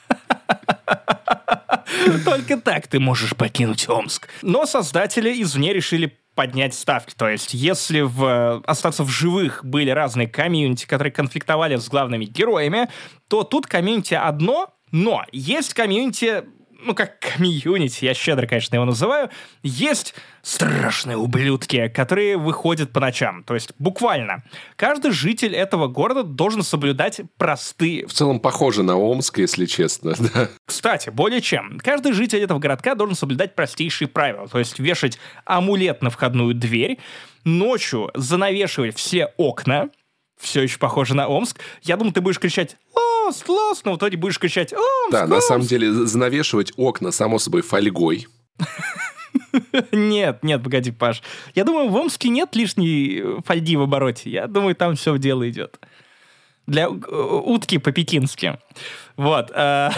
Только 2.24 2.56
так 2.56 2.86
ты 2.86 3.00
можешь 3.00 3.34
покинуть 3.36 3.88
Омск. 3.88 4.28
Но 4.42 4.66
создатели 4.66 5.42
извне 5.42 5.72
решили 5.72 6.18
поднять 6.34 6.74
ставки. 6.74 7.14
То 7.16 7.28
есть, 7.28 7.54
если 7.54 8.00
в 8.00 8.62
остаться 8.66 9.02
в 9.02 9.08
живых 9.08 9.64
были 9.64 9.90
разные 9.90 10.28
комьюнити, 10.28 10.86
которые 10.86 11.12
конфликтовали 11.12 11.76
с 11.76 11.88
главными 11.88 12.26
героями, 12.26 12.88
то 13.28 13.42
тут 13.42 13.66
комьюнити 13.66 14.14
одно, 14.14 14.74
но 14.92 15.24
есть 15.32 15.74
комьюнити 15.74 16.44
ну, 16.86 16.94
как 16.94 17.18
комьюнити, 17.18 18.04
я 18.04 18.14
щедро, 18.14 18.46
конечно, 18.46 18.74
его 18.76 18.84
называю, 18.84 19.30
есть 19.62 20.14
страшные 20.42 21.16
ублюдки, 21.16 21.88
которые 21.88 22.36
выходят 22.36 22.92
по 22.92 23.00
ночам. 23.00 23.42
То 23.42 23.54
есть, 23.54 23.72
буквально, 23.78 24.44
каждый 24.76 25.10
житель 25.10 25.54
этого 25.54 25.88
города 25.88 26.22
должен 26.22 26.62
соблюдать 26.62 27.20
простые... 27.36 28.06
В 28.06 28.12
целом, 28.12 28.38
похоже 28.38 28.82
на 28.82 28.96
Омск, 28.96 29.38
если 29.38 29.66
честно, 29.66 30.14
да. 30.18 30.48
Кстати, 30.64 31.10
более 31.10 31.40
чем. 31.40 31.78
Каждый 31.78 32.12
житель 32.12 32.40
этого 32.40 32.58
городка 32.58 32.94
должен 32.94 33.16
соблюдать 33.16 33.54
простейшие 33.54 34.08
правила. 34.08 34.46
То 34.48 34.58
есть, 34.58 34.78
вешать 34.78 35.18
амулет 35.44 36.02
на 36.02 36.10
входную 36.10 36.54
дверь, 36.54 36.98
ночью 37.44 38.10
занавешивать 38.14 38.96
все 38.96 39.32
окна, 39.36 39.90
все 40.38 40.62
еще 40.62 40.78
похоже 40.78 41.14
на 41.14 41.28
Омск. 41.28 41.60
Я 41.82 41.96
думаю, 41.96 42.12
ты 42.12 42.20
будешь 42.20 42.38
кричать 42.38 42.76
«Лост! 43.26 43.48
Лост!», 43.48 43.84
но 43.84 43.94
в 43.94 43.96
итоге 43.96 44.16
будешь 44.16 44.38
кричать 44.38 44.72
«Омск! 44.72 45.10
Да, 45.10 45.22
Омск!» 45.22 45.34
на 45.34 45.40
самом 45.40 45.66
деле, 45.66 45.90
занавешивать 45.92 46.72
окна, 46.76 47.10
само 47.10 47.38
собой, 47.38 47.62
фольгой. 47.62 48.28
Нет, 49.92 50.42
нет, 50.42 50.62
погоди, 50.62 50.92
Паш. 50.92 51.22
Я 51.54 51.64
думаю, 51.64 51.88
в 51.88 51.96
Омске 51.96 52.28
нет 52.28 52.54
лишней 52.54 53.20
э, 53.20 53.40
фольги 53.44 53.76
в 53.76 53.82
обороте. 53.82 54.30
Я 54.30 54.46
думаю, 54.46 54.74
там 54.74 54.94
все 54.96 55.12
в 55.12 55.18
дело 55.18 55.48
идет. 55.48 55.78
Для 56.66 56.84
э, 56.84 56.86
утки 56.88 57.78
по-пекински. 57.78 58.58
Вот. 59.16 59.50
э, 59.54 59.90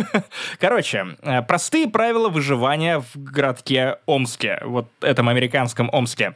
Короче, 0.58 1.16
простые 1.46 1.88
правила 1.88 2.28
выживания 2.28 3.00
в 3.00 3.16
городке 3.16 3.98
Омске. 4.06 4.60
Вот 4.64 4.88
этом 5.00 5.28
американском 5.28 5.90
Омске. 5.92 6.34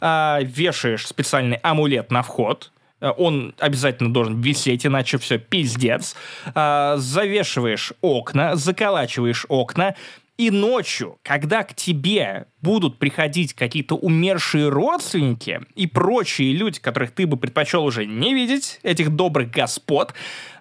А, 0.00 0.40
Вешаешь 0.42 1.06
специальный 1.06 1.56
амулет 1.62 2.10
на 2.10 2.22
вход. 2.22 2.72
Э, 3.04 3.12
Он 3.18 3.54
обязательно 3.58 4.12
должен 4.12 4.40
висеть, 4.40 4.86
иначе 4.86 5.18
все 5.18 5.38
пиздец. 5.38 6.16
А, 6.54 6.96
Завешиваешь 6.96 7.92
окна, 8.00 8.56
заколачиваешь 8.56 9.44
окна. 9.48 9.94
И 10.36 10.50
ночью, 10.50 11.18
когда 11.22 11.62
к 11.62 11.74
тебе 11.74 12.46
будут 12.60 12.98
приходить 12.98 13.54
какие-то 13.54 13.94
умершие 13.94 14.68
родственники 14.68 15.60
и 15.76 15.86
прочие 15.86 16.52
люди, 16.52 16.80
которых 16.80 17.12
ты 17.12 17.24
бы 17.26 17.36
предпочел 17.36 17.84
уже 17.84 18.04
не 18.04 18.34
видеть, 18.34 18.80
этих 18.82 19.10
добрых 19.10 19.52
господ, 19.52 20.14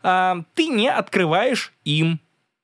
а, 0.03 0.43
ты 0.53 0.67
не 0.67 0.89
открываешь 0.89 1.73
им 1.85 2.19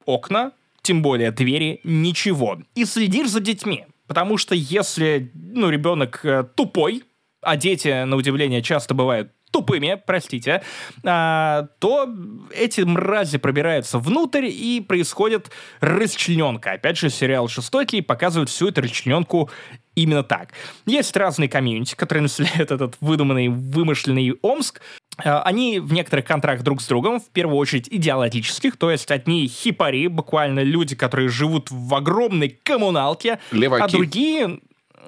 окна, 0.05 0.51
тем 0.81 1.01
более 1.01 1.31
двери, 1.31 1.79
ничего. 1.83 2.59
И 2.75 2.85
следишь 2.85 3.29
за 3.29 3.39
детьми. 3.39 3.85
Потому 4.07 4.37
что 4.37 4.55
если 4.55 5.31
ну, 5.33 5.69
ребенок 5.69 6.21
э, 6.23 6.43
тупой, 6.55 7.03
а 7.41 7.57
дети, 7.57 8.03
на 8.03 8.15
удивление, 8.15 8.61
часто 8.61 8.93
бывают 8.93 9.31
тупыми, 9.51 10.01
простите, 10.05 10.61
а, 11.03 11.67
то 11.79 12.07
эти 12.55 12.81
мрази 12.81 13.37
пробираются 13.37 13.99
внутрь 13.99 14.45
и 14.45 14.81
происходит 14.81 15.51
расчлененка. 15.81 16.73
Опять 16.73 16.97
же, 16.97 17.09
сериал 17.09 17.47
«Жестокий» 17.47 18.01
показывает 18.01 18.49
всю 18.49 18.67
эту 18.69 18.81
расчлененку 18.81 19.49
именно 19.95 20.23
так. 20.23 20.53
Есть 20.85 21.15
разные 21.17 21.49
комьюнити, 21.49 21.95
которые 21.95 22.21
населяют 22.23 22.71
этот 22.71 22.95
выдуманный, 23.01 23.49
вымышленный 23.49 24.33
Омск. 24.41 24.81
А, 25.17 25.41
Они 25.41 25.79
в 25.79 25.91
некоторых 25.93 26.25
контрактах 26.25 26.63
друг 26.63 26.81
с 26.81 26.87
другом, 26.87 27.19
в 27.19 27.29
первую 27.29 27.57
очередь 27.57 27.87
идеологических, 27.89 28.77
то 28.77 28.91
есть 28.91 29.11
одни 29.11 29.47
хипари, 29.47 30.07
буквально 30.07 30.61
люди, 30.61 30.95
которые 30.95 31.29
живут 31.29 31.69
в 31.69 31.93
огромной 31.93 32.49
коммуналке, 32.63 33.39
Леваки. 33.51 33.83
а 33.83 33.87
другие 33.87 34.59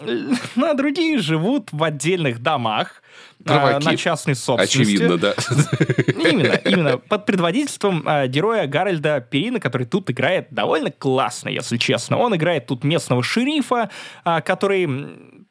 ну, 0.55 0.69
а 0.69 0.73
другие 0.73 1.19
живут 1.19 1.69
в 1.71 1.83
отдельных 1.83 2.41
домах 2.41 3.01
а, 3.41 3.43
Праваки. 3.43 3.85
на 3.85 3.97
частной 3.97 4.35
собственности. 4.35 4.81
Очевидно, 4.81 5.17
да. 5.17 5.33
Именно, 6.07 6.53
именно. 6.65 6.97
Под 6.97 7.25
предводительством 7.25 8.03
а, 8.05 8.27
героя 8.27 8.67
Гарольда 8.67 9.21
Перина, 9.21 9.59
который 9.59 9.87
тут 9.87 10.09
играет 10.09 10.47
довольно 10.51 10.91
классно, 10.91 11.49
если 11.49 11.77
честно. 11.77 12.17
Он 12.17 12.35
играет 12.35 12.67
тут 12.67 12.83
местного 12.83 13.23
шерифа, 13.23 13.89
а, 14.23 14.41
который 14.41 14.87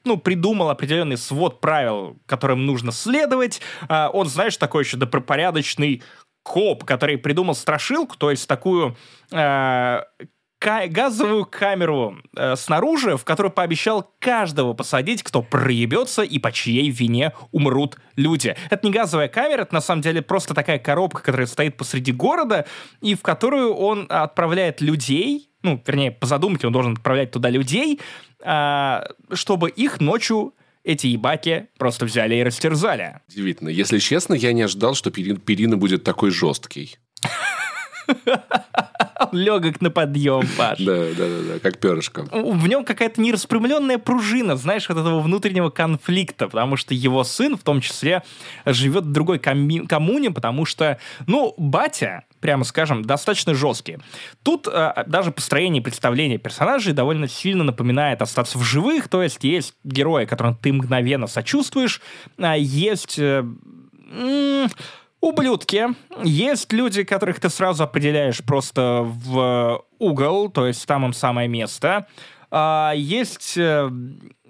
ну, 0.05 0.17
придумал 0.17 0.71
определенный 0.71 1.17
свод 1.17 1.61
правил, 1.61 2.17
которым 2.27 2.67
нужно 2.67 2.93
следовать. 2.93 3.61
А, 3.89 4.11
он, 4.13 4.29
знаешь, 4.29 4.57
такой 4.57 4.85
еще 4.85 4.97
добропорядочный 4.97 6.03
коп, 6.43 6.85
который 6.85 7.19
придумал 7.19 7.55
страшилку, 7.55 8.17
то 8.17 8.31
есть 8.31 8.49
такую 8.49 8.97
а, 9.33 10.05
ка- 10.61 10.87
газовую 10.87 11.45
камеру 11.47 12.19
э, 12.37 12.55
снаружи, 12.55 13.17
в 13.17 13.25
которую 13.25 13.51
пообещал 13.51 14.13
каждого 14.21 14.75
посадить, 14.75 15.25
кто 15.25 15.43
проебется 15.43 16.23
и 16.23 16.39
по 16.39 16.53
чьей 16.53 16.91
вине 16.91 17.33
умрут 17.51 17.97
люди. 18.15 18.55
Это 18.71 18.87
не 18.87 18.93
газовая 18.93 19.27
камера, 19.29 19.63
это 19.63 19.75
на 19.75 19.81
самом 19.81 20.03
деле 20.03 20.23
просто 20.23 20.55
такая 20.55 20.79
коробка, 20.79 21.23
которая 21.23 21.47
стоит 21.49 21.77
посреди 21.77 22.13
города, 22.13 22.67
и 23.01 23.15
в 23.17 23.23
которую 23.23 23.75
он 23.75 24.07
отправляет 24.09 24.81
людей, 24.81 25.51
ну, 25.63 25.83
вернее, 25.85 26.13
по 26.13 26.27
задумке 26.27 26.67
он 26.67 26.73
должен 26.73 26.93
отправлять 26.93 27.31
туда 27.33 27.51
людей, 27.51 28.01
а, 28.43 29.09
чтобы 29.33 29.71
их 29.71 30.01
ночью 30.01 30.55
эти 30.85 31.09
ебаки 31.09 31.69
просто 31.79 32.07
взяли 32.07 32.37
и 32.37 32.43
растерзали. 32.43 33.21
Удивительно. 33.29 33.69
Если 33.69 33.99
честно, 33.99 34.33
я 34.35 34.53
не 34.55 34.63
ожидал, 34.63 34.95
что 34.95 35.11
Перин- 35.11 35.39
Перина 35.39 35.77
будет 35.77 36.05
такой 36.05 36.31
жесткий. 36.31 36.97
Легок 39.33 39.81
на 39.81 39.91
подъем, 39.91 40.47
Паш. 40.57 40.79
Да, 40.79 40.95
да, 40.95 41.29
да, 41.29 41.43
да, 41.53 41.59
как 41.61 41.79
перышко. 41.79 42.27
в 42.33 42.69
нем 42.69 42.85
какая-то 42.85 43.21
нераспрямленная 43.21 43.99
пружина, 43.99 44.57
знаешь, 44.57 44.89
вот 44.89 44.99
этого 44.99 45.21
внутреннего 45.21 45.71
конфликта, 45.71 46.47
потому 46.47 46.77
что 46.77 46.95
его 46.95 47.23
сын, 47.25 47.57
в 47.57 47.63
том 47.63 47.81
числе, 47.81 48.23
живет 48.65 49.05
в 49.05 49.13
другой 49.13 49.39
комми- 49.39 49.87
коммуне, 49.87 50.31
потому 50.31 50.65
что, 50.65 50.99
ну, 51.27 51.55
батя, 51.59 52.25
прямо 52.41 52.65
скажем, 52.65 53.05
достаточно 53.05 53.55
жесткий. 53.55 53.99
Тут 54.43 54.67
э, 54.67 55.05
даже 55.07 55.33
построение 55.33 55.81
и 55.81 55.85
представление 55.85 56.39
персонажей 56.39 56.93
довольно 56.93 57.29
сильно 57.29 57.65
напоминает 57.65 58.23
«Остаться 58.23 58.59
в 58.59 58.63
живых», 58.63 59.09
то 59.09 59.23
есть 59.23 59.45
есть 59.45 59.75
герои, 59.85 60.25
которым 60.25 60.55
ты 60.57 60.73
мгновенно 60.73 61.27
сочувствуешь, 61.27 62.01
а 62.39 62.57
есть... 62.57 63.19
э, 63.19 63.45
Ублюдки. 65.21 65.89
Есть 66.25 66.73
люди, 66.73 67.05
которых 67.05 67.41
ты 67.41 67.51
сразу 67.51 67.85
определяешь 67.85 68.43
просто 68.43 69.03
в 69.05 69.85
угол, 69.99 70.51
то 70.51 70.67
есть 70.67 70.87
там 70.87 71.05
им 71.05 71.13
самое 71.13 71.49
место. 71.49 72.07
А 72.53 72.93
есть, 72.97 73.57
э, 73.57 73.89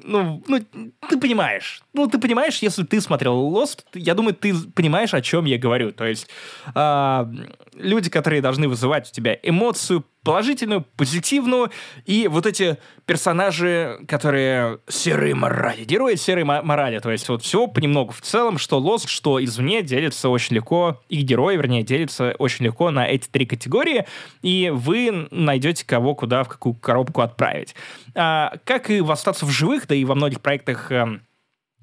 ну, 0.02 0.42
ну, 0.46 0.60
ты 1.08 1.18
понимаешь. 1.18 1.82
Ну, 1.92 2.06
ты 2.06 2.18
понимаешь, 2.18 2.58
если 2.62 2.82
ты 2.82 3.00
смотрел 3.00 3.52
Lost, 3.52 3.84
я 3.92 4.14
думаю, 4.14 4.34
ты 4.34 4.54
понимаешь, 4.74 5.12
о 5.12 5.20
чем 5.20 5.44
я 5.44 5.58
говорю. 5.58 5.92
То 5.92 6.06
есть 6.06 6.26
а, 6.74 7.30
люди, 7.74 8.08
которые 8.08 8.40
должны 8.40 8.68
вызывать 8.68 9.10
у 9.10 9.12
тебя 9.12 9.38
эмоцию 9.42 10.04
положительную, 10.22 10.82
позитивную, 10.96 11.70
и 12.04 12.28
вот 12.28 12.46
эти 12.46 12.76
персонажи, 13.06 13.98
которые 14.06 14.78
серые 14.88 15.34
морали, 15.34 15.84
герои 15.84 16.42
мо- 16.42 16.62
морали, 16.62 16.98
то 16.98 17.10
есть 17.10 17.28
вот 17.28 17.42
всего 17.42 17.66
понемногу 17.66 18.12
в 18.12 18.20
целом, 18.20 18.58
что 18.58 18.78
Lost, 18.78 19.08
что 19.08 19.42
извне 19.42 19.82
делится 19.82 20.28
очень 20.28 20.56
легко, 20.56 21.00
и 21.08 21.22
герои, 21.22 21.56
вернее, 21.56 21.82
делятся 21.82 22.34
очень 22.38 22.66
легко 22.66 22.90
на 22.90 23.06
эти 23.06 23.28
три 23.28 23.46
категории, 23.46 24.06
и 24.42 24.70
вы 24.72 25.28
найдете 25.30 25.86
кого 25.86 26.14
куда, 26.14 26.44
в 26.44 26.48
какую 26.48 26.74
коробку 26.74 27.22
отправить. 27.22 27.74
А, 28.14 28.54
как 28.64 28.90
и 28.90 29.00
в 29.00 29.10
«Остаться 29.10 29.46
в 29.46 29.50
живых», 29.50 29.86
да 29.86 29.94
и 29.94 30.04
во 30.04 30.14
многих 30.14 30.40
проектах 30.40 30.92
эм, 30.92 31.22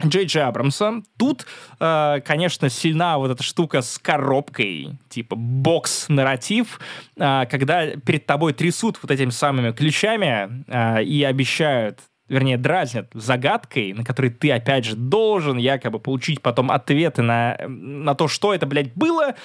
Джей 0.05 0.25
Джей 0.25 0.43
Абрамса. 0.43 1.01
Тут, 1.17 1.45
э, 1.79 2.21
конечно, 2.25 2.69
сильна 2.69 3.17
вот 3.17 3.31
эта 3.31 3.43
штука 3.43 3.81
с 3.81 3.97
коробкой, 3.97 4.97
типа 5.09 5.35
бокс-нарратив, 5.35 6.79
э, 7.15 7.45
когда 7.49 7.87
перед 7.87 8.25
тобой 8.25 8.53
трясут 8.53 8.99
вот 9.01 9.11
этими 9.11 9.31
самыми 9.31 9.71
ключами 9.71 10.63
э, 10.67 11.03
и 11.03 11.23
обещают 11.23 11.99
вернее, 12.29 12.57
дразнят 12.57 13.09
загадкой, 13.13 13.93
на 13.93 14.03
которой 14.03 14.29
ты, 14.29 14.51
опять 14.51 14.83
же, 14.83 14.97
должен 14.97 15.55
якобы 15.57 15.97
получить 15.97 16.41
потом 16.41 16.71
ответы 16.71 17.21
на, 17.21 17.57
на 17.67 18.15
то, 18.15 18.27
что 18.27 18.53
это, 18.53 18.65
блядь, 18.65 18.93
было. 18.95 19.35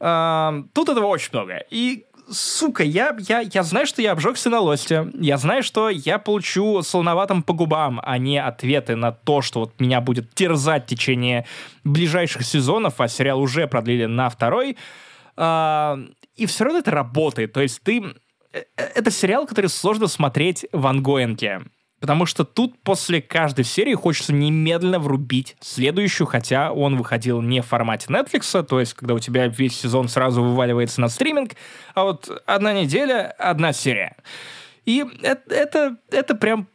Э, 0.00 0.62
тут 0.72 0.88
этого 0.88 1.06
очень 1.06 1.30
много. 1.32 1.62
И 1.70 2.06
сука, 2.30 2.82
я, 2.84 3.16
я, 3.28 3.40
я 3.40 3.62
знаю, 3.62 3.86
что 3.86 4.02
я 4.02 4.12
обжегся 4.12 4.50
на 4.50 4.60
лосте. 4.60 5.10
Я 5.14 5.36
знаю, 5.38 5.62
что 5.62 5.88
я 5.90 6.18
получу 6.18 6.82
солоноватым 6.82 7.42
по 7.42 7.52
губам, 7.52 8.00
а 8.02 8.18
не 8.18 8.38
ответы 8.38 8.96
на 8.96 9.12
то, 9.12 9.42
что 9.42 9.60
вот 9.60 9.80
меня 9.80 10.00
будет 10.00 10.34
терзать 10.34 10.84
в 10.84 10.86
течение 10.86 11.46
ближайших 11.84 12.42
сезонов, 12.44 13.00
а 13.00 13.08
сериал 13.08 13.40
уже 13.40 13.66
продлили 13.66 14.06
на 14.06 14.28
второй. 14.28 14.76
А, 15.36 15.98
и 16.36 16.46
все 16.46 16.64
равно 16.64 16.80
это 16.80 16.90
работает. 16.90 17.52
То 17.52 17.60
есть 17.60 17.82
ты... 17.82 18.02
э, 18.52 18.62
Это 18.76 19.10
сериал, 19.10 19.46
который 19.46 19.66
сложно 19.66 20.06
смотреть 20.06 20.66
в 20.72 20.86
ангоинге. 20.86 21.62
Потому 22.04 22.26
что 22.26 22.44
тут 22.44 22.78
после 22.82 23.22
каждой 23.22 23.64
серии 23.64 23.94
хочется 23.94 24.34
немедленно 24.34 24.98
врубить 24.98 25.56
следующую, 25.60 26.26
хотя 26.26 26.70
он 26.70 26.98
выходил 26.98 27.40
не 27.40 27.62
в 27.62 27.66
формате 27.66 28.08
Netflix, 28.10 28.62
то 28.62 28.78
есть 28.78 28.92
когда 28.92 29.14
у 29.14 29.18
тебя 29.18 29.46
весь 29.46 29.80
сезон 29.80 30.10
сразу 30.10 30.42
вываливается 30.42 31.00
на 31.00 31.08
стриминг, 31.08 31.52
а 31.94 32.04
вот 32.04 32.28
одна 32.44 32.74
неделя, 32.74 33.34
одна 33.38 33.72
серия. 33.72 34.18
И 34.84 35.02
это, 35.22 35.54
это, 35.54 35.96
это 36.10 36.34
прям 36.34 36.68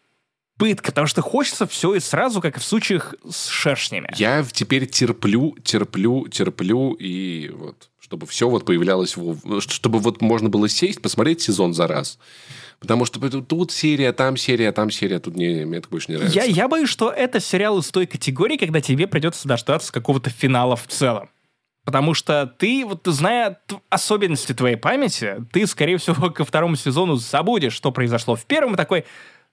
пытка, 0.57 0.87
потому 0.91 1.05
что 1.05 1.21
хочется 1.21 1.67
все 1.67 1.93
и 1.93 1.99
сразу, 1.99 2.41
как 2.41 2.57
и 2.57 2.59
в 2.59 2.63
случаях 2.63 3.13
с 3.29 3.49
шершнями. 3.49 4.11
Я 4.15 4.43
теперь 4.51 4.87
терплю, 4.87 5.55
терплю, 5.63 6.27
терплю, 6.27 6.93
и 6.93 7.49
вот, 7.49 7.91
чтобы 7.99 8.25
все 8.25 8.49
вот 8.49 8.65
появлялось, 8.65 9.15
чтобы 9.59 9.99
вот 9.99 10.21
можно 10.21 10.49
было 10.49 10.67
сесть, 10.67 11.03
посмотреть 11.03 11.41
сезон 11.41 11.75
за 11.75 11.85
раз. 11.85 12.17
Потому 12.79 13.05
что 13.05 13.19
тут 13.41 13.71
серия, 13.71 14.13
там 14.13 14.37
серия, 14.37 14.71
там 14.71 14.89
серия, 14.89 15.19
тут 15.19 15.35
не, 15.35 15.65
мне 15.65 15.79
это 15.79 15.89
больше 15.89 16.11
не 16.11 16.17
нравится. 16.17 16.39
Я, 16.39 16.45
я 16.45 16.67
боюсь, 16.67 16.89
что 16.89 17.11
это 17.11 17.39
сериал 17.39 17.79
из 17.79 17.89
той 17.89 18.07
категории, 18.07 18.57
когда 18.57 18.79
тебе 18.79 19.05
придется 19.05 19.47
дождаться 19.47 19.91
какого-то 19.91 20.29
финала 20.29 20.75
в 20.75 20.87
целом. 20.87 21.29
Потому 21.83 22.13
что 22.13 22.45
ты, 22.45 22.85
вот 22.85 23.01
зная 23.05 23.59
особенности 23.89 24.53
твоей 24.53 24.75
памяти, 24.75 25.37
ты, 25.51 25.65
скорее 25.67 25.97
всего, 25.97 26.29
ко 26.29 26.45
второму 26.45 26.75
сезону 26.75 27.15
забудешь, 27.15 27.73
что 27.73 27.91
произошло 27.91 28.35
в 28.35 28.45
первом, 28.45 28.75
и 28.75 28.77
такой, 28.77 29.05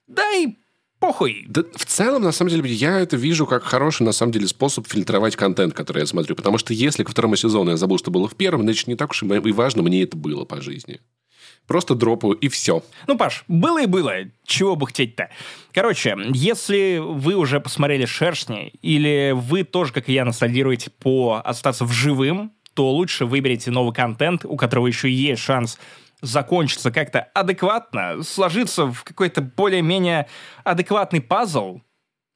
да 0.06 0.22
и 0.34 0.56
похуй. 1.00 1.46
Да, 1.48 1.62
в 1.74 1.84
целом, 1.86 2.22
на 2.22 2.32
самом 2.32 2.50
деле, 2.50 2.70
я 2.72 3.00
это 3.00 3.16
вижу 3.16 3.46
как 3.46 3.64
хороший, 3.64 4.02
на 4.02 4.12
самом 4.12 4.32
деле, 4.32 4.46
способ 4.46 4.86
фильтровать 4.86 5.34
контент, 5.34 5.74
который 5.74 6.00
я 6.00 6.06
смотрю. 6.06 6.36
Потому 6.36 6.58
что 6.58 6.72
если 6.72 7.04
ко 7.04 7.10
второму 7.10 7.36
сезону 7.36 7.70
я 7.70 7.76
забыл, 7.76 7.98
что 7.98 8.10
было 8.10 8.28
в 8.28 8.36
первом, 8.36 8.62
значит, 8.62 8.86
не 8.86 8.96
так 8.96 9.10
уж 9.10 9.22
и 9.22 9.52
важно 9.52 9.82
мне 9.82 10.02
это 10.02 10.16
было 10.16 10.44
по 10.44 10.60
жизни. 10.60 11.00
Просто 11.66 11.94
дропаю, 11.94 12.34
и 12.34 12.48
все. 12.48 12.82
Ну, 13.06 13.16
Паш, 13.16 13.44
было 13.48 13.82
и 13.82 13.86
было. 13.86 14.12
Чего 14.44 14.76
бы 14.76 14.86
хотеть-то? 14.86 15.30
Короче, 15.72 16.16
если 16.32 16.98
вы 16.98 17.34
уже 17.34 17.60
посмотрели 17.60 18.04
«Шершни», 18.04 18.68
или 18.82 19.32
вы 19.34 19.64
тоже, 19.64 19.92
как 19.92 20.08
и 20.08 20.12
я, 20.12 20.24
ностальгируете 20.24 20.90
по 20.90 21.42
остаться 21.44 21.84
в 21.84 21.92
живым, 21.92 22.52
то 22.74 22.90
лучше 22.90 23.24
выберите 23.24 23.70
новый 23.70 23.94
контент, 23.94 24.44
у 24.44 24.56
которого 24.56 24.86
еще 24.86 25.10
есть 25.10 25.42
шанс 25.42 25.78
закончиться 26.22 26.90
как-то 26.90 27.20
адекватно, 27.34 28.22
сложиться 28.22 28.86
в 28.86 29.02
какой-то 29.04 29.42
более-менее 29.42 30.28
адекватный 30.64 31.20
пазл, 31.20 31.80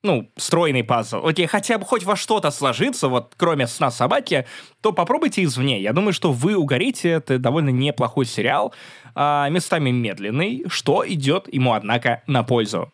ну, 0.03 0.30
стройный 0.36 0.84
пазл, 0.84 1.26
окей, 1.26 1.46
хотя 1.46 1.78
бы 1.78 1.84
хоть 1.84 2.05
во 2.05 2.16
что-то 2.16 2.51
сложиться, 2.51 3.09
вот 3.09 3.34
кроме 3.36 3.66
сна 3.66 3.90
собаки, 3.90 4.46
то 4.80 4.92
попробуйте 4.92 5.44
извне. 5.44 5.80
Я 5.80 5.92
думаю, 5.92 6.12
что 6.12 6.32
вы 6.32 6.57
угорите, 6.57 7.11
это 7.11 7.38
довольно 7.38 7.70
неплохой 7.70 8.24
сериал, 8.24 8.74
а, 9.14 9.48
местами 9.48 9.90
медленный, 9.90 10.64
что 10.68 11.05
идет 11.07 11.53
ему, 11.53 11.74
однако, 11.74 12.22
на 12.26 12.42
пользу. 12.42 12.92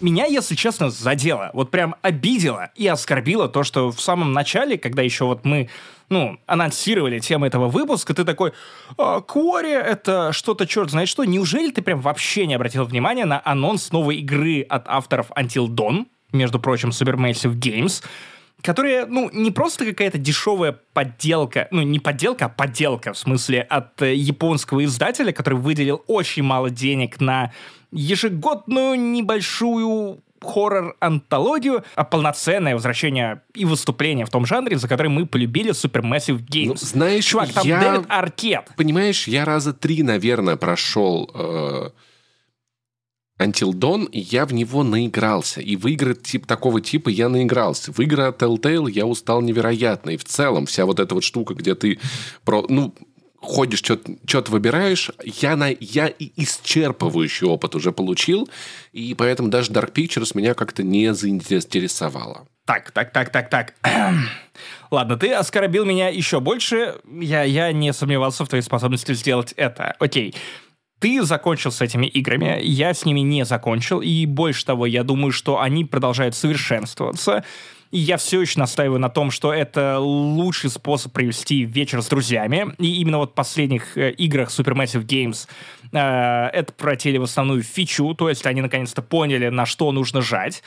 Меня, 0.00 0.26
если 0.26 0.54
честно, 0.54 0.90
задело. 0.90 1.50
Вот 1.52 1.70
прям 1.70 1.96
обидело 2.02 2.70
и 2.74 2.86
оскорбило 2.86 3.48
то, 3.48 3.62
что 3.62 3.90
в 3.90 4.00
самом 4.00 4.32
начале, 4.32 4.78
когда 4.78 5.02
еще 5.02 5.24
вот 5.24 5.44
мы 5.44 5.68
ну, 6.08 6.38
анонсировали 6.46 7.18
тему 7.18 7.46
этого 7.46 7.68
выпуска, 7.68 8.14
ты 8.14 8.24
такой, 8.24 8.52
а, 8.96 9.20
Квори— 9.20 9.70
это 9.72 10.32
что-то 10.32 10.66
черт 10.66 10.90
знает 10.90 11.08
что. 11.08 11.24
Неужели 11.24 11.70
ты 11.70 11.82
прям 11.82 12.00
вообще 12.00 12.46
не 12.46 12.54
обратил 12.54 12.84
внимания 12.84 13.24
на 13.24 13.40
анонс 13.44 13.90
новой 13.90 14.16
игры 14.18 14.62
от 14.62 14.86
авторов 14.86 15.30
Until 15.36 15.66
Dawn, 15.66 16.06
между 16.32 16.60
прочим, 16.60 16.90
Supermassive 16.90 17.54
Games, 17.54 18.04
которая, 18.62 19.06
ну, 19.06 19.30
не 19.32 19.50
просто 19.50 19.84
какая-то 19.84 20.18
дешевая 20.18 20.78
подделка, 20.92 21.68
ну, 21.70 21.82
не 21.82 21.98
подделка, 21.98 22.46
а 22.46 22.48
подделка, 22.48 23.12
в 23.12 23.18
смысле, 23.18 23.62
от 23.62 24.00
э, 24.02 24.14
японского 24.14 24.84
издателя, 24.84 25.32
который 25.32 25.58
выделил 25.58 26.02
очень 26.06 26.42
мало 26.42 26.70
денег 26.70 27.20
на 27.20 27.52
ежегодную 27.96 28.98
небольшую 28.98 30.22
хоррор-антологию, 30.42 31.84
а 31.94 32.04
полноценное 32.04 32.74
возвращение 32.74 33.42
и 33.54 33.64
выступление 33.64 34.26
в 34.26 34.30
том 34.30 34.46
жанре, 34.46 34.78
за 34.78 34.88
который 34.88 35.08
мы 35.08 35.26
полюбили 35.26 35.72
Supermassive 35.72 36.44
Games. 36.46 36.68
Ну, 36.68 36.76
знаешь, 36.76 37.24
Чувак, 37.24 37.52
там 37.52 37.66
я... 37.66 37.80
Дэвид 37.80 38.06
Аркет. 38.08 38.70
Понимаешь, 38.76 39.26
я 39.26 39.44
раза 39.44 39.72
три, 39.72 40.02
наверное, 40.02 40.56
прошел 40.56 41.30
э, 41.34 41.90
Until 43.40 43.72
Dawn, 43.72 44.08
и 44.10 44.20
я 44.20 44.46
в 44.46 44.52
него 44.52 44.82
наигрался. 44.82 45.60
И 45.60 45.76
в 45.76 45.86
игры 45.86 46.14
тип, 46.14 46.46
такого 46.46 46.80
типа 46.80 47.08
я 47.08 47.28
наигрался. 47.28 47.92
В 47.92 47.98
игры 48.00 48.24
от 48.24 48.40
Telltale 48.40 48.90
я 48.90 49.06
устал 49.06 49.40
невероятно. 49.40 50.10
И 50.10 50.16
в 50.16 50.24
целом 50.24 50.66
вся 50.66 50.86
вот 50.86 51.00
эта 51.00 51.14
вот 51.14 51.24
штука, 51.24 51.54
где 51.54 51.74
ты... 51.74 51.98
Про, 52.44 52.64
ну, 52.68 52.94
ходишь, 53.46 53.78
что-то 53.78 54.50
выбираешь. 54.50 55.10
Я, 55.24 55.56
на, 55.56 55.68
я 55.68 56.08
исчерпывающий 56.08 57.46
опыт 57.46 57.74
уже 57.74 57.92
получил, 57.92 58.48
и 58.92 59.14
поэтому 59.14 59.48
даже 59.48 59.72
Dark 59.72 59.92
Pictures 59.92 60.32
меня 60.34 60.54
как-то 60.54 60.82
не 60.82 61.14
заинтересовало. 61.14 62.46
Так, 62.66 62.90
так, 62.90 63.12
так, 63.12 63.30
так, 63.30 63.48
так. 63.48 63.74
Ладно, 64.90 65.16
ты 65.16 65.32
оскорбил 65.32 65.84
меня 65.84 66.08
еще 66.08 66.40
больше. 66.40 66.96
Я, 67.08 67.44
я 67.44 67.72
не 67.72 67.92
сомневался 67.92 68.44
в 68.44 68.48
твоей 68.48 68.62
способности 68.62 69.14
сделать 69.14 69.52
это. 69.56 69.94
Окей. 70.00 70.34
Ты 70.98 71.22
закончил 71.22 71.70
с 71.70 71.82
этими 71.82 72.06
играми, 72.06 72.58
я 72.62 72.94
с 72.94 73.04
ними 73.04 73.20
не 73.20 73.44
закончил, 73.44 74.00
и 74.00 74.24
больше 74.24 74.64
того, 74.64 74.86
я 74.86 75.04
думаю, 75.04 75.30
что 75.30 75.60
они 75.60 75.84
продолжают 75.84 76.34
совершенствоваться. 76.34 77.44
И 77.90 77.98
я 77.98 78.16
все 78.16 78.40
еще 78.40 78.58
настаиваю 78.58 78.98
на 78.98 79.08
том, 79.08 79.30
что 79.30 79.52
это 79.52 79.98
лучший 79.98 80.70
способ 80.70 81.12
провести 81.12 81.64
вечер 81.64 82.02
с 82.02 82.08
друзьями. 82.08 82.74
И 82.78 83.00
именно 83.00 83.18
вот 83.18 83.30
в 83.30 83.34
последних 83.34 83.96
э, 83.96 84.10
играх 84.12 84.50
Supermassive 84.50 85.06
Games 85.06 85.48
э, 85.92 86.48
это 86.52 86.72
превратили 86.72 87.18
в 87.18 87.22
основную 87.22 87.62
фичу, 87.62 88.14
то 88.14 88.28
есть 88.28 88.46
они 88.46 88.60
наконец-то 88.60 89.02
поняли, 89.02 89.48
на 89.48 89.66
что 89.66 89.92
нужно 89.92 90.20
жать. 90.20 90.62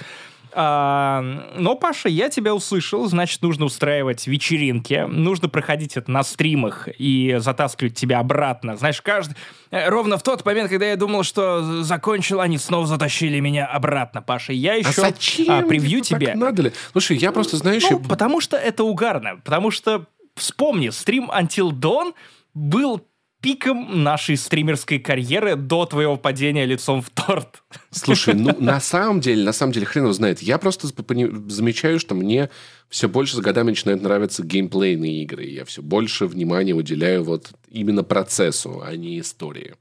А, 0.53 1.21
но, 1.55 1.75
Паша, 1.75 2.09
я 2.09 2.29
тебя 2.29 2.55
услышал, 2.55 3.07
значит, 3.07 3.41
нужно 3.41 3.65
устраивать 3.65 4.27
вечеринки, 4.27 5.05
нужно 5.07 5.49
проходить 5.49 5.97
это 5.97 6.09
на 6.09 6.23
стримах 6.23 6.87
и 6.97 7.35
затаскивать 7.39 7.95
тебя 7.95 8.19
обратно. 8.19 8.75
Знаешь, 8.75 9.01
каждый... 9.01 9.35
Э, 9.71 9.89
ровно 9.89 10.17
в 10.17 10.23
тот 10.23 10.43
момент, 10.45 10.69
когда 10.69 10.87
я 10.87 10.95
думал, 10.95 11.23
что 11.23 11.83
закончил, 11.83 12.41
они 12.41 12.57
снова 12.57 12.87
затащили 12.87 13.39
меня 13.39 13.65
обратно, 13.65 14.21
Паша. 14.21 14.53
Я 14.53 14.75
еще 14.75 14.89
а 14.89 15.11
зачем? 15.11 15.51
А, 15.51 15.61
превью 15.61 16.01
тебе. 16.01 16.27
Так 16.27 16.35
надо 16.35 16.61
ли? 16.63 16.71
Слушай, 16.91 17.17
я 17.17 17.31
просто, 17.31 17.57
знаешь... 17.57 17.83
Ну, 17.89 17.99
я... 18.01 18.09
потому 18.09 18.41
что 18.41 18.57
это 18.57 18.83
угарно, 18.83 19.39
потому 19.43 19.71
что, 19.71 20.05
вспомни, 20.35 20.89
стрим 20.89 21.29
Until 21.29 21.71
Dawn 21.71 22.13
был 22.53 23.05
пиком 23.41 24.03
нашей 24.03 24.37
стримерской 24.37 24.99
карьеры 24.99 25.55
до 25.55 25.85
твоего 25.85 26.17
падения 26.17 26.65
лицом 26.65 27.01
в 27.01 27.09
торт. 27.09 27.63
Слушай, 27.91 28.33
ну 28.33 28.55
на 28.59 28.79
самом 28.79 29.21
деле, 29.21 29.43
на 29.43 29.53
самом 29.53 29.73
деле, 29.73 29.85
хрен 29.85 30.03
его 30.03 30.13
знает. 30.13 30.41
Я 30.41 30.57
просто 30.57 30.87
замечаю, 30.87 31.99
что 31.99 32.15
мне 32.15 32.49
все 32.89 33.07
больше 33.07 33.37
с 33.37 33.39
годами 33.39 33.69
начинают 33.69 34.01
нравиться 34.01 34.43
геймплейные 34.43 35.23
игры. 35.23 35.45
Я 35.45 35.65
все 35.65 35.81
больше 35.81 36.25
внимания 36.25 36.73
уделяю 36.73 37.23
вот 37.23 37.51
именно 37.69 38.03
процессу, 38.03 38.81
а 38.83 38.95
не 38.95 39.19
истории. 39.19 39.75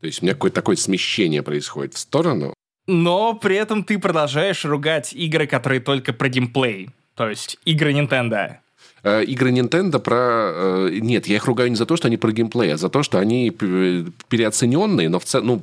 То 0.00 0.06
есть 0.06 0.22
у 0.22 0.26
меня 0.26 0.34
какое-то 0.34 0.56
такое 0.56 0.76
смещение 0.76 1.42
происходит 1.42 1.94
в 1.94 1.98
сторону. 1.98 2.54
Но 2.86 3.34
при 3.34 3.56
этом 3.56 3.84
ты 3.84 3.98
продолжаешь 3.98 4.64
ругать 4.64 5.12
игры, 5.12 5.46
которые 5.46 5.80
только 5.80 6.12
про 6.12 6.28
геймплей. 6.28 6.90
То 7.14 7.28
есть 7.28 7.58
игры 7.64 7.92
Nintendo. 7.92 8.58
Э, 9.02 9.22
игры 9.22 9.50
Nintendo 9.50 9.98
про... 9.98 10.16
Э, 10.16 10.88
нет, 11.00 11.26
я 11.26 11.36
их 11.36 11.46
ругаю 11.46 11.70
не 11.70 11.76
за 11.76 11.86
то, 11.86 11.96
что 11.96 12.08
они 12.08 12.16
про 12.16 12.32
геймплей, 12.32 12.74
а 12.74 12.76
за 12.76 12.88
то, 12.88 13.02
что 13.02 13.18
они 13.18 13.50
переоцененные, 13.50 15.08
но 15.08 15.18
в 15.18 15.24
целом... 15.24 15.46
Ну, 15.46 15.62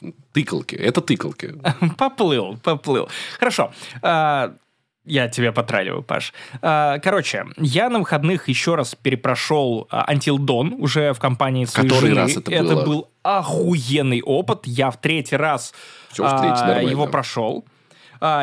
ну, 0.00 0.12
тыкалки. 0.32 0.76
Это 0.76 1.00
тыкалки. 1.00 1.54
Поплыл, 1.98 2.58
поплыл. 2.62 3.08
Хорошо. 3.38 3.72
А, 4.02 4.54
я 5.04 5.28
тебя 5.28 5.52
потраливаю, 5.52 6.02
Паш. 6.02 6.32
А, 6.62 6.98
короче, 6.98 7.46
я 7.56 7.90
на 7.90 7.98
выходных 7.98 8.48
еще 8.48 8.76
раз 8.76 8.94
перепрошел 8.94 9.88
а, 9.90 10.12
Until 10.12 10.36
Dawn 10.36 10.74
уже 10.78 11.12
в 11.12 11.18
компании 11.18 11.64
своей 11.64 11.88
Который 11.88 12.10
жены. 12.10 12.20
раз 12.20 12.36
это, 12.36 12.52
это 12.52 12.74
было? 12.74 12.84
был 12.84 13.10
охуенный 13.22 14.22
опыт. 14.22 14.60
Я 14.64 14.90
в 14.90 15.00
третий 15.00 15.36
раз 15.36 15.74
Все, 16.10 16.24
в 16.24 16.40
третий, 16.40 16.90
его 16.90 17.06
прошел. 17.06 17.64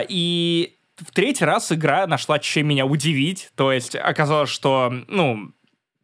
И 0.10 0.77
в 0.98 1.12
третий 1.12 1.46
раз 1.46 1.72
игра 1.72 2.08
нашла 2.08 2.40
чем 2.40 2.68
меня 2.68 2.86
удивить. 2.86 3.52
То 3.56 3.72
есть 3.72 3.96
оказалось, 3.96 4.50
что, 4.50 4.94
ну, 5.08 5.52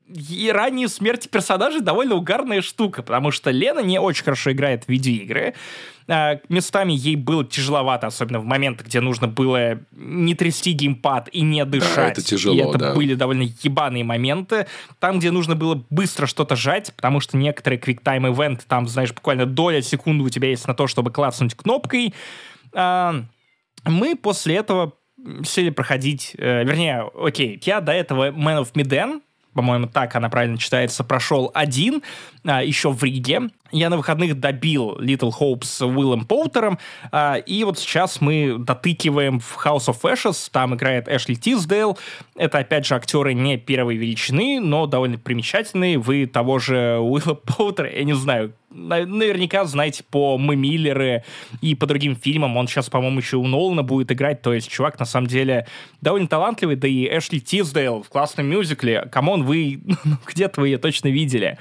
и 0.07 0.51
ранние 0.53 0.87
смерти 0.87 1.27
персонажей 1.27 1.81
довольно 1.81 2.15
угарная 2.15 2.61
штука, 2.61 3.01
потому 3.01 3.31
что 3.31 3.51
Лена 3.51 3.79
не 3.79 3.99
очень 3.99 4.23
хорошо 4.23 4.51
играет 4.51 4.85
в 4.85 4.89
видеоигры. 4.89 5.55
А, 6.07 6.39
местами 6.49 6.91
ей 6.91 7.15
было 7.15 7.45
тяжеловато, 7.45 8.07
особенно 8.07 8.39
в 8.39 8.45
момент, 8.45 8.83
где 8.83 8.99
нужно 8.99 9.27
было 9.27 9.79
не 9.91 10.35
трясти 10.35 10.73
геймпад 10.73 11.29
и 11.31 11.41
не 11.41 11.63
дышать. 11.65 11.95
Да, 11.95 12.07
это 12.09 12.21
тяжело, 12.21 12.55
и 12.55 12.59
это 12.59 12.77
да. 12.77 12.93
были 12.93 13.15
довольно 13.15 13.43
ебаные 13.61 14.03
моменты. 14.03 14.67
Там, 14.99 15.19
где 15.19 15.31
нужно 15.31 15.55
было 15.55 15.81
быстро 15.89 16.27
что-то 16.27 16.55
жать, 16.55 16.93
потому 16.95 17.19
что 17.21 17.37
некоторые 17.37 17.79
квиктайм 17.79 18.27
ивенты, 18.27 18.65
там, 18.67 18.87
знаешь, 18.87 19.13
буквально 19.13 19.45
доля 19.45 19.81
секунды 19.81 20.23
у 20.25 20.29
тебя 20.29 20.49
есть 20.49 20.67
на 20.67 20.73
то, 20.73 20.87
чтобы 20.87 21.11
клацнуть 21.11 21.55
кнопкой. 21.55 22.13
А, 22.73 23.23
мы 23.85 24.15
после 24.15 24.55
этого 24.55 24.93
сели 25.43 25.69
проходить, 25.69 26.35
э, 26.37 26.63
вернее, 26.63 27.09
окей, 27.15 27.59
я 27.63 27.81
до 27.81 27.91
этого 27.91 28.31
Man 28.31 28.61
of 28.61 28.73
Medan, 28.73 29.21
по-моему, 29.53 29.87
так 29.87 30.15
она 30.15 30.29
правильно 30.29 30.57
читается, 30.57 31.03
прошел 31.03 31.51
один, 31.53 32.01
а, 32.43 32.63
еще 32.63 32.91
в 32.91 33.03
Риге. 33.03 33.49
Я 33.73 33.89
на 33.89 33.97
выходных 33.97 34.39
добил 34.39 34.97
Little 34.99 35.31
Hope 35.37 35.65
с 35.65 35.83
Уиллом 35.83 36.25
Поутером, 36.25 36.77
а, 37.11 37.37
и 37.37 37.63
вот 37.63 37.79
сейчас 37.79 38.21
мы 38.21 38.57
дотыкиваем 38.59 39.39
в 39.39 39.57
House 39.65 39.87
of 39.87 40.01
Ashes, 40.03 40.47
там 40.51 40.75
играет 40.75 41.07
Эшли 41.07 41.35
Тиздейл. 41.35 41.97
Это, 42.35 42.59
опять 42.59 42.85
же, 42.85 42.93
актеры 42.93 43.33
не 43.33 43.57
первой 43.57 43.95
величины, 43.95 44.59
но 44.59 44.85
довольно 44.85 45.17
примечательные. 45.17 45.97
Вы 45.97 46.27
того 46.27 46.59
же 46.59 46.99
Уилла 46.99 47.33
Поутера, 47.33 47.91
я 47.91 48.03
не 48.03 48.13
знаю, 48.13 48.53
наверняка 48.69 49.65
знаете 49.65 50.03
по 50.03 50.37
Мы 50.37 50.55
Миллеры 50.55 51.23
и 51.61 51.73
по 51.73 51.87
другим 51.87 52.15
фильмам. 52.15 52.55
Он 52.57 52.67
сейчас, 52.67 52.91
по-моему, 52.91 53.19
еще 53.19 53.37
у 53.37 53.47
Нолана 53.47 53.81
будет 53.81 54.11
играть. 54.11 54.43
То 54.43 54.53
есть 54.53 54.69
чувак, 54.69 54.99
на 54.99 55.05
самом 55.05 55.25
деле, 55.27 55.65
довольно 56.01 56.27
талантливый. 56.27 56.75
Да 56.75 56.87
и 56.87 57.05
Эшли 57.05 57.41
Тиздейл 57.41 58.03
в 58.03 58.09
классном 58.09 58.45
мюзикле. 58.45 59.07
Come 59.11 59.30
on, 59.30 59.43
вы 59.43 59.81
ну, 60.03 60.17
где-то 60.27 60.61
вы 60.61 60.69
ее 60.69 60.77
точно 60.77 61.07
видели. 61.07 61.57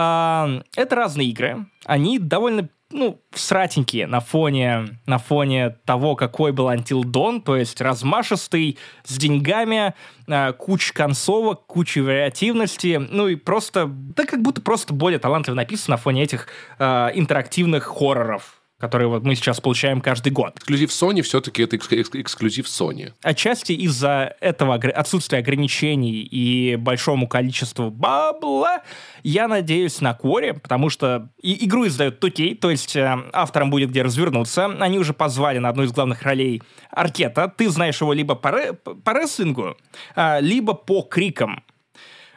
А, 0.00 0.62
это 0.76 0.94
разные 0.94 1.26
игры. 1.26 1.66
Они 1.84 2.20
довольно 2.20 2.68
ну, 2.92 3.20
сратенькие 3.34 4.06
на 4.06 4.20
фоне, 4.20 5.00
на 5.06 5.18
фоне 5.18 5.70
того, 5.84 6.14
какой 6.14 6.52
был 6.52 6.70
Until 6.70 7.02
Dawn, 7.02 7.42
то 7.42 7.56
есть 7.56 7.80
размашистый, 7.80 8.78
с 9.02 9.18
деньгами, 9.18 9.94
э, 10.28 10.52
куча 10.52 10.94
концовок, 10.94 11.66
куча 11.66 11.98
вариативности, 11.98 13.04
ну 13.10 13.26
и 13.26 13.34
просто, 13.34 13.86
да 13.88 14.24
как 14.24 14.40
будто 14.40 14.62
просто 14.62 14.94
более 14.94 15.18
талантливо 15.18 15.56
написано 15.56 15.96
на 15.96 16.00
фоне 16.00 16.22
этих 16.22 16.46
э, 16.78 17.10
интерактивных 17.14 17.82
хорроров, 17.82 18.57
которые 18.78 19.08
вот 19.08 19.24
мы 19.24 19.34
сейчас 19.34 19.60
получаем 19.60 20.00
каждый 20.00 20.30
год. 20.30 20.56
Эксклюзив 20.56 20.90
Sony 20.90 21.22
все-таки 21.22 21.62
это 21.62 21.76
эксклюзив 21.76 22.66
Sony. 22.66 23.12
Отчасти 23.22 23.72
из-за 23.72 24.36
этого 24.40 24.74
отсутствия 24.74 25.38
ограничений 25.38 26.22
и 26.22 26.76
большому 26.76 27.26
количеству 27.28 27.90
бабла 27.90 28.82
я 29.24 29.48
надеюсь 29.48 30.00
на 30.00 30.14
Квори, 30.14 30.52
потому 30.52 30.90
что 30.90 31.28
и 31.42 31.66
игру 31.66 31.86
издают 31.86 32.20
2 32.20 32.30
то 32.60 32.70
есть 32.70 32.94
э, 32.94 33.18
авторам 33.32 33.70
будет 33.70 33.90
где 33.90 34.02
развернуться. 34.02 34.66
Они 34.66 34.98
уже 34.98 35.12
позвали 35.12 35.58
на 35.58 35.68
одну 35.68 35.82
из 35.82 35.92
главных 35.92 36.22
ролей 36.22 36.62
Аркета. 36.90 37.52
Ты 37.54 37.68
знаешь 37.70 38.00
его 38.00 38.12
либо 38.12 38.34
по, 38.36 38.52
ре- 38.52 38.72
по 38.74 39.10
рестлингу, 39.10 39.76
э, 40.14 40.40
либо 40.40 40.74
по 40.74 41.02
крикам. 41.02 41.62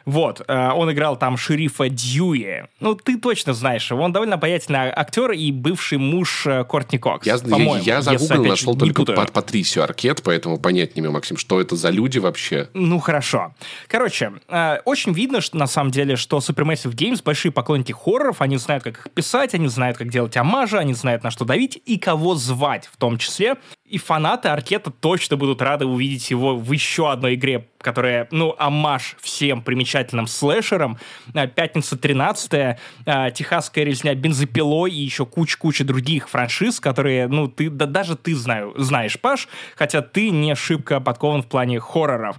Вот, 0.04 0.42
э, 0.46 0.70
он 0.70 0.90
играл 0.92 1.16
там 1.16 1.36
шерифа 1.36 1.88
Дьюи. 1.88 2.64
Ну, 2.80 2.94
ты 2.94 3.18
точно 3.18 3.54
знаешь 3.54 3.90
его. 3.90 4.02
Он 4.02 4.12
довольно 4.12 4.34
обаятельный 4.34 4.90
актер 4.94 5.32
и 5.32 5.52
бывший 5.52 5.98
муж 5.98 6.46
э, 6.46 6.64
Кортни 6.64 6.98
Кокс, 6.98 7.26
Я, 7.26 7.38
я, 7.44 7.78
я 7.78 8.02
загуглил, 8.02 8.44
нашел 8.44 8.76
только 8.76 9.04
Пат 9.04 9.32
Патрисию 9.32 9.84
Аркет, 9.84 10.22
поэтому 10.22 10.58
понять 10.58 10.96
не 10.96 11.02
могу, 11.02 11.12
Максим, 11.12 11.36
что 11.36 11.60
это 11.60 11.76
за 11.76 11.90
люди 11.90 12.18
вообще. 12.18 12.68
Ну, 12.74 12.98
хорошо. 12.98 13.54
Короче, 13.86 14.32
э, 14.48 14.78
очень 14.84 15.12
видно, 15.12 15.40
что 15.40 15.56
на 15.56 15.66
самом 15.66 15.90
деле, 15.92 16.16
что 16.16 16.38
Supermassive 16.38 16.94
Games 16.94 17.22
большие 17.22 17.52
поклонники 17.52 17.92
хорроров, 17.92 18.40
они 18.40 18.56
знают, 18.56 18.82
как 18.82 18.98
их 18.98 19.12
писать, 19.12 19.54
они 19.54 19.68
знают, 19.68 19.98
как 19.98 20.08
делать 20.08 20.36
амажи, 20.36 20.78
они 20.78 20.94
знают, 20.94 21.22
на 21.22 21.30
что 21.30 21.44
давить 21.44 21.80
и 21.86 21.98
кого 21.98 22.34
звать 22.34 22.88
в 22.92 22.96
том 22.96 23.18
числе. 23.18 23.56
И 23.92 23.98
фанаты 23.98 24.48
Аркета 24.48 24.90
точно 24.90 25.36
будут 25.36 25.60
рады 25.60 25.84
увидеть 25.84 26.30
его 26.30 26.56
в 26.56 26.72
еще 26.72 27.12
одной 27.12 27.34
игре, 27.34 27.68
которая, 27.76 28.26
ну, 28.30 28.54
амаш 28.58 29.16
всем 29.20 29.60
примечательным 29.60 30.26
слэшерам. 30.26 30.96
А, 31.34 31.46
Пятница 31.46 31.98
13 31.98 32.78
а, 33.04 33.30
Техасская 33.32 33.84
резня 33.84 34.14
бензопилой 34.14 34.90
и 34.90 35.02
еще 35.02 35.26
куча-куча 35.26 35.84
других 35.84 36.30
франшиз, 36.30 36.80
которые, 36.80 37.28
ну, 37.28 37.48
ты, 37.48 37.68
да 37.68 37.84
даже 37.84 38.16
ты 38.16 38.34
знаю, 38.34 38.72
знаешь, 38.78 39.20
Паш, 39.20 39.46
хотя 39.76 40.00
ты 40.00 40.30
не 40.30 40.54
шибко 40.54 40.98
подкован 40.98 41.42
в 41.42 41.46
плане 41.46 41.78
хорроров. 41.78 42.38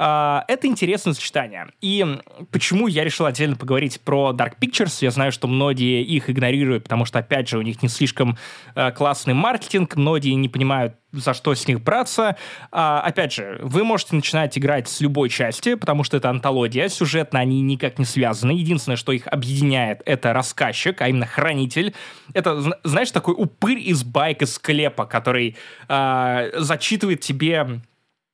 Uh, 0.00 0.44
это 0.48 0.66
интересное 0.66 1.12
сочетание. 1.12 1.66
И 1.82 2.06
почему 2.50 2.86
я 2.86 3.04
решил 3.04 3.26
отдельно 3.26 3.54
поговорить 3.54 4.00
про 4.00 4.32
Dark 4.32 4.54
Pictures? 4.58 4.96
Я 5.02 5.10
знаю, 5.10 5.30
что 5.30 5.46
многие 5.46 6.02
их 6.02 6.30
игнорируют, 6.30 6.84
потому 6.84 7.04
что, 7.04 7.18
опять 7.18 7.50
же, 7.50 7.58
у 7.58 7.62
них 7.62 7.82
не 7.82 7.90
слишком 7.90 8.38
uh, 8.74 8.92
классный 8.92 9.34
маркетинг, 9.34 9.96
многие 9.96 10.32
не 10.32 10.48
понимают, 10.48 10.94
за 11.12 11.34
что 11.34 11.54
с 11.54 11.66
них 11.68 11.82
браться. 11.82 12.36
А, 12.70 13.00
опять 13.00 13.32
же, 13.32 13.58
вы 13.62 13.84
можете 13.84 14.14
начинать 14.14 14.56
играть 14.56 14.88
с 14.88 15.00
любой 15.00 15.28
части, 15.28 15.74
потому 15.74 16.04
что 16.04 16.16
это 16.16 16.30
антология, 16.30 16.88
сюжетно 16.88 17.40
они 17.40 17.60
никак 17.60 17.98
не 17.98 18.04
связаны. 18.04 18.52
Единственное, 18.52 18.96
что 18.96 19.12
их 19.12 19.26
объединяет, 19.26 20.02
это 20.06 20.32
рассказчик, 20.32 21.00
а 21.02 21.08
именно 21.08 21.26
хранитель. 21.26 21.94
Это, 22.32 22.78
знаешь, 22.84 23.10
такой 23.10 23.34
упырь 23.36 23.78
из 23.78 24.04
байк 24.04 24.42
из 24.42 24.54
склепа, 24.54 25.04
который 25.04 25.56
а, 25.88 26.46
зачитывает 26.54 27.20
тебе 27.20 27.82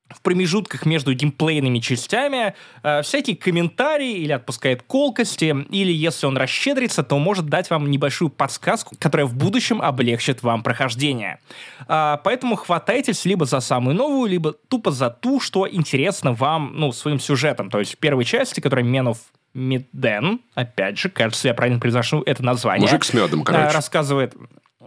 в 0.09 0.21
промежутках 0.23 0.87
между 0.87 1.13
геймплейными 1.15 1.81
частями 1.81 2.55
э, 2.83 3.03
всякие 3.03 3.37
комментарии 3.37 4.19
или 4.19 4.33
отпускает 4.33 4.83
колкости, 4.83 5.55
или 5.71 5.93
если 5.93 6.27
он 6.27 6.37
расщедрится, 6.37 7.03
то 7.03 7.19
может 7.19 7.47
дать 7.47 7.71
вам 7.71 7.91
небольшую 7.91 8.31
подсказку, 8.31 8.95
которая 8.99 9.27
в 9.27 9.35
будущем 9.35 9.83
облегчит 9.83 10.43
вам 10.43 10.63
прохождение. 10.63 11.41
Э, 11.89 12.19
поэтому 12.23 12.55
хватайтесь 12.57 13.25
либо 13.25 13.47
за 13.47 13.61
самую 13.61 13.97
новую, 13.97 14.31
либо 14.31 14.53
тупо 14.53 14.93
за 14.93 15.11
ту, 15.11 15.41
что 15.41 15.69
интересно 15.69 16.33
вам, 16.33 16.73
ну, 16.75 16.93
своим 16.93 17.19
сюжетом. 17.19 17.69
То 17.69 17.81
есть 17.81 17.95
в 17.95 17.99
первой 17.99 18.25
части, 18.25 18.61
которая 18.61 18.85
of 18.85 19.19
Midden, 19.57 20.41
опять 20.55 20.99
же, 20.99 21.09
кажется, 21.09 21.49
я 21.49 21.55
правильно 21.55 21.81
произношу 21.81 22.23
это 22.23 22.45
название. 22.45 22.83
Мужик 22.83 23.05
с 23.05 23.13
медом, 23.13 23.43
короче. 23.43 23.65
Э, 23.65 23.73
рассказывает, 23.73 24.35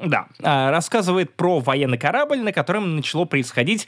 да, 0.02 0.28
э, 0.40 0.70
рассказывает 0.70 1.34
про 1.36 1.60
военный 1.60 1.98
корабль, 1.98 2.40
на 2.40 2.54
котором 2.54 2.96
начало 2.96 3.26
происходить 3.26 3.88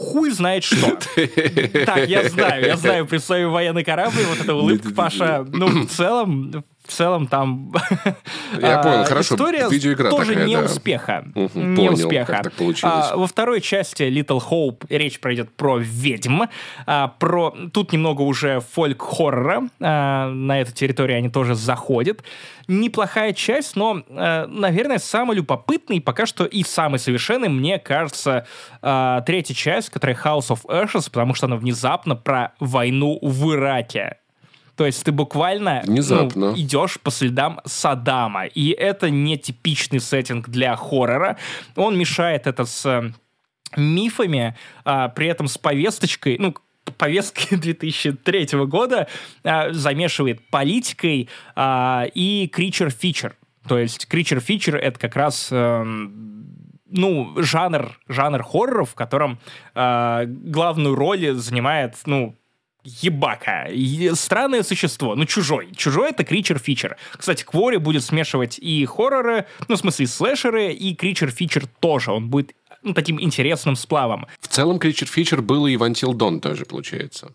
хуй 0.00 0.30
знает 0.30 0.64
что. 0.64 0.98
Так, 1.86 2.08
я 2.08 2.28
знаю, 2.28 2.64
я 2.64 2.76
знаю, 2.76 3.06
при 3.06 3.18
слове 3.18 3.46
военный 3.46 3.84
корабль, 3.84 4.22
вот 4.28 4.40
эта 4.40 4.54
улыбка, 4.54 4.90
Паша, 4.90 5.46
ну, 5.52 5.68
в 5.68 5.86
целом, 5.90 6.64
в 6.90 6.94
целом 6.94 7.26
там 7.26 7.72
Я 8.60 8.78
понял, 8.78 9.04
хорошо. 9.08 9.34
История 9.34 9.68
Видеоигра 9.68 10.10
тоже 10.10 10.32
такая, 10.32 10.46
не 10.46 10.56
да. 10.56 10.62
успеха. 10.64 11.24
Мгм, 11.34 11.70
не 11.70 11.76
понял, 11.76 11.92
успеха. 11.92 12.32
как 12.32 12.42
так 12.44 12.52
получилось. 12.54 13.06
А, 13.10 13.16
во 13.16 13.26
второй 13.26 13.60
части 13.60 14.02
Little 14.02 14.42
Hope 14.50 14.84
речь 14.88 15.20
пройдет 15.20 15.54
про 15.56 15.78
ведьм, 15.78 16.42
а, 16.86 17.08
про 17.08 17.54
тут 17.72 17.92
немного 17.92 18.22
уже 18.22 18.60
фольк-хоррора. 18.74 19.68
а, 19.80 20.28
на 20.30 20.60
эту 20.60 20.72
территорию 20.72 21.18
они 21.18 21.28
тоже 21.28 21.54
заходят. 21.54 22.22
Неплохая 22.68 23.32
часть, 23.32 23.76
но, 23.76 24.02
а, 24.10 24.46
наверное, 24.46 24.98
самый 24.98 25.36
любопытный 25.36 26.00
пока 26.00 26.26
что 26.26 26.44
и 26.44 26.62
самый 26.62 26.98
совершенный, 26.98 27.48
мне 27.48 27.78
кажется, 27.78 28.46
а, 28.82 29.20
третья 29.22 29.54
часть, 29.54 29.90
которая 29.90 30.16
House 30.16 30.48
of 30.50 30.64
Ashes, 30.66 31.06
потому 31.06 31.34
что 31.34 31.46
она 31.46 31.56
внезапно 31.56 32.16
про 32.16 32.52
войну 32.60 33.18
в 33.22 33.52
Ираке. 33.54 34.16
То 34.80 34.86
есть 34.86 35.04
ты 35.04 35.12
буквально 35.12 35.82
ну, 35.84 35.92
Внезапно. 35.92 36.54
идешь 36.56 36.98
по 37.00 37.10
следам 37.10 37.60
Саддама. 37.66 38.46
И 38.46 38.70
это 38.70 39.10
не 39.10 39.36
типичный 39.36 40.00
сеттинг 40.00 40.48
для 40.48 40.74
хоррора. 40.74 41.36
Он 41.76 41.98
мешает 41.98 42.46
это 42.46 42.64
с 42.64 42.86
э, 42.86 43.12
мифами, 43.76 44.56
а, 44.86 45.08
при 45.10 45.26
этом 45.26 45.48
с 45.48 45.58
повесточкой, 45.58 46.38
ну, 46.38 46.54
повесткой 46.96 47.56
2003 47.58 48.64
года 48.64 49.06
а, 49.44 49.70
замешивает 49.70 50.48
политикой 50.48 51.28
а, 51.54 52.06
и 52.14 52.50
creature-feature. 52.50 53.34
То 53.68 53.78
есть 53.78 54.08
creature-feature— 54.10 54.78
это 54.78 54.98
как 54.98 55.14
раз... 55.14 55.48
эм, 55.52 56.30
ну, 56.92 57.34
жанр, 57.36 58.00
жанр 58.08 58.42
хорроров, 58.42 58.92
в 58.92 58.94
котором 58.94 59.38
э, 59.74 60.24
главную 60.26 60.96
роль 60.96 61.34
занимает, 61.34 61.94
ну, 62.06 62.34
ебака. 62.84 63.68
Странное 64.14 64.62
существо. 64.62 65.14
Ну, 65.14 65.24
чужой. 65.24 65.70
Чужой— 65.76 66.10
это 66.10 66.24
кричер-фичер. 66.24 66.96
Кстати, 67.16 67.44
Квори 67.44 67.76
будет 67.78 68.02
смешивать 68.04 68.58
и 68.58 68.84
хорроры, 68.86 69.46
ну, 69.68 69.76
в 69.76 69.78
смысле, 69.78 70.04
и 70.04 70.08
слэшеры, 70.08 70.72
и 70.72 70.94
кричер-фичер 70.94 71.66
тоже. 71.80 72.12
Он 72.12 72.28
будет 72.30 72.54
ну, 72.82 72.94
таким 72.94 73.20
интересным 73.20 73.76
сплавом. 73.76 74.26
В 74.40 74.48
целом, 74.48 74.78
Feature 74.78 75.42
было 75.42 75.66
и 75.66 75.76
в 75.76 75.82
Until 75.82 76.12
Dawn 76.12 76.40
тоже, 76.40 76.64
получается. 76.64 77.32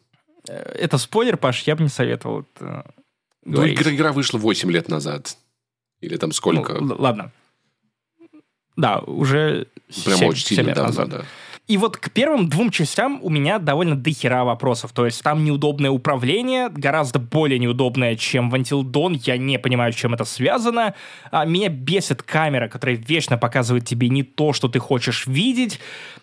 Э, 0.49 0.53
Это 0.79 0.97
спойлер, 0.97 1.37
Паш, 1.37 1.61
я 1.63 1.75
бы 1.75 1.83
не 1.83 1.89
советовал 1.89 2.45
это 2.55 2.93
Ну, 3.43 3.67
игра, 3.67 3.91
игра 3.93 4.11
вышла 4.11 4.39
8 4.39 4.71
лет 4.71 4.89
назад. 4.89 5.37
Или 6.01 6.17
там 6.17 6.31
сколько? 6.31 6.73
Ну, 6.73 6.95
ладно. 6.97 7.31
Да, 8.75 8.99
уже 8.99 9.67
Прям 10.03 10.17
семь- 10.17 10.29
очень 10.29 10.45
семь 10.45 10.55
сильно 10.57 10.67
лет 10.69 10.75
давно, 10.75 10.89
назад. 10.89 11.09
да. 11.09 11.25
И 11.67 11.77
вот 11.77 11.97
к 11.97 12.11
первым 12.11 12.47
двум 12.47 12.69
частям 12.69 13.19
у 13.23 13.29
меня 13.29 13.57
довольно 13.57 13.95
дохера 13.95 14.43
вопросов. 14.43 14.91
То 14.93 15.05
есть 15.05 15.23
там 15.23 15.43
неудобное 15.43 15.89
управление, 15.89 16.69
гораздо 16.69 17.17
более 17.17 17.57
неудобное, 17.57 18.15
чем 18.15 18.51
в 18.51 18.55
Until 18.55 18.83
Dawn. 18.83 19.19
Я 19.23 19.37
не 19.37 19.57
понимаю, 19.57 19.91
с 19.91 19.95
чем 19.95 20.13
это 20.13 20.25
связано. 20.25 20.93
А, 21.31 21.43
меня 21.45 21.69
бесит 21.69 22.21
камера, 22.21 22.67
которая 22.67 22.97
вечно 22.97 23.39
показывает 23.39 23.85
тебе 23.85 24.09
не 24.09 24.21
то, 24.21 24.53
что 24.53 24.67
ты 24.67 24.77
хочешь 24.77 25.25
видеть. 25.25 25.79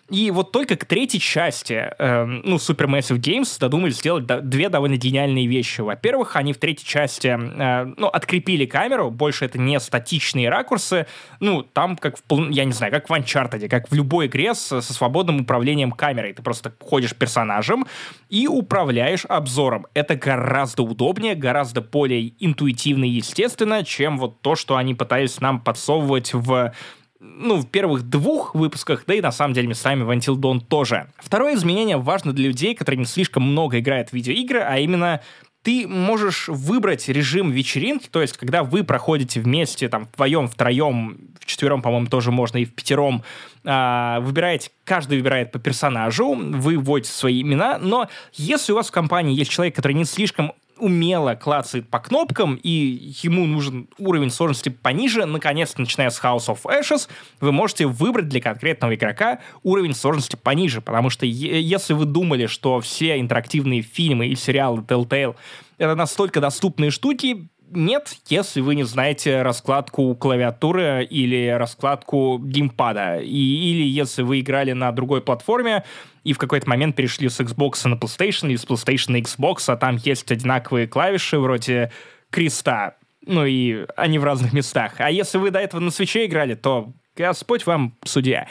И 0.09 0.31
вот 0.31 0.51
только 0.51 0.75
к 0.77 0.85
третьей 0.85 1.19
части, 1.19 1.73
эм, 1.97 2.41
ну, 2.45 2.55
Supermassive 2.57 3.17
Games 3.19 3.57
додумались 3.59 3.97
сделать 3.97 4.25
до- 4.25 4.41
две 4.41 4.69
довольно 4.69 4.95
гениальные 4.95 5.47
вещи. 5.47 5.81
Во-первых, 5.81 6.35
они 6.35 6.53
в 6.53 6.57
третьей 6.57 6.85
части, 6.87 7.27
э, 7.27 7.93
ну, 7.97 8.07
открепили 8.07 8.65
камеру, 8.65 9.11
больше 9.11 9.45
это 9.45 9.57
не 9.59 9.79
статичные 9.79 10.49
ракурсы, 10.49 11.05
ну, 11.39 11.63
там 11.63 11.97
как 11.97 12.17
в, 12.17 12.49
я 12.49 12.63
не 12.65 12.73
знаю, 12.73 12.91
как 12.93 13.09
в 13.09 13.13
Uncharted, 13.13 13.67
как 13.69 13.89
в 13.89 13.93
любой 13.93 14.27
игре 14.27 14.53
с- 14.53 14.81
со 14.81 14.93
свободным 14.93 15.32
удобным 15.33 15.41
управлением 15.41 15.91
камерой. 15.91 16.33
Ты 16.33 16.41
просто 16.41 16.73
ходишь 16.79 17.15
персонажем 17.15 17.85
и 18.29 18.47
управляешь 18.47 19.25
обзором. 19.25 19.87
Это 19.93 20.15
гораздо 20.15 20.83
удобнее, 20.83 21.35
гораздо 21.35 21.81
более 21.81 22.33
интуитивно 22.39 23.05
и 23.05 23.09
естественно, 23.09 23.83
чем 23.83 24.17
вот 24.17 24.41
то, 24.41 24.55
что 24.55 24.75
они 24.75 24.93
пытались 24.93 25.41
нам 25.41 25.59
подсовывать 25.59 26.33
в 26.33 26.73
ну, 27.19 27.55
в 27.55 27.67
первых 27.67 28.03
двух 28.03 28.53
выпусках, 28.53 29.05
да 29.07 29.13
и 29.13 29.21
на 29.21 29.31
самом 29.31 29.53
деле 29.53 29.67
местами 29.67 30.03
в 30.03 30.09
Until 30.09 30.35
Dawn 30.35 30.59
тоже. 30.59 31.07
Второе 31.17 31.55
изменение 31.55 31.95
важно 31.95 32.33
для 32.33 32.47
людей, 32.47 32.75
которые 32.75 32.99
не 32.99 33.05
слишком 33.05 33.43
много 33.43 33.79
играют 33.79 34.09
в 34.09 34.13
видеоигры, 34.13 34.59
а 34.59 34.77
именно 34.77 35.21
ты 35.63 35.87
можешь 35.87 36.49
выбрать 36.49 37.07
режим 37.07 37.49
вечеринки, 37.49 38.07
то 38.09 38.21
есть 38.21 38.37
когда 38.37 38.63
вы 38.63 38.83
проходите 38.83 39.39
вместе, 39.39 39.89
там, 39.89 40.07
вдвоем, 40.13 40.47
втроем, 40.47 41.17
в 41.39 41.45
четвером, 41.45 41.81
по-моему, 41.81 42.07
тоже 42.07 42.31
можно, 42.31 42.57
и 42.57 42.65
в 42.65 42.73
пятером, 42.73 43.23
э, 43.63 44.17
выбираете, 44.19 44.71
каждый 44.83 45.17
выбирает 45.17 45.51
по 45.51 45.59
персонажу, 45.59 46.35
вы 46.35 46.77
вводите 46.77 47.11
свои 47.11 47.41
имена, 47.41 47.79
но 47.79 48.09
если 48.33 48.73
у 48.73 48.75
вас 48.75 48.89
в 48.89 48.91
компании 48.91 49.35
есть 49.35 49.51
человек, 49.51 49.75
который 49.75 49.93
не 49.93 50.05
слишком 50.05 50.53
умело 50.83 51.35
клацает 51.35 51.89
по 51.89 51.99
кнопкам, 51.99 52.59
и 52.61 53.13
ему 53.23 53.45
нужен 53.45 53.87
уровень 53.97 54.29
сложности 54.29 54.69
пониже, 54.69 55.25
наконец-то, 55.25 55.79
начиная 55.79 56.09
с 56.09 56.21
House 56.21 56.47
of 56.47 56.63
Ashes, 56.65 57.07
вы 57.39 57.51
можете 57.51 57.87
выбрать 57.87 58.27
для 58.27 58.41
конкретного 58.41 58.95
игрока 58.95 59.39
уровень 59.63 59.95
сложности 59.95 60.35
пониже, 60.35 60.81
потому 60.81 61.09
что 61.09 61.25
если 61.25 61.93
вы 61.93 62.05
думали, 62.05 62.47
что 62.47 62.81
все 62.81 63.19
интерактивные 63.19 63.81
фильмы 63.81 64.27
и 64.27 64.35
сериалы 64.35 64.81
Telltale 64.81 65.35
это 65.77 65.95
настолько 65.95 66.39
доступные 66.39 66.91
штуки, 66.91 67.49
нет, 67.75 68.15
если 68.29 68.61
вы 68.61 68.75
не 68.75 68.83
знаете 68.83 69.41
раскладку 69.41 70.15
клавиатуры 70.15 71.03
или 71.03 71.49
раскладку 71.49 72.39
геймпада. 72.39 73.19
И, 73.19 73.71
или 73.71 73.83
если 73.83 74.21
вы 74.21 74.39
играли 74.39 74.73
на 74.73 74.91
другой 74.91 75.21
платформе 75.21 75.83
и 76.23 76.33
в 76.33 76.37
какой-то 76.37 76.69
момент 76.69 76.95
перешли 76.95 77.29
с 77.29 77.39
Xbox 77.39 77.87
на 77.87 77.95
PlayStation 77.95 78.49
или 78.49 78.55
с 78.55 78.65
PlayStation 78.65 79.11
на 79.11 79.17
Xbox, 79.17 79.63
а 79.67 79.77
там 79.77 79.97
есть 79.97 80.31
одинаковые 80.31 80.87
клавиши 80.87 81.37
вроде 81.37 81.91
креста. 82.29 82.95
Ну 83.25 83.45
и 83.45 83.85
они 83.95 84.19
в 84.19 84.23
разных 84.23 84.53
местах. 84.53 84.95
А 84.97 85.09
если 85.09 85.37
вы 85.37 85.51
до 85.51 85.59
этого 85.59 85.81
на 85.81 85.91
свече 85.91 86.25
играли, 86.25 86.55
то 86.55 86.93
Господь 87.15 87.65
вам 87.65 87.95
судья. 88.03 88.47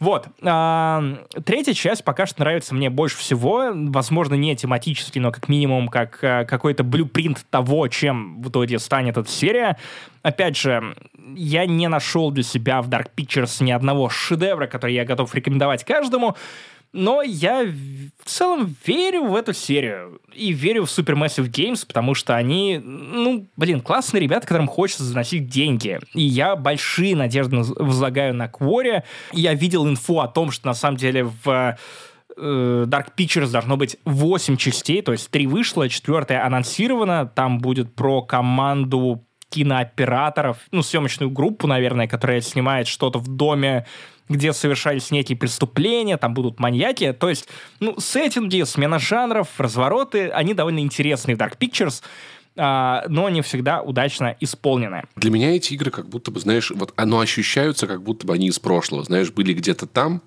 Вот. 0.00 0.28
А, 0.42 1.02
третья 1.44 1.74
часть 1.74 2.04
пока 2.04 2.26
что 2.26 2.40
нравится 2.40 2.74
мне 2.74 2.88
больше 2.88 3.18
всего. 3.18 3.70
Возможно, 3.72 4.34
не 4.34 4.54
тематически, 4.54 5.18
но 5.18 5.32
как 5.32 5.48
минимум 5.48 5.88
как 5.88 6.18
а, 6.22 6.44
какой-то 6.44 6.84
блюпринт 6.84 7.44
того, 7.50 7.88
чем 7.88 8.40
в 8.40 8.48
итоге 8.48 8.78
станет 8.78 9.16
эта 9.16 9.28
серия. 9.28 9.76
Опять 10.22 10.56
же, 10.56 10.94
я 11.34 11.66
не 11.66 11.88
нашел 11.88 12.30
для 12.30 12.44
себя 12.44 12.80
в 12.80 12.88
Dark 12.88 13.08
Pictures 13.16 13.62
ни 13.62 13.72
одного 13.72 14.08
шедевра, 14.08 14.66
который 14.66 14.94
я 14.94 15.04
готов 15.04 15.34
рекомендовать 15.34 15.84
каждому. 15.84 16.36
Но 16.92 17.22
я 17.22 17.64
в 17.64 18.24
целом 18.24 18.74
верю 18.86 19.24
в 19.24 19.36
эту 19.36 19.52
серию. 19.52 20.20
И 20.32 20.52
верю 20.52 20.86
в 20.86 20.88
Supermassive 20.88 21.50
Games, 21.50 21.86
потому 21.86 22.14
что 22.14 22.34
они, 22.34 22.78
ну, 22.78 23.46
блин, 23.56 23.80
классные 23.80 24.22
ребята, 24.22 24.46
которым 24.46 24.68
хочется 24.68 25.04
заносить 25.04 25.48
деньги. 25.48 25.98
И 26.14 26.22
я 26.22 26.56
большие 26.56 27.14
надежды 27.14 27.58
возлагаю 27.58 28.34
на 28.34 28.48
Квори. 28.48 29.02
Я 29.32 29.54
видел 29.54 29.86
инфу 29.86 30.20
о 30.20 30.28
том, 30.28 30.50
что 30.50 30.66
на 30.66 30.74
самом 30.74 30.96
деле 30.96 31.24
в 31.24 31.76
э, 32.36 32.84
Dark 32.88 33.08
Pictures 33.16 33.50
должно 33.50 33.76
быть 33.76 33.96
8 34.04 34.56
частей, 34.56 35.02
то 35.02 35.12
есть 35.12 35.30
3 35.30 35.46
вышло, 35.46 35.88
четвертая 35.88 36.44
анонсирована, 36.44 37.26
там 37.26 37.58
будет 37.58 37.94
про 37.94 38.22
команду 38.22 39.27
кинооператоров, 39.50 40.58
ну, 40.70 40.82
съемочную 40.82 41.30
группу, 41.30 41.66
наверное, 41.66 42.06
которая 42.06 42.40
снимает 42.40 42.86
что-то 42.86 43.18
в 43.18 43.28
доме 43.28 43.86
где 44.28 44.52
совершались 44.52 45.10
некие 45.10 45.38
преступления, 45.38 46.18
там 46.18 46.34
будут 46.34 46.60
маньяки. 46.60 47.12
То 47.12 47.30
есть, 47.30 47.48
ну, 47.80 47.98
сеттинги, 47.98 48.62
смена 48.64 48.98
жанров, 48.98 49.48
развороты, 49.58 50.28
они 50.28 50.52
довольно 50.52 50.80
интересные 50.80 51.34
в 51.34 51.38
Dark 51.38 51.56
Pictures, 51.58 52.02
а, 52.56 53.04
но 53.08 53.28
не 53.28 53.40
всегда 53.40 53.80
удачно 53.80 54.36
исполнены. 54.40 55.04
Для 55.16 55.30
меня 55.30 55.56
эти 55.56 55.74
игры 55.74 55.90
как 55.90 56.08
будто 56.08 56.30
бы, 56.30 56.40
знаешь, 56.40 56.70
вот 56.72 56.92
оно 56.96 57.20
ощущаются, 57.20 57.86
как 57.86 58.02
будто 58.02 58.26
бы 58.26 58.34
они 58.34 58.48
из 58.48 58.58
прошлого. 58.58 59.04
Знаешь, 59.04 59.30
были 59.30 59.54
где-то 59.54 59.86
там, 59.86 60.22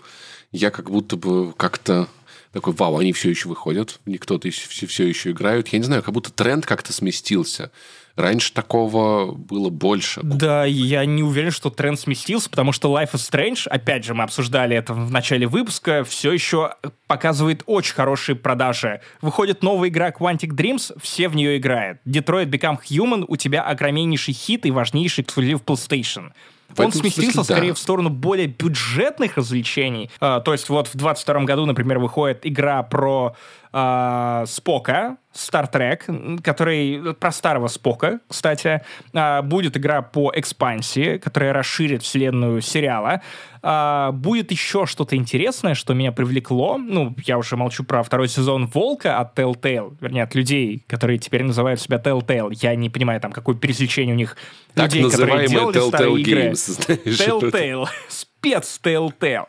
я 0.51 0.71
как 0.71 0.89
будто 0.89 1.17
бы 1.17 1.53
как-то 1.53 2.07
такой, 2.53 2.73
вау, 2.73 2.97
они 2.97 3.13
все 3.13 3.29
еще 3.29 3.49
выходят, 3.49 3.99
кто-то 4.19 4.49
все, 4.49 4.87
все 4.87 5.07
еще 5.07 5.31
играют. 5.31 5.69
Я 5.69 5.79
не 5.79 5.85
знаю, 5.85 6.03
как 6.03 6.13
будто 6.13 6.31
тренд 6.31 6.65
как-то 6.65 6.91
сместился. 6.93 7.71
Раньше 8.15 8.53
такого 8.53 9.31
было 9.31 9.69
больше. 9.69 10.21
Да, 10.23 10.65
я 10.65 11.05
не 11.05 11.23
уверен, 11.23 11.51
что 11.51 11.69
тренд 11.69 11.99
сместился, 11.99 12.49
потому 12.49 12.71
что 12.71 12.89
Life 12.89 13.13
is 13.13 13.31
Strange, 13.31 13.67
опять 13.67 14.03
же, 14.03 14.13
мы 14.13 14.23
обсуждали 14.23 14.75
это 14.75 14.93
в 14.93 15.11
начале 15.11 15.47
выпуска, 15.47 16.03
все 16.03 16.31
еще 16.31 16.75
показывает 17.07 17.63
очень 17.65 17.93
хорошие 17.93 18.35
продажи. 18.35 19.01
Выходит 19.21 19.63
новая 19.63 19.89
игра 19.89 20.09
Quantic 20.09 20.49
Dreams, 20.49 20.97
все 21.01 21.29
в 21.29 21.35
нее 21.35 21.57
играют. 21.57 21.99
Detroit 22.05 22.49
Become 22.49 22.79
Human, 22.89 23.25
у 23.27 23.35
тебя 23.37 23.63
огромнейший 23.63 24.33
хит 24.33 24.65
и 24.65 24.71
важнейший 24.71 25.23
эксклюзив 25.23 25.61
PlayStation. 25.61 26.31
В 26.75 26.79
Он 26.79 26.91
сместился 26.91 27.33
смысле, 27.33 27.55
скорее 27.55 27.67
да. 27.69 27.73
в 27.73 27.79
сторону 27.79 28.09
более 28.09 28.47
бюджетных 28.47 29.37
развлечений. 29.37 30.09
А, 30.19 30.39
то 30.39 30.53
есть 30.53 30.69
вот 30.69 30.87
в 30.87 30.95
22 30.95 31.41
году, 31.41 31.65
например, 31.65 31.99
выходит 31.99 32.45
игра 32.45 32.83
про 32.83 33.35
а, 33.73 34.45
Спока, 34.47 35.17
Trek, 35.33 36.41
который 36.41 37.13
про 37.15 37.31
старого 37.31 37.67
Спока, 37.67 38.19
кстати, 38.27 38.81
а, 39.13 39.41
будет 39.41 39.77
игра 39.77 40.01
по 40.01 40.31
экспансии, 40.35 41.17
которая 41.17 41.53
расширит 41.53 42.03
вселенную 42.03 42.61
сериала. 42.61 43.21
А, 43.63 44.11
будет 44.11 44.51
еще 44.51 44.85
что-то 44.85 45.15
интересное, 45.15 45.75
что 45.75 45.93
меня 45.93 46.11
привлекло. 46.11 46.77
Ну, 46.77 47.15
я 47.25 47.37
уже 47.37 47.55
молчу 47.55 47.83
про 47.83 48.03
второй 48.03 48.27
сезон 48.27 48.67
Волка 48.67 49.19
от 49.19 49.37
Telltale, 49.37 49.95
вернее, 50.01 50.23
от 50.23 50.35
людей, 50.35 50.83
которые 50.87 51.19
теперь 51.19 51.43
называют 51.43 51.79
себя 51.79 51.97
Telltale. 51.97 52.51
Я 52.61 52.75
не 52.75 52.89
понимаю, 52.89 53.21
там, 53.21 53.31
какое 53.31 53.55
пересечение 53.55 54.15
у 54.15 54.17
них 54.17 54.35
так 54.73 54.93
людей, 54.93 55.09
которые 55.09 55.47
делали 55.47 55.77
Telltale 55.77 55.87
старые 55.87 56.21
игры. 56.21 56.41
Games, 56.49 57.05
Telltale. 57.51 57.87
Спец 58.09 58.79
Telltale. 58.83 59.47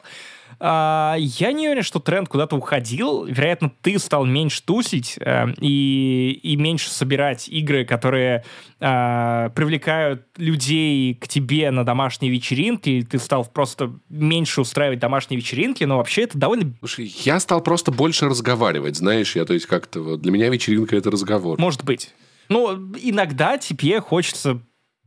А, 0.65 1.17
я 1.19 1.51
не 1.51 1.67
уверен, 1.67 1.83
что 1.83 1.99
тренд 1.99 2.29
куда-то 2.29 2.55
уходил. 2.55 3.25
Вероятно, 3.25 3.73
ты 3.83 3.99
стал 3.99 4.25
меньше 4.25 4.63
тусить 4.63 5.17
э, 5.19 5.47
и, 5.61 6.39
и 6.41 6.55
меньше 6.55 6.89
собирать 6.89 7.49
игры, 7.49 7.85
которые 7.85 8.45
э, 8.79 9.51
привлекают 9.57 10.25
людей 10.37 11.17
к 11.17 11.27
тебе 11.27 11.73
на 11.73 11.85
домашние 11.85 12.31
вечеринки. 12.31 13.05
Ты 13.11 13.19
стал 13.19 13.45
просто 13.45 13.93
меньше 14.09 14.61
устраивать 14.61 15.01
домашние 15.01 15.41
вечеринки, 15.41 15.83
но 15.83 15.97
вообще 15.97 16.23
это 16.23 16.39
довольно... 16.39 16.73
Слушай, 16.79 17.13
я 17.25 17.41
стал 17.41 17.61
просто 17.61 17.91
больше 17.91 18.29
разговаривать, 18.29 18.95
знаешь, 18.95 19.35
я, 19.35 19.45
то 19.45 19.55
есть 19.55 19.67
как-то 19.67 20.17
для 20.17 20.31
меня 20.31 20.49
вечеринка— 20.49 20.95
это 20.97 21.11
разговор. 21.11 21.59
Может 21.59 21.83
быть. 21.83 22.15
Ну, 22.49 22.73
иногда 23.01 23.59
тебе 23.59 24.01
хочется 24.01 24.61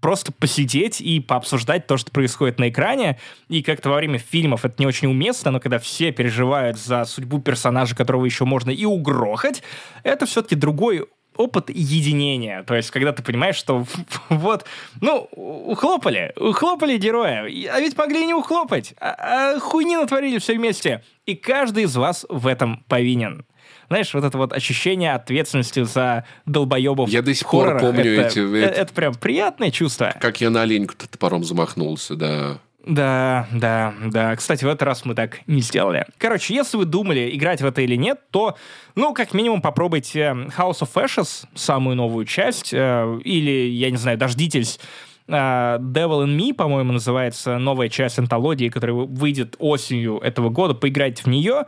просто 0.06 0.32
посидеть 0.32 1.01
и 1.01 1.20
пообсуждать 1.20 1.88
то, 1.88 1.97
что 1.97 2.12
происходит 2.12 2.60
на 2.60 2.70
экране. 2.70 3.18
И 3.49 3.64
как-то 3.64 3.89
во 3.89 3.95
время 3.95 4.20
фильмов 4.20 4.64
это 4.64 4.76
не 4.78 4.86
очень 4.86 5.08
уместно, 5.08 5.49
но 5.49 5.60
когда 5.60 5.80
все 5.80 6.12
переживают 6.12 6.78
за 6.78 7.06
судьбу 7.06 7.39
персонажа, 7.39 7.95
которого 7.95 8.24
еще 8.24 8.45
можно 8.45 8.70
и 8.70 8.86
угрохать, 8.86 9.64
это 10.03 10.28
все-таки 10.28 10.53
другой 10.53 11.08
опыт 11.36 11.72
единения. 11.72 12.62
То 12.62 12.76
есть, 12.76 12.91
когда 12.91 13.14
ты 13.14 13.24
понимаешь, 13.24 13.56
что 13.56 13.84
вот, 14.30 14.66
ну, 15.01 15.28
ухлопали, 15.32 16.34
ухлопали 16.39 16.97
героя, 16.97 17.41
а 17.41 17.80
ведь 17.80 17.97
могли 17.97 18.28
не 18.28 18.36
ухлопать, 18.36 18.93
а, 18.99 19.56
а 19.56 19.60
хуйни 19.60 19.97
натворили 19.97 20.38
все 20.38 20.53
вместе. 20.53 21.03
И 21.26 21.34
каждый 21.34 21.86
из 21.86 21.95
вас 21.95 22.28
в 22.30 22.45
этом 22.45 22.86
повинен 22.88 23.43
знаешь, 23.88 24.13
вот 24.13 24.23
это 24.23 24.38
вот 24.38 24.53
ощущение 24.53 25.13
ответственности 25.13 25.83
за 25.83 26.25
долбоебов 26.45 27.09
Я 27.09 27.21
до 27.21 27.33
сих 27.33 27.49
пор 27.49 27.79
помню 27.79 28.19
это, 28.19 28.27
эти... 28.27 28.63
Это, 28.63 28.81
это 28.81 28.93
прям 28.93 29.15
приятное 29.15 29.71
чувство. 29.71 30.15
Как 30.19 30.41
я 30.41 30.49
на 30.49 30.61
оленьку 30.63 30.95
топором 30.95 31.43
замахнулся, 31.43 32.15
да. 32.15 32.59
Да, 32.86 33.47
да, 33.51 33.93
да. 34.05 34.36
Кстати, 34.36 34.63
в 34.63 34.67
этот 34.67 34.83
раз 34.83 35.05
мы 35.05 35.15
так 35.15 35.39
не 35.47 35.61
сделали. 35.61 36.05
Короче, 36.19 36.53
если 36.53 36.77
вы 36.77 36.86
думали, 36.86 37.36
играть 37.36 37.61
в 37.61 37.65
это 37.65 37.81
или 37.81 37.95
нет, 37.95 38.19
то, 38.29 38.57
ну, 38.93 39.13
как 39.13 39.33
минимум, 39.33 39.61
попробуйте 39.61 40.21
House 40.55 40.81
of 40.81 40.93
Ashes, 40.93 41.45
самую 41.55 41.95
новую 41.95 42.25
часть, 42.25 42.73
э, 42.73 43.19
или, 43.23 43.69
я 43.69 43.89
не 43.89 43.97
знаю, 43.97 44.19
дождитесь 44.19 44.79
э, 45.27 45.31
Devil 45.31 46.25
in 46.25 46.38
Me, 46.38 46.53
по-моему, 46.53 46.93
называется 46.93 47.57
новая 47.57 47.89
часть 47.89 48.19
антологии, 48.19 48.69
которая 48.69 48.95
выйдет 48.95 49.55
осенью 49.57 50.19
этого 50.19 50.49
года. 50.49 50.75
Поиграйте 50.75 51.23
в 51.23 51.27
нее. 51.27 51.65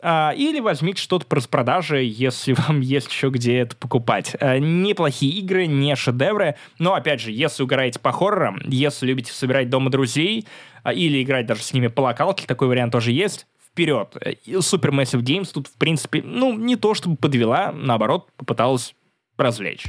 А, 0.00 0.32
или 0.36 0.60
возьмите 0.60 1.02
что-то 1.02 1.26
по 1.26 1.36
распродаже, 1.36 2.02
если 2.04 2.52
вам 2.68 2.80
есть 2.80 3.10
еще 3.10 3.30
где 3.30 3.58
это 3.58 3.76
покупать. 3.76 4.36
А, 4.40 4.58
неплохие 4.58 5.32
игры, 5.40 5.66
не 5.66 5.94
шедевры, 5.96 6.54
но, 6.78 6.94
опять 6.94 7.20
же, 7.20 7.32
если 7.32 7.62
угораете 7.62 7.98
по 7.98 8.12
хоррорам, 8.12 8.60
если 8.64 9.06
любите 9.06 9.32
собирать 9.32 9.70
дома 9.70 9.90
друзей 9.90 10.46
а, 10.84 10.92
или 10.92 11.22
играть 11.22 11.46
даже 11.46 11.62
с 11.62 11.72
ними 11.72 11.88
по 11.88 12.02
локалке, 12.02 12.46
такой 12.46 12.68
вариант 12.68 12.92
тоже 12.92 13.10
есть, 13.12 13.46
вперед. 13.66 14.16
Super 14.46 14.90
Massive 14.90 15.22
Games 15.22 15.50
тут, 15.52 15.66
в 15.66 15.76
принципе, 15.76 16.22
ну, 16.24 16.56
не 16.56 16.76
то 16.76 16.94
чтобы 16.94 17.16
подвела, 17.16 17.72
наоборот, 17.72 18.28
попыталась 18.36 18.94
развлечь. 19.36 19.84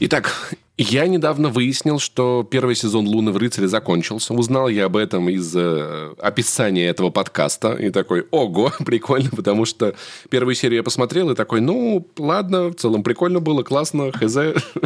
Итак, 0.00 0.54
Я 0.78 1.06
недавно 1.06 1.50
выяснил, 1.50 1.98
что 1.98 2.48
первый 2.50 2.74
сезон 2.74 3.06
«Лунного 3.06 3.38
рыцаря» 3.38 3.68
закончился. 3.68 4.32
Узнал 4.32 4.68
я 4.68 4.86
об 4.86 4.96
этом 4.96 5.28
из 5.28 5.54
э, 5.54 6.14
описания 6.18 6.86
этого 6.86 7.10
подкаста. 7.10 7.74
И 7.74 7.90
такой, 7.90 8.26
ого, 8.30 8.72
прикольно, 8.84 9.28
потому 9.30 9.66
что 9.66 9.94
первую 10.30 10.54
серию 10.54 10.78
я 10.78 10.82
посмотрел 10.82 11.30
и 11.30 11.34
такой, 11.34 11.60
ну, 11.60 12.08
ладно, 12.16 12.68
в 12.68 12.74
целом 12.74 13.02
прикольно 13.02 13.40
было, 13.40 13.62
классно, 13.62 14.12
хз. 14.12 14.34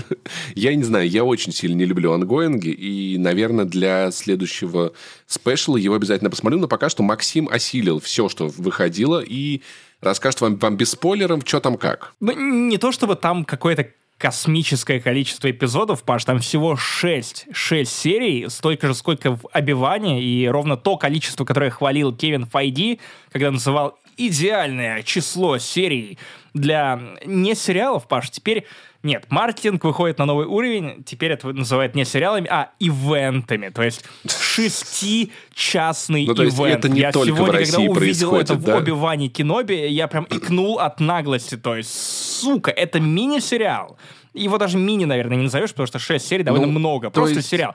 я 0.57 0.75
не 0.75 0.83
знаю, 0.83 1.09
я 1.09 1.23
очень 1.23 1.53
сильно 1.53 1.77
не 1.77 1.85
люблю 1.85 2.13
ангоинги. 2.13 2.71
И, 2.71 3.17
наверное, 3.17 3.65
для 3.65 4.11
следующего 4.11 4.93
спешла 5.29 5.79
его 5.79 5.95
обязательно 5.95 6.31
посмотрю. 6.31 6.59
Но 6.59 6.67
пока 6.67 6.89
что 6.89 7.05
Максим 7.05 7.49
осилил 7.49 8.01
все, 8.01 8.29
что 8.29 8.49
выходило, 8.49 9.23
и 9.25 9.63
расскажет 10.01 10.41
вам, 10.41 10.57
вам 10.57 10.77
без 10.77 10.91
спойлеров, 10.91 11.43
что 11.47 11.61
там 11.61 11.77
как. 11.77 12.13
Ну, 12.19 12.33
не 12.33 12.77
то 12.77 12.91
чтобы 12.91 13.15
там 13.15 13.45
какое-то 13.45 13.93
космическое 14.19 15.01
количество 15.01 15.51
эпизодов, 15.51 16.03
Паш, 16.03 16.25
там 16.25 16.39
всего 16.39 16.77
6, 16.77 17.49
6 17.53 17.93
серий, 17.93 18.49
столько 18.49 18.89
же, 18.89 18.95
сколько 18.95 19.37
в 19.37 19.47
Обиване, 19.53 20.23
и 20.23 20.47
ровно 20.49 20.77
то 20.77 20.97
количество, 20.97 21.45
которое 21.45 21.71
хвалил 21.71 22.15
Кевин 22.15 22.47
Файди, 22.47 23.01
когда 23.31 23.51
называл 23.51 23.99
идеальное 24.17 25.03
число 25.03 25.59
серий 25.59 26.19
для 26.55 27.01
не 27.27 27.55
сериалов, 27.55 28.09
Паш, 28.09 28.31
теперь 28.31 28.67
нет, 29.07 29.27
маркетинг 29.31 29.85
выходит 29.85 30.19
на 30.19 30.27
новый 30.27 30.47
уровень, 30.47 31.05
теперь 31.05 31.33
это 31.33 31.53
называют 31.53 31.95
не 31.95 32.05
сериалами, 32.05 32.49
а 32.51 32.73
ивентами, 32.81 33.69
то 33.69 33.83
есть 33.83 34.05
шестичастный 34.29 36.27
ну, 36.27 36.35
ивент. 36.35 36.79
это 36.79 36.89
не 36.89 37.01
я 37.01 37.13
только 37.13 37.29
сегодня, 37.29 37.47
в 37.47 37.51
России 37.55 37.87
когда 37.87 38.01
увидел 38.01 38.35
это 38.35 38.57
да? 38.57 38.75
в 38.75 38.79
Оби-Ване 38.79 39.29
Кеноби, 39.29 39.75
я 39.75 40.09
прям 40.09 40.27
икнул 40.29 40.81
от 40.81 40.99
наглости, 40.99 41.57
то 41.57 41.77
есть, 41.77 41.91
сука, 41.91 42.73
это 42.73 42.99
мини-сериал. 42.99 43.97
Его 44.35 44.59
даже 44.59 44.77
мини, 44.77 45.05
наверное, 45.05 45.37
не 45.37 45.45
назовешь, 45.45 45.71
потому 45.71 45.87
что 45.87 46.01
6 46.01 46.27
серий 46.27 46.43
довольно 46.43 46.67
ну, 46.67 46.79
много, 46.79 47.11
просто 47.11 47.37
есть... 47.37 47.49
сериал. 47.49 47.75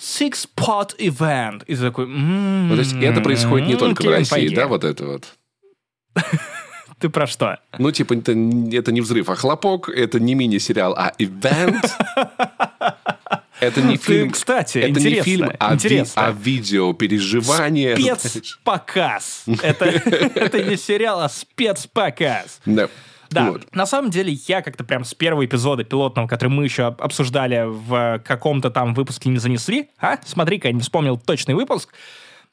Six 0.00 0.48
Pot 0.56 0.96
Event. 0.98 1.64
И 1.66 1.76
такой... 1.76 2.06
Ну, 2.06 2.74
то 2.74 2.80
есть 2.80 2.94
это 2.94 3.20
происходит 3.20 3.68
не 3.68 3.76
только 3.76 4.02
в 4.02 4.08
России, 4.08 4.48
да, 4.54 4.66
вот 4.66 4.84
это 4.84 5.04
вот? 5.06 5.34
Ты 7.00 7.08
про 7.08 7.26
что? 7.26 7.58
Ну, 7.78 7.90
типа, 7.90 8.14
это, 8.14 8.32
это 8.32 8.92
не 8.92 9.00
взрыв, 9.00 9.30
а 9.30 9.34
хлопок, 9.34 9.88
это 9.88 10.20
не 10.20 10.34
мини-сериал, 10.34 10.94
а 10.96 11.12
ивент. 11.18 11.96
Это 13.60 13.82
не 13.82 13.98
фильм, 13.98 14.28
Ты, 14.28 14.32
кстати, 14.32 14.78
это 14.78 14.88
интересно, 14.88 15.16
не 15.16 15.22
фильм, 15.22 15.52
а, 15.58 15.74
интересно. 15.74 16.20
Ви, 16.20 16.26
а 16.26 16.32
видео 16.32 16.92
переживание. 16.94 17.94
Спецпоказ. 17.94 19.44
Это, 19.62 19.84
это 20.34 20.62
не 20.62 20.78
сериал, 20.78 21.20
а 21.20 21.28
спецпоказ. 21.28 22.60
Да. 22.64 22.88
Да, 23.28 23.50
вот. 23.50 23.74
на 23.74 23.84
самом 23.86 24.10
деле 24.10 24.32
я 24.48 24.62
как-то 24.62 24.82
прям 24.82 25.04
с 25.04 25.12
первого 25.14 25.44
эпизода 25.44 25.84
пилотного, 25.84 26.26
который 26.26 26.48
мы 26.48 26.64
еще 26.64 26.86
обсуждали 26.86 27.64
в 27.66 28.22
каком-то 28.24 28.70
там 28.70 28.94
выпуске 28.94 29.28
не 29.28 29.38
занесли, 29.38 29.90
а, 30.00 30.18
смотри-ка, 30.24 30.68
я 30.68 30.74
не 30.74 30.80
вспомнил 30.80 31.18
точный 31.18 31.54
выпуск, 31.54 31.92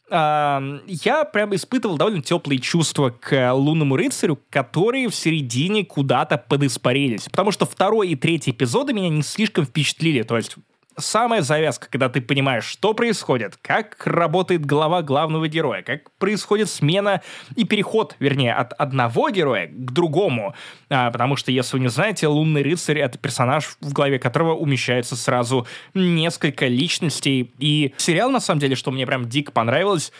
я 0.09 1.29
прям 1.33 1.53
испытывал 1.53 1.97
довольно 1.97 2.21
теплые 2.21 2.59
чувства 2.59 3.09
к 3.09 3.53
лунному 3.53 3.95
рыцарю, 3.97 4.39
которые 4.49 5.09
в 5.09 5.15
середине 5.15 5.83
куда-то 5.83 6.37
подиспарились. 6.37 7.27
Потому 7.29 7.51
что 7.51 7.65
второй 7.65 8.09
и 8.09 8.15
третий 8.15 8.51
эпизоды 8.51 8.93
меня 8.93 9.09
не 9.09 9.21
слишком 9.21 9.65
впечатлили. 9.65 10.21
То 10.23 10.37
есть 10.37 10.55
самая 10.97 11.41
завязка, 11.41 11.87
когда 11.89 12.09
ты 12.09 12.21
понимаешь, 12.21 12.65
что 12.65 12.93
происходит, 12.93 13.57
как 13.57 14.05
работает 14.05 14.65
голова 14.65 15.01
главного 15.01 15.47
героя, 15.47 15.83
как 15.83 16.11
происходит 16.17 16.69
смена 16.69 17.21
и 17.55 17.63
переход, 17.63 18.15
вернее, 18.19 18.53
от 18.53 18.73
одного 18.73 19.29
героя 19.29 19.67
к 19.67 19.91
другому. 19.91 20.55
А, 20.89 21.11
потому 21.11 21.35
что, 21.35 21.51
если 21.51 21.77
вы 21.77 21.83
не 21.83 21.89
знаете, 21.89 22.27
лунный 22.27 22.63
рыцарь— 22.63 22.99
это 22.99 23.17
персонаж, 23.17 23.77
в 23.79 23.93
голове 23.93 24.19
которого 24.19 24.55
умещается 24.55 25.15
сразу 25.15 25.67
несколько 25.93 26.67
личностей. 26.67 27.51
И 27.59 27.93
сериал, 27.97 28.31
на 28.31 28.39
самом 28.39 28.59
деле, 28.59 28.75
что 28.75 28.91
мне 28.91 29.05
прям 29.05 29.29
дико 29.29 29.51
понравилось, 29.51 30.11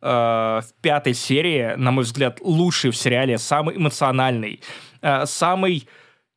э, 0.00 0.06
в 0.06 0.68
пятой 0.82 1.14
серии, 1.14 1.74
на 1.76 1.90
мой 1.90 2.04
взгляд, 2.04 2.38
лучший 2.40 2.90
в 2.90 2.96
сериале, 2.96 3.38
самый 3.38 3.76
эмоциональный, 3.76 4.60
э, 5.00 5.26
самый 5.26 5.88